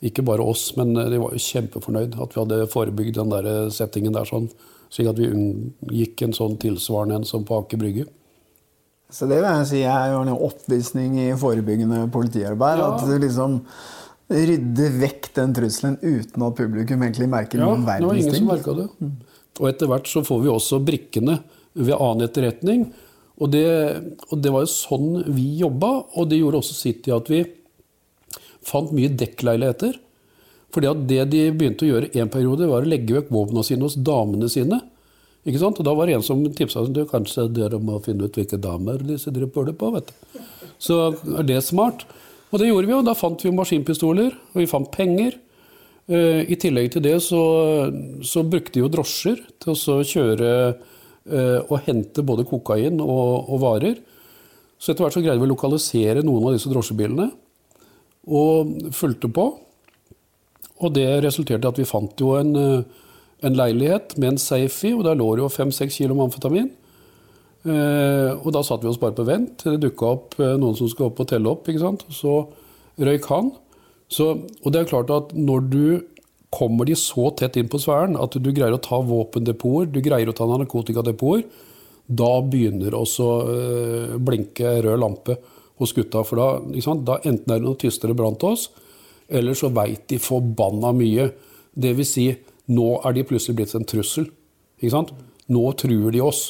Ikke 0.07 0.24
bare 0.24 0.44
oss, 0.44 0.70
men 0.76 0.92
de 0.92 1.18
var 1.20 1.32
jo 1.32 1.40
kjempefornøyd 1.40 2.16
at 2.20 2.34
vi 2.34 2.40
hadde 2.42 2.68
forebygd 2.68 3.16
den 3.16 3.32
der 3.32 3.70
settingen 3.72 4.12
der 4.12 4.28
sånn. 4.28 4.51
Slik 4.92 5.09
at 5.09 5.20
vi 5.20 5.30
unngikk 5.32 6.20
en 6.24 6.36
sånn 6.36 6.59
tilsvarende 6.61 7.20
en 7.20 7.28
som 7.28 7.47
på 7.49 7.57
Aker 7.62 7.80
Brygge. 7.80 8.05
Så 9.12 9.28
det 9.30 9.38
vil 9.38 9.46
jeg 9.46 9.68
si 9.70 9.82
er 9.86 10.12
jo 10.12 10.22
en 10.24 10.32
oppvisning 10.34 11.14
i 11.22 11.28
forebyggende 11.38 12.07
politiarbeid. 12.14 12.80
Ja. 12.82 12.88
At 12.94 13.07
du 13.07 13.14
liksom 13.22 13.61
rydder 14.26 14.94
vekk 15.00 15.28
den 15.36 15.52
trusselen 15.54 15.98
uten 16.02 16.42
at 16.42 16.57
publikum 16.59 17.04
egentlig 17.07 17.28
merker 17.30 17.62
Ja, 17.62 17.68
noen 17.68 17.84
det 17.84 17.86
var 17.86 18.00
verdens 18.00 18.24
ingen 18.24 18.38
som 18.40 18.48
merka 18.50 18.74
det. 18.74 18.86
Og 19.57 19.68
etter 19.70 19.90
hvert 19.90 20.11
så 20.11 20.22
får 20.26 20.40
vi 20.42 20.50
også 20.52 20.80
brikkene 20.84 21.38
ved 21.76 21.94
annen 21.94 22.26
etterretning. 22.26 22.88
Og 23.36 23.52
det, 23.52 23.66
og 24.32 24.40
det 24.42 24.50
var 24.52 24.64
jo 24.64 24.72
sånn 24.72 25.22
vi 25.36 25.46
jobba, 25.61 25.92
og 26.16 26.28
det 26.30 26.40
gjorde 26.40 26.62
også 26.62 26.74
sitt 26.74 27.07
i 27.07 27.14
at 27.14 27.30
vi 27.30 27.44
fant 28.66 28.90
mye 28.96 29.12
dekkleiligheter. 29.14 30.00
Fordi 30.74 30.90
at 30.90 31.07
det 31.09 31.22
de 31.32 31.42
begynte 31.54 31.86
å 31.86 31.92
gjøre 31.92 32.11
en 32.18 32.32
periode, 32.32 32.68
var 32.68 32.84
å 32.84 32.90
legge 32.90 33.14
vekk 33.16 33.30
våpnene 33.32 33.64
sine 33.64 33.86
hos 33.86 33.96
damene 33.96 34.50
sine. 34.52 34.80
Ikke 35.47 35.62
sant? 35.62 35.78
Og 35.78 35.86
da 35.86 35.94
var 35.94 36.09
det 36.09 36.16
en 36.16 36.26
som 36.26 36.42
tipsa 36.51 36.82
om 36.82 36.90
at 36.90 37.11
kanskje 37.12 37.47
dere 37.55 37.78
må 37.78 38.01
finne 38.03 38.26
ut 38.26 38.34
hvilke 38.36 38.59
damer 38.59 39.03
disse 39.07 39.30
driver 39.30 39.53
puler 39.55 39.76
på. 39.78 39.92
vet 39.94 40.11
du. 40.11 40.40
Så 40.82 41.01
er 41.38 41.47
det 41.47 41.62
smart. 41.64 42.05
Og 42.51 42.61
det 42.61 42.68
gjorde 42.70 42.88
vi, 42.88 42.94
og 42.97 43.07
da 43.07 43.14
fant 43.18 43.42
vi 43.42 43.53
maskinpistoler, 43.55 44.34
og 44.55 44.61
vi 44.61 44.68
fant 44.70 44.90
penger. 44.92 45.38
Eh, 46.07 46.42
I 46.51 46.59
tillegg 46.62 46.92
til 46.94 47.03
det 47.07 47.16
så, 47.24 47.42
så 48.22 48.44
brukte 48.47 48.76
de 48.76 48.84
jo 48.84 48.90
drosjer 48.92 49.40
til 49.62 49.74
å 49.74 49.97
kjøre 50.07 50.51
eh, 50.70 51.59
og 51.66 51.80
hente 51.86 52.22
både 52.26 52.47
kokain 52.47 53.01
og, 53.03 53.51
og 53.51 53.62
varer. 53.64 53.99
Så 54.78 54.92
etter 54.92 55.07
hvert 55.07 55.16
så 55.16 55.22
greide 55.24 55.40
vi 55.40 55.49
å 55.49 55.55
lokalisere 55.55 56.22
noen 56.26 56.51
av 56.51 56.57
disse 56.57 56.70
drosjebilene, 56.70 57.30
og 58.26 58.90
fulgte 58.94 59.30
på. 59.32 59.47
Og 60.84 60.92
det 60.92 61.09
resulterte 61.24 61.64
i 61.66 61.70
at 61.70 61.80
vi 61.80 61.88
fant 61.88 62.20
jo 62.20 62.34
en, 62.38 62.55
eh, 62.61 63.05
en 63.45 63.57
leilighet 63.57 64.16
med 64.16 64.34
en 64.34 64.41
safe 64.41 64.89
i, 64.89 64.95
og 64.97 65.05
der 65.05 65.18
lå 65.18 65.28
det 65.37 65.45
jo 65.45 65.53
fem-seks 65.53 65.99
kilo 66.01 66.16
med 66.16 66.28
amfetamin. 66.28 66.70
Eh, 67.66 68.30
og 68.37 68.53
da 68.55 68.62
satte 68.62 68.87
vi 68.87 68.93
oss 68.93 69.01
bare 69.03 69.16
på 69.16 69.26
vent 69.26 69.64
det 69.66 69.80
dukka 69.82 70.07
opp 70.07 70.37
eh, 70.39 70.55
noen 70.61 70.76
som 70.78 70.87
skulle 70.91 71.11
opp 71.11 71.22
og 71.24 71.30
telle 71.32 71.51
opp. 71.51 71.66
ikke 71.66 71.82
sant? 71.82 72.05
Så 72.14 72.45
røyk 73.03 73.26
han. 73.32 73.51
Så, 74.12 74.28
og 74.62 74.72
det 74.72 74.82
er 74.82 74.93
klart 74.93 75.11
at 75.11 75.34
når 75.34 75.66
du 75.72 75.87
kommer 76.55 76.87
de 76.87 76.95
så 76.97 77.32
tett 77.37 77.59
inn 77.59 77.68
på 77.68 77.80
sfæren 77.82 78.14
at 78.22 78.39
du 78.39 78.51
greier 78.55 78.76
å 78.76 78.82
ta 78.82 79.01
våpendepoter, 79.03 79.91
du 79.91 79.99
greier 80.05 80.30
å 80.30 80.37
ta 80.37 80.47
narkotikadepoter, 80.49 81.45
da 82.07 82.30
begynner 82.47 82.95
også 82.95 83.24
å 83.26 84.18
blinke 84.22 84.76
rød 84.87 85.01
lampe 85.03 85.34
hos 85.80 85.93
gutta. 85.93 86.22
For 86.24 86.39
da, 86.39 86.80
sant? 86.84 87.03
da 87.09 87.18
enten 87.26 87.51
er 87.51 87.59
det 87.59 87.66
noe 87.66 87.80
tystere 87.80 88.14
blant 88.16 88.47
oss, 88.47 88.68
eller 89.26 89.59
så 89.59 89.72
veit 89.74 90.07
de 90.12 90.20
forbanna 90.22 90.93
mye. 90.95 91.32
Det 91.74 91.93
vil 91.99 92.07
si, 92.09 92.28
nå 92.72 92.86
er 93.06 93.16
de 93.16 93.26
plutselig 93.26 93.56
blitt 93.60 93.74
en 93.78 93.86
trussel. 93.86 94.28
Ikke 94.80 94.94
sant? 94.94 95.12
Nå 95.52 95.64
truer 95.78 96.14
de 96.14 96.22
oss. 96.24 96.48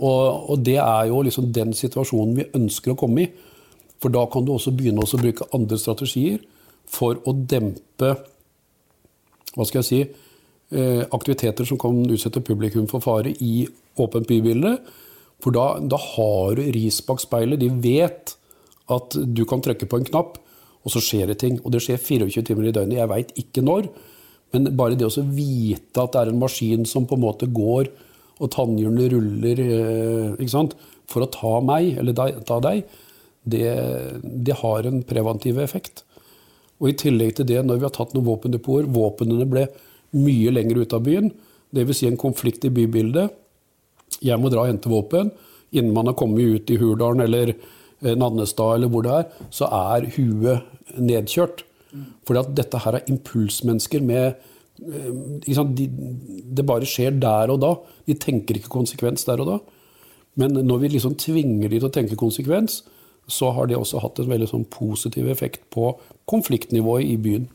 Og, 0.00 0.50
og 0.52 0.64
det 0.64 0.78
er 0.80 1.08
jo 1.10 1.22
liksom 1.24 1.50
den 1.54 1.74
situasjonen 1.76 2.36
vi 2.38 2.48
ønsker 2.56 2.94
å 2.94 2.98
komme 3.00 3.24
i. 3.24 3.30
For 4.00 4.12
da 4.12 4.24
kan 4.32 4.46
du 4.46 4.54
også 4.54 4.72
begynne 4.76 5.04
å 5.04 5.20
bruke 5.20 5.48
andre 5.56 5.78
strategier 5.80 6.40
for 6.90 7.20
å 7.28 7.34
dempe 7.36 8.14
hva 9.50 9.66
skal 9.66 9.80
jeg 9.80 9.88
si, 9.88 10.00
eh, 10.76 11.02
aktiviteter 11.10 11.66
som 11.66 11.78
kan 11.80 11.96
utsette 12.06 12.42
publikum 12.46 12.86
for 12.88 13.02
fare 13.02 13.32
i 13.42 13.66
åpent 13.98 14.28
bybilde. 14.28 14.76
For 15.42 15.54
da, 15.56 15.80
da 15.80 15.98
har 15.98 16.54
du 16.56 16.62
ris 16.76 17.00
bak 17.04 17.22
speilet. 17.22 17.60
De 17.60 17.68
vet 17.82 18.36
at 18.90 19.16
du 19.34 19.44
kan 19.48 19.62
trykke 19.64 19.88
på 19.88 20.00
en 20.00 20.06
knapp, 20.06 20.38
og 20.84 20.94
så 20.94 21.02
skjer 21.04 21.32
det 21.32 21.40
ting. 21.42 21.58
Og 21.64 21.74
det 21.74 21.82
skjer 21.84 22.00
24 22.00 22.46
timer 22.46 22.68
i 22.68 22.74
døgnet. 22.76 23.00
Jeg 23.00 23.10
veit 23.10 23.34
ikke 23.42 23.64
når. 23.64 23.90
Men 24.54 24.70
bare 24.78 24.98
det 24.98 25.06
å 25.06 25.26
vite 25.30 26.02
at 26.02 26.14
det 26.14 26.22
er 26.22 26.32
en 26.32 26.40
maskin 26.42 26.86
som 26.88 27.06
på 27.06 27.18
en 27.18 27.24
måte 27.24 27.48
går, 27.50 27.90
og 28.40 28.52
tannhjulene 28.54 29.10
ruller 29.12 29.62
eh, 29.66 30.28
ikke 30.40 30.54
sant? 30.54 30.78
for 31.10 31.24
å 31.24 31.30
ta 31.32 31.56
meg, 31.64 31.96
eller 31.98 32.14
ta 32.46 32.60
deg, 32.62 32.84
det, 33.50 33.66
det 34.22 34.56
har 34.60 34.86
en 34.86 35.00
preventiv 35.06 35.58
effekt. 35.58 36.04
Og 36.80 36.92
I 36.92 36.96
tillegg 37.02 37.34
til 37.36 37.48
det, 37.48 37.60
når 37.66 37.80
vi 37.80 37.86
har 37.88 37.94
tatt 37.96 38.14
noen 38.14 38.28
våpendepoter, 38.28 38.88
våpnene 38.94 39.48
ble 39.48 39.66
mye 40.16 40.52
lenger 40.54 40.84
ut 40.84 40.94
av 40.96 41.04
byen. 41.06 41.30
Dvs. 41.74 42.00
Si 42.00 42.08
en 42.08 42.20
konflikt 42.20 42.64
i 42.66 42.72
bybildet. 42.74 43.34
Jeg 44.24 44.40
må 44.40 44.50
dra 44.52 44.64
og 44.64 44.70
hente 44.70 44.92
våpen. 44.92 45.30
Innen 45.74 45.94
man 45.94 46.10
har 46.10 46.16
kommet 46.18 46.42
ut 46.42 46.72
i 46.72 46.78
Hurdalen 46.80 47.24
eller 47.26 47.52
eh, 47.52 48.14
Nannestad 48.14 48.78
eller 48.78 48.90
hvor 48.90 49.06
det 49.06 49.18
er, 49.18 49.28
så 49.54 49.68
er 49.70 50.08
huet 50.16 50.96
nedkjørt. 50.98 51.62
Fordi 52.26 52.40
at 52.42 52.54
dette 52.58 52.80
her 52.84 52.98
er 52.98 53.10
impulsmennesker 53.10 54.04
med 54.06 54.24
eh, 54.30 55.52
sant? 55.56 55.74
De, 55.78 55.88
Det 56.56 56.66
bare 56.66 56.88
skjer 56.88 57.18
der 57.20 57.52
og 57.52 57.60
da. 57.62 57.74
De 58.06 58.16
tenker 58.18 58.58
ikke 58.58 58.72
konsekvens 58.72 59.26
der 59.28 59.42
og 59.42 59.50
da. 59.50 59.58
Men 60.40 60.54
når 60.66 60.84
vi 60.84 60.94
liksom 60.94 61.16
tvinger 61.20 61.68
de 61.68 61.78
til 61.80 61.88
å 61.88 61.94
tenke 61.94 62.18
konsekvens, 62.18 62.82
så 63.30 63.50
har 63.54 63.68
det 63.70 63.78
også 63.78 64.00
hatt 64.02 64.18
en 64.22 64.30
veldig 64.30 64.48
sånn 64.50 64.66
positiv 64.70 65.28
effekt 65.30 65.62
på 65.74 65.92
konfliktnivået 66.30 67.06
i 67.06 67.16
byen. 67.20 67.48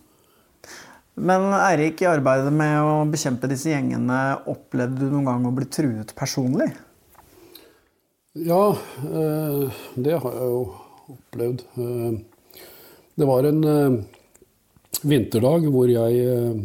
Men 1.16 1.48
Eirik, 1.56 2.02
i 2.04 2.10
arbeidet 2.12 2.52
med 2.52 2.76
å 2.84 2.96
bekjempe 3.08 3.48
disse 3.48 3.72
gjengene, 3.72 4.20
opplevde 4.52 5.06
du 5.06 5.14
noen 5.14 5.30
gang 5.30 5.48
å 5.48 5.54
bli 5.56 5.68
truet 5.72 6.12
personlig? 6.18 6.68
Ja, 8.36 8.76
eh, 9.00 9.84
det 9.96 10.18
har 10.20 10.36
jeg 10.36 10.50
jo 10.52 10.64
opplevd. 11.16 11.68
Eh, 11.80 12.24
Det 13.16 13.24
var 13.24 13.46
en 13.48 13.64
vinterdag 15.06 15.68
hvor 15.72 15.90
jeg 15.90 16.22
eh, 16.26 16.60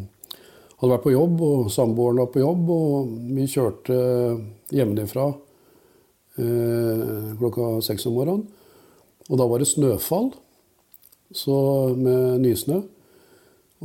hadde 0.80 0.92
vært 0.94 1.04
på 1.04 1.14
jobb, 1.14 1.40
og 1.44 1.70
samboeren 1.72 2.22
var 2.22 2.30
på 2.32 2.42
jobb, 2.42 2.70
og 2.72 3.14
vi 3.36 3.48
kjørte 3.50 3.96
hjemmefra 4.72 5.26
eh, 6.40 7.34
klokka 7.40 7.72
seks 7.84 8.08
om 8.08 8.16
morgenen. 8.16 8.46
Og 9.30 9.38
da 9.38 9.46
var 9.46 9.62
det 9.62 9.68
snøfall 9.70 10.32
så 11.36 11.58
med 11.94 12.40
nysnø. 12.42 12.80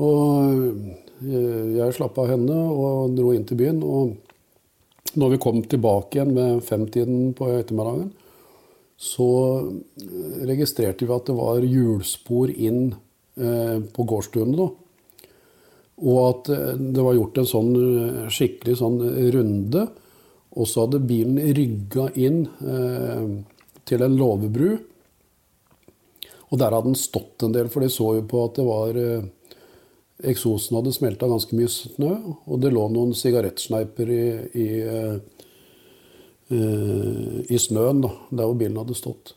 Og 0.01 0.61
eh, 1.21 1.75
jeg 1.77 1.97
slapp 1.97 2.17
av 2.21 2.31
henne 2.31 2.55
og 2.55 3.15
dro 3.17 3.33
inn 3.35 3.45
til 3.47 3.59
byen. 3.59 3.83
Og 3.83 5.15
når 5.19 5.35
vi 5.35 5.41
kom 5.43 5.61
tilbake 5.63 6.17
igjen 6.17 6.33
med 6.35 6.63
femtiden 6.65 7.33
på 7.37 7.51
ettermiddagen, 7.53 8.13
så 8.95 9.27
registrerte 10.47 11.03
vi 11.03 11.11
at 11.11 11.27
det 11.27 11.35
var 11.35 11.65
hjulspor 11.67 12.51
inn 12.55 12.93
eh, 12.93 13.04
på 13.35 14.05
gårdsstuene, 14.07 14.55
da. 14.55 14.69
Og 16.03 16.17
at 16.29 16.49
eh, 16.51 16.73
det 16.75 17.03
var 17.03 17.15
gjort 17.15 17.39
en 17.39 17.47
sånn 17.49 17.71
eh, 17.79 18.25
skikkelig 18.33 18.79
sånn 18.81 18.97
runde. 19.35 19.85
Og 20.55 20.67
så 20.71 20.85
hadde 20.85 21.03
bilen 21.07 21.39
rygga 21.55 22.09
inn 22.19 22.45
eh, 22.63 23.23
til 23.87 24.03
en 24.03 24.17
låvebru. 24.19 24.75
Og 26.51 26.59
der 26.61 26.75
hadde 26.75 26.91
den 26.91 26.99
stått 26.99 27.43
en 27.43 27.55
del, 27.55 27.71
for 27.71 27.83
de 27.83 27.91
så 27.91 28.11
jo 28.19 28.27
på 28.29 28.43
at 28.47 28.59
det 28.59 28.67
var 28.67 28.99
eh, 28.99 29.31
Eksosen 30.31 30.77
hadde 30.77 30.93
smelta 30.95 31.27
ganske 31.27 31.57
mye 31.57 31.67
snø, 31.67 32.13
og 32.47 32.61
det 32.63 32.69
lå 32.71 32.85
noen 32.87 33.09
sigarettsneiper 33.19 34.11
i, 34.15 34.21
i, 34.55 34.67
eh, 34.79 35.17
eh, 36.55 37.33
i 37.51 37.59
snøen 37.59 37.99
da, 38.05 38.13
der 38.31 38.47
hvor 38.47 38.55
bilen 38.61 38.79
hadde 38.79 38.95
stått. 38.95 39.33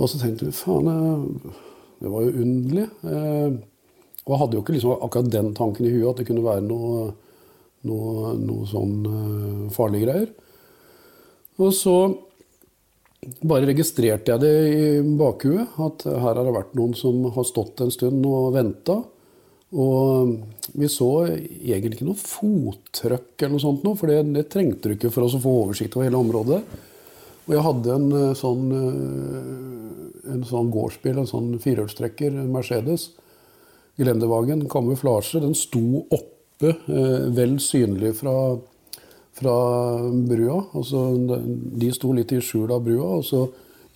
Og 0.00 0.08
så 0.08 0.22
tenkte 0.22 0.48
vi 0.48 0.56
faen, 0.56 0.88
eh, 0.88 1.60
det 2.00 2.12
var 2.12 2.24
jo 2.24 2.44
underlig. 2.44 2.86
Eh, 3.04 3.58
og 4.24 4.32
jeg 4.32 4.40
hadde 4.42 4.56
jo 4.56 4.62
ikke 4.64 4.76
liksom 4.76 5.04
akkurat 5.06 5.30
den 5.32 5.52
tanken 5.56 5.88
i 5.88 5.92
huet 5.94 6.10
at 6.12 6.20
det 6.20 6.26
kunne 6.28 6.44
være 6.44 6.64
noe, 6.64 7.04
noe, 7.88 8.34
noe 8.40 8.66
sånn 8.70 8.96
eh, 9.10 9.62
farlige 9.74 10.08
greier. 10.08 10.34
Og 11.60 11.72
så 11.76 11.96
bare 13.44 13.68
registrerte 13.68 14.32
jeg 14.32 14.40
det 14.40 14.52
i 14.72 14.84
bakhuet, 15.20 15.76
at 15.84 16.06
her 16.08 16.38
har 16.38 16.44
det 16.46 16.54
vært 16.56 16.76
noen 16.78 16.94
som 16.96 17.26
har 17.34 17.44
stått 17.44 17.82
en 17.84 17.92
stund 17.92 18.24
og 18.24 18.54
venta. 18.56 18.96
Og 19.70 20.38
vi 20.72 20.88
så 20.90 21.10
egentlig 21.28 21.98
ikke 21.98 22.08
noe 22.08 22.18
fottrykk 22.18 23.44
eller 23.44 23.54
noe 23.54 23.62
sånt, 23.62 23.84
nå, 23.84 23.92
for 23.98 24.10
det, 24.10 24.22
det 24.34 24.48
trengte 24.50 24.88
du 24.88 24.96
ikke 24.96 25.12
for 25.12 25.26
oss 25.26 25.36
å 25.36 25.42
få 25.42 25.52
oversikt 25.66 25.98
over 25.98 26.08
hele 26.08 26.22
området. 26.22 26.62
Og 27.46 27.54
jeg 27.56 27.66
hadde 27.66 27.94
en 27.96 28.08
eh, 28.14 28.32
sånn, 28.38 28.64
eh, 28.78 30.09
en 30.28 30.44
sånn 30.46 30.70
gårdsbil, 30.74 31.20
en 31.20 31.28
sånn 31.28 31.54
firehjulstrekker, 31.62 32.34
Mercedes, 32.50 33.10
Gelendervagen, 34.00 34.66
kamuflasje. 34.70 35.40
Den 35.42 35.54
sto 35.58 36.04
oppe, 36.08 36.74
eh, 36.88 37.26
vel 37.36 37.58
synlig 37.60 38.14
fra, 38.20 38.58
fra 39.36 39.56
brua. 40.28 40.66
Altså, 40.74 41.02
de 41.80 41.90
sto 41.92 42.12
litt 42.16 42.32
i 42.32 42.40
skjul 42.40 42.72
av 42.72 42.84
brua, 42.84 43.18
og 43.18 43.24
så 43.24 43.44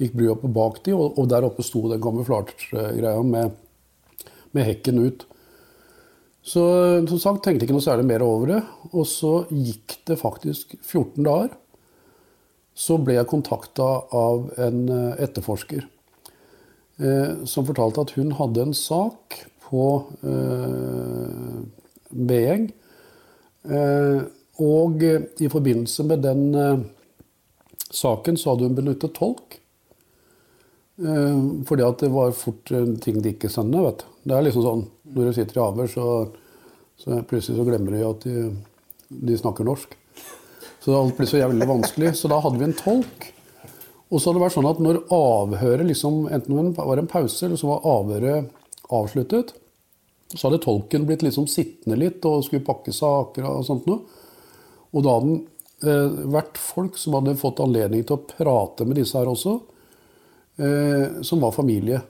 gikk 0.01 0.17
brua 0.19 0.35
på 0.37 0.51
bak 0.53 0.83
de, 0.85 0.93
og, 0.93 1.19
og 1.19 1.29
der 1.31 1.47
oppe 1.47 1.65
sto 1.65 1.87
den 1.89 2.03
kamuflasjegreia 2.03 3.23
med, 3.23 3.55
med 4.53 4.69
hekken 4.69 5.01
ut. 5.05 5.27
Så 6.45 6.61
som 7.09 7.19
sagt 7.21 7.45
tenkte 7.45 7.65
jeg 7.65 7.71
ikke 7.71 7.79
noe 7.79 7.87
særlig 7.87 8.05
mer 8.11 8.23
over 8.27 8.51
det. 8.53 8.61
Og 8.93 9.07
så 9.09 9.33
gikk 9.49 9.97
det 10.05 10.21
faktisk 10.21 10.77
14 10.83 11.25
dager. 11.25 11.55
Så 12.77 12.99
ble 13.01 13.17
jeg 13.17 13.31
kontakta 13.31 13.87
av 14.13 14.51
en 14.61 14.81
eh, 14.91 15.23
etterforsker 15.25 15.87
som 16.95 17.67
fortalte 17.67 18.05
at 18.05 18.13
hun 18.15 18.29
hadde 18.39 18.63
en 18.63 18.75
sak 18.77 19.41
på 19.65 19.87
eh, 20.23 21.57
Begjeng. 22.15 22.69
Eh, 23.67 24.21
og 24.63 25.03
i 25.03 25.51
forbindelse 25.51 26.07
med 26.07 26.23
den 26.23 26.45
eh, 26.55 26.85
saken 27.91 28.39
så 28.39 28.53
hadde 28.53 28.69
hun 28.69 28.79
benyttet 28.79 29.17
tolk. 29.17 29.59
Eh, 31.03 31.41
fordi 31.67 31.87
at 31.87 32.05
det 32.05 32.13
var 32.15 32.37
fort 32.39 32.71
eh, 32.71 32.87
ting 33.03 33.19
de 33.23 33.35
ikke 33.35 33.51
skjønner. 33.51 33.89
vet 33.89 34.05
du. 34.05 34.07
Det 34.25 34.37
er 34.37 34.47
liksom 34.47 34.67
sånn 34.69 34.87
når 35.15 35.29
du 35.29 35.37
sitter 35.37 35.59
i 35.59 35.65
avhør, 35.65 35.91
så, 35.91 36.07
så 37.03 37.21
plutselig 37.29 37.59
så 37.59 37.67
glemmer 37.67 37.97
de 37.97 38.07
at 38.07 38.25
de, 38.25 38.49
de 39.11 39.41
snakker 39.41 39.67
norsk. 39.67 39.99
Så 40.85 40.95
alt 40.95 41.17
blir 41.19 41.29
så 41.29 41.41
jævlig 41.41 41.67
vanskelig. 41.69 42.15
Så 42.19 42.31
da 42.31 42.39
hadde 42.45 42.61
vi 42.61 42.69
en 42.69 42.79
tolk. 42.79 43.31
Og 44.13 44.21
så 44.21 44.29
hadde 44.29 44.39
det 44.39 44.45
vært 44.45 44.57
sånn 44.59 44.69
at 44.69 44.81
når 44.85 45.01
avhøret 45.15 45.89
liksom, 45.89 46.25
enten 46.33 46.73
det 46.75 46.87
var 46.87 47.01
en 47.01 47.11
pause, 47.11 47.41
eller 47.47 47.61
så 47.61 47.71
var 47.71 47.87
avhøret 47.89 48.51
avsluttet, 48.95 49.55
så 50.35 50.49
hadde 50.49 50.63
tolken 50.65 51.07
blitt 51.09 51.25
liksom 51.25 51.47
sittende 51.51 51.99
litt 51.99 52.25
og 52.29 52.45
skulle 52.47 52.67
pakke 52.67 52.93
saker 52.95 53.47
og 53.49 53.67
sånt 53.67 53.87
noe. 53.89 54.23
Og 54.95 55.05
da 55.05 55.15
hadde 55.17 55.37
det 55.37 55.95
eh, 55.95 56.19
vært 56.35 56.59
folk 56.61 56.99
som 57.01 57.17
hadde 57.19 57.37
fått 57.39 57.63
anledning 57.65 58.05
til 58.07 58.19
å 58.19 58.25
prate 58.29 58.87
med 58.87 58.99
disse 59.01 59.19
her 59.19 59.31
også, 59.31 59.57
eh, 60.59 61.23
som 61.27 61.43
var 61.43 61.55
familie. 61.57 62.03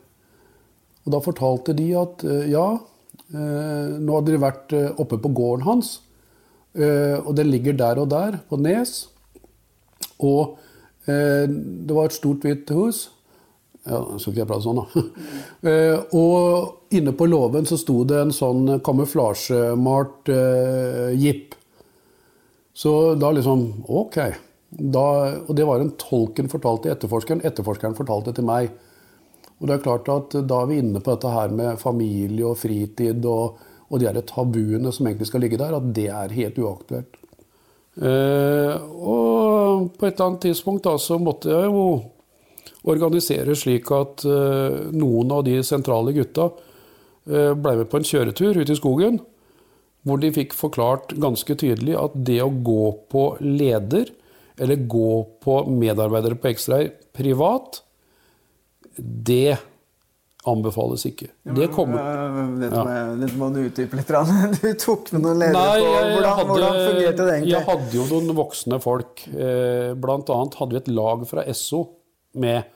Og 1.05 1.14
da 1.14 1.22
fortalte 1.24 1.76
de 1.76 1.88
at 2.01 2.24
eh, 2.26 2.51
ja, 2.53 2.66
eh, 3.32 3.97
nå 4.01 4.18
hadde 4.18 4.34
de 4.34 4.42
vært 4.42 4.76
eh, 4.76 4.90
oppe 5.01 5.20
på 5.20 5.32
gården 5.36 5.66
hans, 5.68 5.97
eh, 6.76 7.16
og 7.20 7.34
den 7.38 7.53
ligger 7.53 7.76
der 7.80 8.03
og 8.03 8.11
der, 8.12 8.40
på 8.49 8.61
Nes. 8.61 9.03
Og 10.24 10.57
det 11.07 11.92
var 11.92 12.09
et 12.09 12.16
stort, 12.16 12.44
hvitt 12.44 12.70
hus. 12.72 13.09
Ja, 13.84 13.98
skal 14.16 14.32
ikke 14.32 14.40
jeg 14.40 14.48
prate 14.48 14.64
sånn, 14.64 14.80
da. 14.80 15.02
Eh, 15.68 16.16
og 16.16 16.92
inne 16.92 17.14
på 17.16 17.24
låven 17.28 17.64
så 17.68 17.78
sto 17.80 18.02
det 18.09 18.18
en 18.20 18.32
sånn 18.36 18.78
kamuflasjemalt 18.84 20.28
eh, 20.32 21.12
jeep. 21.16 21.55
Så 22.76 23.14
da 23.20 23.30
liksom 23.32 23.84
Ok. 23.88 24.18
Da, 24.74 25.07
og 25.46 25.52
det 25.57 25.64
var 25.68 25.80
en 25.80 25.92
tolken 26.00 26.50
fortalte 26.50 26.90
etterforskeren. 26.92 27.44
Etterforskeren 27.46 27.96
fortalte 27.96 28.34
til 28.34 28.44
meg. 28.48 28.72
Og 29.61 29.68
det 29.68 29.76
er 29.76 29.84
klart 29.84 30.09
at 30.11 30.34
Da 30.48 30.62
er 30.62 30.70
vi 30.72 30.80
inne 30.82 31.00
på 31.00 31.14
dette 31.14 31.30
her 31.30 31.52
med 31.55 31.80
familie 31.80 32.48
og 32.50 32.59
fritid 32.59 33.24
og, 33.30 33.61
og 33.88 34.02
de 34.02 34.24
tabuene 34.26 34.92
som 34.92 35.07
egentlig 35.07 35.30
skal 35.30 35.44
ligge 35.46 35.61
der, 35.61 35.76
at 35.76 35.92
det 35.94 36.09
er 36.11 36.36
helt 36.40 36.59
uaktuelt. 36.59 37.20
Eh, 37.95 38.74
og 38.74 39.92
på 39.95 40.09
et 40.09 40.16
eller 40.16 40.26
annet 40.26 40.47
tidspunkt 40.49 40.86
da, 40.86 40.97
så 40.99 41.18
måtte 41.22 41.53
jeg 41.53 41.70
jo 41.70 41.84
organisere 42.90 43.55
slik 43.57 43.90
at 43.95 44.24
eh, 44.28 44.80
noen 44.92 45.30
av 45.32 45.45
de 45.47 45.61
sentrale 45.64 46.14
gutta 46.16 46.49
eh, 46.51 47.53
ble 47.55 47.76
med 47.80 47.88
på 47.90 48.01
en 48.01 48.09
kjøretur 48.09 48.61
ut 48.61 48.72
i 48.72 48.78
skogen. 48.78 49.20
Hvor 50.05 50.20
de 50.20 50.32
fikk 50.34 50.53
forklart 50.57 51.14
ganske 51.16 51.57
tydelig 51.57 51.95
at 51.97 52.16
det 52.28 52.42
å 52.45 52.51
gå 52.53 52.90
på 53.12 53.28
leder, 53.40 54.11
eller 54.61 54.84
gå 54.90 55.14
på 55.42 55.55
medarbeidere 55.70 56.36
på 56.38 56.51
X-Ray 56.53 56.90
privat, 57.16 57.80
det 58.99 59.57
anbefales 60.51 61.05
ikke. 61.09 61.30
Det 61.57 61.68
kommer 61.72 62.05
Dette 62.61 62.82
må, 62.84 62.95
ja. 62.95 63.28
må 63.40 63.49
du 63.55 63.61
utdype 63.64 63.99
litt. 63.99 64.11
Du 64.61 64.68
tok 64.80 65.11
med 65.14 65.24
noen 65.24 65.40
ledere 65.40 65.57
Nei, 65.57 65.80
på 65.80 65.92
hvordan, 66.14 66.30
hadde, 66.38 66.49
hvordan 66.51 66.78
fungerte 66.80 67.26
det 67.26 67.34
egentlig? 67.36 67.53
jeg 67.55 67.68
hadde 67.68 67.99
jo 67.99 68.07
noen 68.11 68.38
voksne 68.38 68.80
folk. 68.84 69.26
Eh, 69.32 69.92
blant 70.01 70.32
annet 70.34 70.59
hadde 70.61 70.76
vi 70.76 70.80
et 70.82 70.90
lag 70.92 71.24
fra 71.30 71.47
Esso 71.51 71.84
med. 72.40 72.72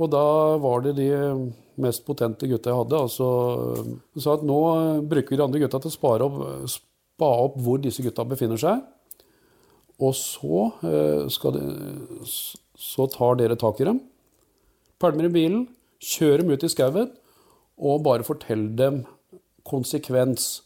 Og 0.00 0.12
da 0.12 0.24
var 0.62 0.86
det 0.86 0.94
de 1.00 1.10
mest 1.80 2.04
potente 2.06 2.48
gutta 2.48 2.72
jeg 2.72 2.80
hadde. 2.82 3.02
Altså, 3.08 3.28
sa 4.20 4.36
at 4.38 4.46
nå 4.46 4.60
bruker 5.10 5.34
vi 5.34 5.40
de 5.40 5.46
andre 5.46 5.62
gutta 5.64 5.82
til 5.82 5.92
å 5.92 5.96
spare 5.96 6.28
opp, 6.28 6.40
spa 6.72 7.30
opp 7.46 7.58
hvor 7.60 7.82
disse 7.82 8.04
gutta 8.04 8.26
befinner 8.28 8.60
seg. 8.60 8.80
Og 10.00 10.14
så, 10.16 10.70
eh, 10.88 11.52
de, 11.52 11.64
så 12.80 13.06
tar 13.12 13.36
dere 13.36 13.58
tak 13.60 13.80
i 13.82 13.88
dem, 13.90 14.00
pælmer 15.00 15.28
i 15.28 15.34
bilen, 15.34 15.66
kjører 16.00 16.42
dem 16.42 16.54
ut 16.54 16.64
i 16.64 16.72
skauen 16.72 17.10
og 17.80 18.04
bare 18.04 18.26
fortell 18.26 18.68
dem 18.76 19.02
konsekvens. 19.66 20.60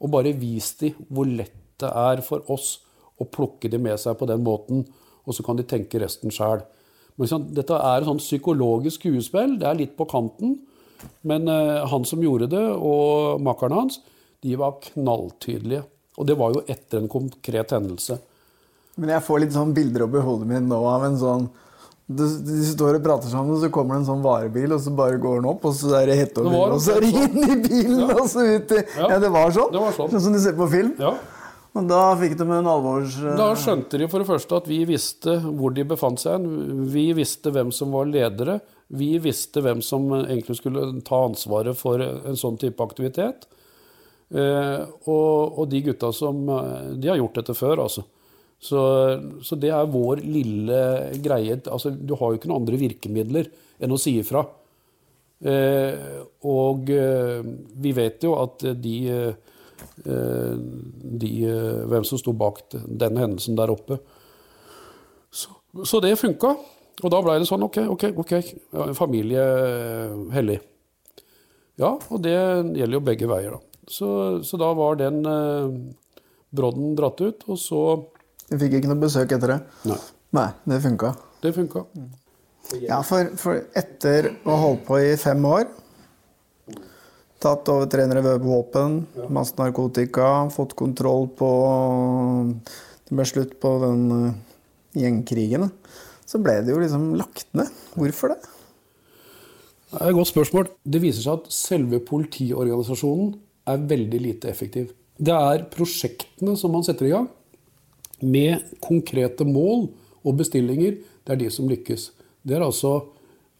Og 0.00 0.12
bare 0.14 0.34
vis 0.38 0.72
dem 0.80 0.98
hvor 1.10 1.28
lett 1.28 1.56
det 1.80 1.90
er 1.96 2.20
for 2.24 2.44
oss 2.52 2.78
å 3.20 3.26
plukke 3.28 3.70
dem 3.72 3.84
med 3.86 4.00
seg 4.00 4.18
på 4.20 4.28
den 4.28 4.42
måten, 4.44 4.82
og 5.24 5.36
så 5.36 5.44
kan 5.44 5.56
de 5.56 5.64
tenke 5.68 6.00
resten 6.00 6.32
sjæl. 6.32 6.62
Dette 7.20 7.76
er 7.76 8.00
et 8.00 8.08
sånn 8.08 8.20
psykologisk 8.20 9.02
skuespill. 9.02 9.58
Det 9.60 9.68
er 9.68 9.78
litt 9.78 9.96
på 9.96 10.06
kanten. 10.08 10.56
Men 11.28 11.48
eh, 11.48 11.80
han 11.88 12.04
som 12.08 12.22
gjorde 12.24 12.48
det, 12.52 12.64
og 12.76 13.40
makkeren 13.44 13.76
hans, 13.76 14.00
de 14.44 14.56
var 14.60 14.78
knalltydelige. 14.84 15.84
Og 16.20 16.28
det 16.28 16.36
var 16.40 16.56
jo 16.56 16.64
etter 16.68 17.00
en 17.00 17.12
konkret 17.12 17.72
hendelse. 17.76 18.18
Men 19.00 19.14
jeg 19.14 19.24
får 19.24 19.42
litt 19.44 19.54
sånn 19.56 19.74
bilder 19.76 20.06
oppi 20.06 20.24
hodet 20.24 20.48
mitt 20.48 20.66
nå 20.66 20.80
av 20.88 21.06
en 21.06 21.20
sånn 21.20 21.46
du, 22.10 22.22
de 22.46 22.60
står 22.66 22.98
og 22.98 23.04
prater 23.04 23.30
sammen, 23.30 23.54
og 23.54 23.62
så 23.62 23.70
kommer 23.72 23.96
det 23.96 24.02
en 24.02 24.08
sånn 24.08 24.22
varebil, 24.24 24.72
og 24.74 24.80
så 24.82 24.92
bare 24.98 25.18
går 25.22 25.40
den 25.40 25.50
opp, 25.52 25.66
og 25.68 25.76
så 25.78 25.92
er 26.00 26.10
det 26.10 26.16
hette 26.18 26.42
over, 26.42 26.56
var 26.56 26.72
og 26.74 26.80
så 26.82 26.96
er 26.96 27.04
det 27.06 27.10
inn 27.24 27.44
i 27.44 27.58
bilen, 27.62 28.08
og 28.16 28.24
så 28.32 28.46
ut 28.48 28.74
i 28.74 28.80
Ja. 28.80 29.12
Ja, 29.14 29.20
det 29.22 29.30
var 29.34 29.52
sånn. 29.54 29.70
Det 29.74 29.84
var 29.84 29.94
sånn. 29.94 30.16
som 30.16 30.34
du 30.34 30.40
ser 30.42 30.56
på 30.58 30.66
film. 30.72 30.96
Ja. 30.98 31.14
Og 31.78 31.86
da 31.86 32.00
fikk 32.18 32.34
de 32.40 32.48
en 32.50 32.66
alvors... 32.66 33.14
Da 33.38 33.52
skjønte 33.54 34.00
de 34.00 34.08
for 34.10 34.22
det 34.22 34.26
første 34.26 34.58
at 34.58 34.66
vi 34.66 34.80
visste 34.88 35.36
hvor 35.44 35.70
de 35.70 35.84
befant 35.86 36.18
seg. 36.18 36.42
Vi 36.90 37.04
visste 37.14 37.52
hvem 37.54 37.70
som 37.74 37.94
var 37.94 38.10
ledere. 38.10 38.58
Vi 38.90 39.12
visste 39.22 39.62
hvem 39.62 39.78
som 39.86 40.08
egentlig 40.18 40.58
skulle 40.58 40.88
ta 41.06 41.20
ansvaret 41.28 41.78
for 41.78 42.02
en 42.02 42.38
sånn 42.38 42.58
type 42.58 42.82
aktivitet. 42.82 43.46
Eh, 44.34 44.82
og, 45.06 45.60
og 45.62 45.70
de 45.70 45.80
gutta 45.88 46.12
som 46.14 46.44
eh, 46.54 46.90
De 47.02 47.08
har 47.10 47.18
gjort 47.18 47.38
dette 47.40 47.54
før, 47.58 47.84
altså. 47.86 48.04
Så, 48.60 48.80
så 49.42 49.56
det 49.56 49.70
er 49.72 49.88
vår 49.88 50.20
lille 50.20 50.80
greie. 51.24 51.56
Altså, 51.64 51.94
du 51.94 52.12
har 52.18 52.30
jo 52.30 52.40
ikke 52.40 52.50
noen 52.50 52.62
andre 52.62 52.80
virkemidler 52.80 53.48
enn 53.80 53.94
å 53.94 54.00
si 54.00 54.18
ifra. 54.20 54.44
Eh, 55.40 56.18
og 56.44 56.90
eh, 56.92 57.40
vi 57.80 57.94
vet 57.96 58.26
jo 58.26 58.34
at 58.36 58.66
de, 58.76 58.96
eh, 59.08 60.58
de 61.24 61.30
Hvem 61.88 62.04
som 62.04 62.20
sto 62.20 62.34
bak 62.36 62.60
den 62.74 63.16
hendelsen 63.16 63.56
der 63.56 63.72
oppe. 63.72 63.96
Så, 65.32 65.56
så 65.88 66.02
det 66.04 66.18
funka. 66.20 66.52
Og 67.00 67.12
da 67.12 67.22
blei 67.24 67.38
det 67.40 67.48
sånn 67.48 67.64
OK, 67.64 67.78
OK, 67.94 68.10
ok, 68.20 68.34
familie 68.98 69.44
hellig. 70.34 70.58
Ja, 71.80 71.94
og 71.96 72.20
det 72.24 72.36
gjelder 72.76 72.96
jo 72.98 73.04
begge 73.06 73.28
veier, 73.30 73.56
da. 73.56 73.84
Så, 73.90 74.08
så 74.46 74.58
da 74.60 74.70
var 74.76 74.98
den 75.00 75.24
eh, 75.26 75.70
brodden 76.54 76.92
dratt 76.98 77.22
ut, 77.24 77.46
og 77.50 77.58
så 77.58 77.82
Du 78.50 78.56
fikk 78.58 78.80
ikke 78.80 78.90
noe 78.90 78.98
besøk 78.98 79.30
etter 79.36 79.54
det? 79.54 79.60
Nei. 79.86 79.98
Nei, 80.34 80.48
det 80.70 80.80
funka. 80.82 81.14
Det 81.42 81.52
funka. 81.54 81.84
Ja, 82.82 83.00
for, 83.06 83.30
for 83.40 83.62
etter 83.78 84.32
å 84.44 84.52
ha 84.52 84.58
holdt 84.62 84.84
på 84.86 84.98
i 85.02 85.14
fem 85.18 85.42
år 85.48 85.64
Tatt 87.40 87.70
over 87.72 87.88
300 87.88 88.36
våpen, 88.44 88.98
masse 89.32 89.56
narkotika, 89.56 90.26
fått 90.52 90.74
kontroll 90.76 91.24
på 91.38 91.48
Det 93.08 93.16
ble 93.16 93.24
slutt 93.24 93.54
på 93.62 93.70
den 93.80 94.02
eh, 94.12 94.34
gjengkrigen. 95.00 95.64
Så 96.28 96.42
ble 96.44 96.58
det 96.60 96.74
jo 96.74 96.82
liksom 96.82 97.14
lagt 97.16 97.48
ned. 97.56 97.72
Hvorfor 97.96 98.34
det? 98.34 98.38
Det 99.88 100.02
er 100.02 100.12
et 100.12 100.18
godt 100.18 100.30
spørsmål. 100.34 100.68
Det 100.84 101.00
viser 101.00 101.24
seg 101.24 101.40
at 101.40 101.56
selve 101.56 102.02
politiorganisasjonen 102.06 103.32
er 103.72 103.88
veldig 103.88 104.20
lite 104.20 104.52
effektiv. 104.52 104.92
Det 105.16 105.32
er 105.32 105.64
prosjektene 105.72 106.58
som 106.60 106.76
man 106.76 106.84
setter 106.84 107.08
i 107.08 107.14
gang, 107.16 107.32
med 108.22 108.76
konkrete 108.84 109.46
mål 109.48 109.88
og 110.24 110.36
bestillinger, 110.40 110.98
det 111.24 111.34
er 111.34 111.40
de 111.40 111.50
som 111.52 111.68
lykkes. 111.70 112.10
Det 112.42 112.56
er 112.56 112.64
altså 112.64 112.96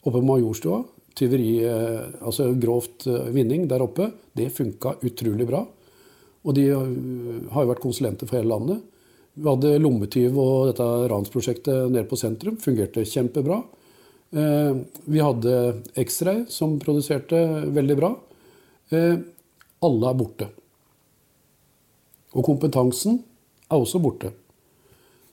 oppe 0.05 0.17
på 0.17 0.25
Majorstua. 0.25 0.83
Tyveri, 1.17 1.65
eh, 1.65 2.07
altså 2.23 2.51
grovt 2.57 3.07
eh, 3.11 3.29
vinning 3.35 3.67
der 3.69 3.83
oppe. 3.85 4.11
Det 4.37 4.51
funka 4.55 4.97
utrolig 5.05 5.47
bra. 5.49 5.65
Og 6.45 6.57
de 6.57 6.69
eh, 6.73 6.95
har 7.53 7.67
jo 7.67 7.73
vært 7.73 7.83
konsulenter 7.85 8.29
for 8.29 8.41
hele 8.41 8.53
landet. 8.53 8.81
Vi 9.35 9.47
hadde 9.47 9.77
lommetyv 9.81 10.39
og 10.41 10.71
dette 10.71 10.87
ransprosjektet 11.13 11.91
nede 11.91 12.07
på 12.09 12.19
sentrum. 12.19 12.57
Fungerte 12.61 13.07
kjempebra. 13.07 13.61
Vi 14.31 15.23
hadde 15.23 15.53
X-Ray 15.99 16.43
som 16.51 16.77
produserte 16.83 17.39
veldig 17.71 17.97
bra. 17.99 18.11
Alle 19.87 20.11
er 20.11 20.19
borte. 20.19 20.51
Og 22.35 22.47
kompetansen 22.47 23.21
er 23.71 23.79
også 23.79 24.03
borte. 24.03 24.33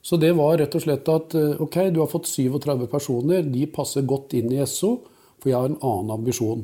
Så 0.07 0.15
det 0.21 0.31
var 0.37 0.55
rett 0.61 0.75
og 0.77 0.83
slett 0.83 1.09
at 1.11 1.35
ok, 1.35 1.77
du 1.91 1.99
har 1.99 2.07
fått 2.07 2.29
37 2.31 2.85
personer, 2.87 3.43
de 3.43 3.65
passer 3.67 4.05
godt 4.07 4.37
inn 4.39 4.53
i 4.55 4.61
SO, 4.63 4.93
for 5.35 5.51
jeg 5.51 5.57
har 5.59 5.67
en 5.67 5.81
annen 5.83 6.13
ambisjon. 6.15 6.63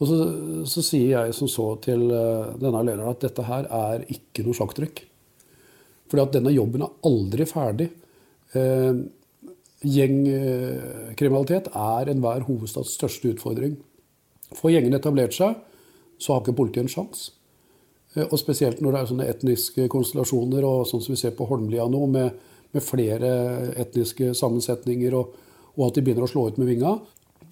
Og 0.00 0.08
så, 0.08 0.16
så 0.64 0.84
sier 0.86 1.12
jeg 1.12 1.34
som 1.36 1.50
så 1.50 1.66
til 1.84 2.06
denne 2.08 2.80
lederen 2.88 3.12
at 3.12 3.20
dette 3.22 3.44
her 3.46 3.68
er 3.68 4.06
ikke 4.10 4.46
noe 4.46 4.56
sjakktrekk. 4.56 5.04
Fordi 6.12 6.24
at 6.26 6.34
denne 6.34 6.52
jobben 6.52 6.82
er 6.84 6.96
aldri 7.08 7.46
ferdig. 7.48 7.86
Eh, 8.52 8.98
gjengkriminalitet 9.82 11.70
er 11.72 12.10
enhver 12.12 12.44
hovedstads 12.44 12.92
største 12.98 13.30
utfordring. 13.32 13.78
Får 14.52 14.74
gjengene 14.74 15.00
etablert 15.00 15.32
seg, 15.32 15.56
så 16.20 16.34
har 16.34 16.42
ikke 16.42 16.58
politiet 16.58 16.84
en 16.84 16.92
sjanse. 16.92 17.32
Eh, 18.14 18.26
og 18.26 18.38
spesielt 18.40 18.82
når 18.82 18.94
det 18.94 19.00
er 19.00 19.10
sånne 19.12 19.28
etniske 19.32 19.86
konstellasjoner, 19.92 20.66
og 20.66 20.88
sånn 20.88 21.04
som 21.04 21.14
vi 21.14 21.20
ser 21.20 21.36
på 21.36 21.46
Holmlia 21.48 21.86
nå, 21.90 22.02
med, 22.12 22.42
med 22.72 22.84
flere 22.84 23.32
etniske 23.80 24.32
sammensetninger, 24.38 25.16
og, 25.18 25.38
og, 25.76 25.86
at 25.88 25.98
de 25.98 26.04
begynner 26.04 26.26
å 26.26 26.32
slå 26.32 26.48
ut 26.50 26.60
med 26.60 26.70
vinga. 26.72 26.96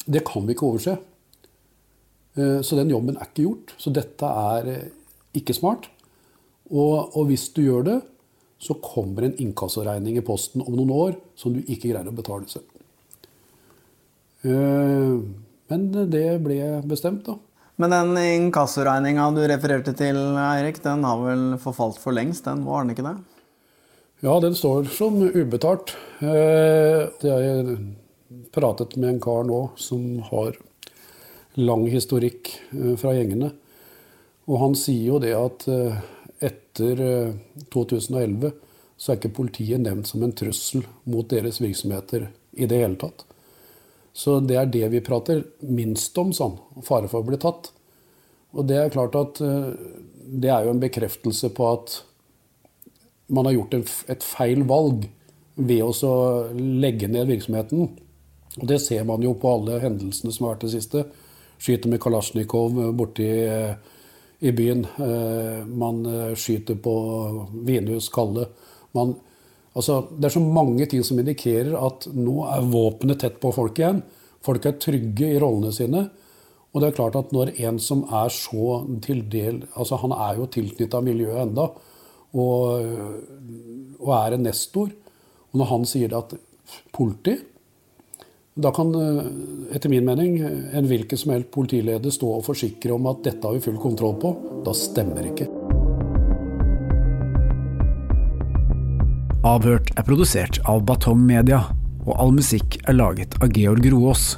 Det 0.04 0.24
kan 0.28 0.46
vi 0.46 0.56
ikke 0.56 0.68
overse. 0.68 0.98
Eh, 2.36 2.60
så 2.66 2.78
den 2.78 2.92
jobben 2.92 3.18
er 3.18 3.30
ikke 3.30 3.48
gjort. 3.48 3.74
Så 3.80 3.92
dette 3.94 4.34
er 4.54 4.72
eh, 4.74 4.88
ikke 5.40 5.56
smart. 5.56 5.90
Og, 6.70 7.16
og 7.16 7.30
hvis 7.30 7.48
du 7.56 7.64
gjør 7.64 7.86
det, 7.88 7.98
så 8.60 8.76
kommer 8.84 9.24
en 9.24 9.38
inkassoregning 9.40 10.18
i 10.20 10.24
posten 10.24 10.60
om 10.60 10.74
noen 10.76 10.90
år 10.92 11.14
som 11.38 11.54
du 11.54 11.62
ikke 11.62 11.88
greier 11.88 12.10
å 12.10 12.12
betale 12.12 12.44
selv. 12.50 12.66
Men 14.44 15.86
det 16.12 16.26
ble 16.44 16.58
bestemt, 16.88 17.24
da. 17.24 17.38
Men 17.80 17.94
den 17.94 18.10
inkassoregninga 18.20 19.30
du 19.32 19.40
refererte 19.48 19.94
til, 19.96 20.18
Eirik, 20.36 20.82
den 20.84 21.04
har 21.08 21.20
vel 21.22 21.44
forfalt 21.62 21.96
for 22.02 22.12
lengst? 22.12 22.44
Den 22.44 22.66
var 22.66 22.82
den 22.84 22.92
ikke 22.92 23.06
det? 23.06 23.14
Ja, 24.20 24.34
den 24.44 24.52
står 24.52 24.90
som 24.92 25.16
ubetalt. 25.16 25.94
Jeg 26.20 27.24
har 27.24 27.70
pratet 28.52 28.98
med 29.00 29.14
en 29.14 29.22
kar 29.24 29.48
nå 29.48 29.62
som 29.80 30.20
har 30.28 30.58
lang 31.56 31.86
historikk 31.88 32.52
fra 33.00 33.14
gjengene. 33.16 33.48
Og 34.44 34.60
han 34.60 34.76
sier 34.76 35.14
jo 35.14 35.22
det 35.24 35.32
at 35.38 35.64
etter 36.50 37.00
2011 37.72 38.52
så 39.00 39.14
er 39.14 39.22
ikke 39.22 39.32
politiet 39.40 39.80
nevnt 39.80 40.12
som 40.12 40.20
en 40.26 40.36
trussel 40.36 40.84
mot 41.08 41.24
deres 41.32 41.62
virksomheter 41.64 42.28
i 42.60 42.68
det 42.68 42.84
hele 42.84 43.00
tatt. 43.00 43.24
Så 44.12 44.40
det 44.42 44.56
er 44.58 44.70
det 44.70 44.88
vi 44.92 45.02
prater 45.04 45.44
minst 45.62 46.16
om, 46.18 46.32
sånn. 46.34 46.58
Fare 46.82 47.08
for 47.10 47.22
å 47.22 47.28
bli 47.28 47.38
tatt. 47.40 47.70
Og 48.56 48.66
det 48.66 48.78
er 48.80 48.92
klart 48.94 49.14
at 49.18 49.38
det 49.40 50.50
er 50.50 50.66
jo 50.66 50.74
en 50.74 50.82
bekreftelse 50.82 51.52
på 51.54 51.68
at 51.70 52.00
man 53.30 53.46
har 53.46 53.54
gjort 53.54 53.76
et 54.10 54.26
feil 54.26 54.64
valg 54.66 55.06
ved 55.54 55.82
å 55.86 56.14
legge 56.58 57.06
ned 57.10 57.30
virksomheten. 57.30 57.90
Og 58.58 58.66
det 58.66 58.80
ser 58.82 59.06
man 59.06 59.22
jo 59.22 59.36
på 59.38 59.54
alle 59.54 59.78
hendelsene 59.82 60.34
som 60.34 60.48
har 60.48 60.56
vært 60.56 60.66
det 60.66 60.72
siste. 60.74 61.04
Skyter 61.60 61.92
med 61.92 62.02
Kalasjnikov 62.02 62.74
borti 62.98 63.28
i 63.30 64.52
byen. 64.56 64.82
Man 65.70 66.02
skyter 66.34 66.78
på 66.82 66.94
Vinhus 67.68 68.10
Kalle. 68.10 68.48
Man, 68.96 69.14
altså, 69.74 70.00
det 70.16 70.28
er 70.28 70.34
så 70.36 70.42
mange 70.44 70.86
ting 70.90 71.04
som 71.06 71.20
indikerer 71.20 71.76
at 71.78 72.08
nå 72.14 72.36
er 72.50 72.70
våpenet 72.72 73.20
tett 73.22 73.38
på 73.42 73.52
folk 73.54 73.78
igjen. 73.80 74.02
Folk 74.44 74.66
er 74.66 74.80
trygge 74.80 75.34
i 75.34 75.38
rollene 75.40 75.72
sine. 75.74 76.06
Og 76.70 76.82
det 76.82 76.90
er 76.90 76.96
klart 76.96 77.18
at 77.18 77.32
når 77.34 77.52
en 77.66 77.80
som 77.82 78.04
er 78.06 78.30
så 78.32 78.80
til 79.02 79.24
del 79.30 79.64
altså 79.74 79.98
Han 80.04 80.14
er 80.14 80.38
jo 80.38 80.46
tilknytta 80.54 81.00
miljøet 81.02 81.42
enda, 81.48 81.66
og, 82.30 82.90
og, 83.98 84.10
er 84.14 84.36
en 84.36 84.44
nestor. 84.46 84.92
Og 85.50 85.58
når 85.58 85.70
han 85.72 85.86
sier 85.90 86.14
at 86.14 86.36
politi 86.94 87.34
Da 88.60 88.70
kan, 88.74 88.92
etter 89.74 89.90
min 89.90 90.04
mening, 90.06 90.36
en 90.42 90.86
hvilken 90.86 91.18
som 91.18 91.32
helst 91.34 91.50
politileder 91.54 92.12
stå 92.14 92.34
og 92.36 92.44
forsikre 92.46 92.94
om 92.94 93.08
at 93.10 93.24
dette 93.24 93.46
har 93.46 93.56
vi 93.56 93.64
full 93.64 93.80
kontroll 93.82 94.18
på. 94.20 94.36
Da 94.66 94.76
stemmer 94.76 95.32
ikke. 95.32 95.59
Avhørt 99.40 99.88
er 99.96 100.04
produsert 100.04 100.58
av 100.68 100.82
Batong 100.84 101.22
Media, 101.24 101.62
og 102.04 102.12
all 102.20 102.34
musikk 102.36 102.76
er 102.84 102.98
laget 102.98 103.38
av 103.40 103.48
Georg 103.56 103.86
Roaas. 103.88 104.34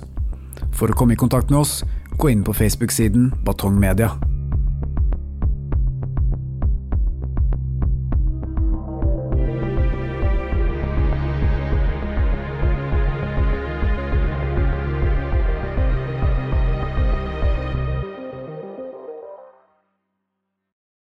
For 0.78 0.92
å 0.92 0.94
komme 0.94 1.16
i 1.16 1.18
kontakt 1.18 1.50
med 1.50 1.58
oss, 1.64 1.80
gå 2.22 2.30
inn 2.30 2.44
på 2.46 2.54
Facebook-siden 2.54 3.32
Batong 3.42 3.80
Media. 3.82 4.12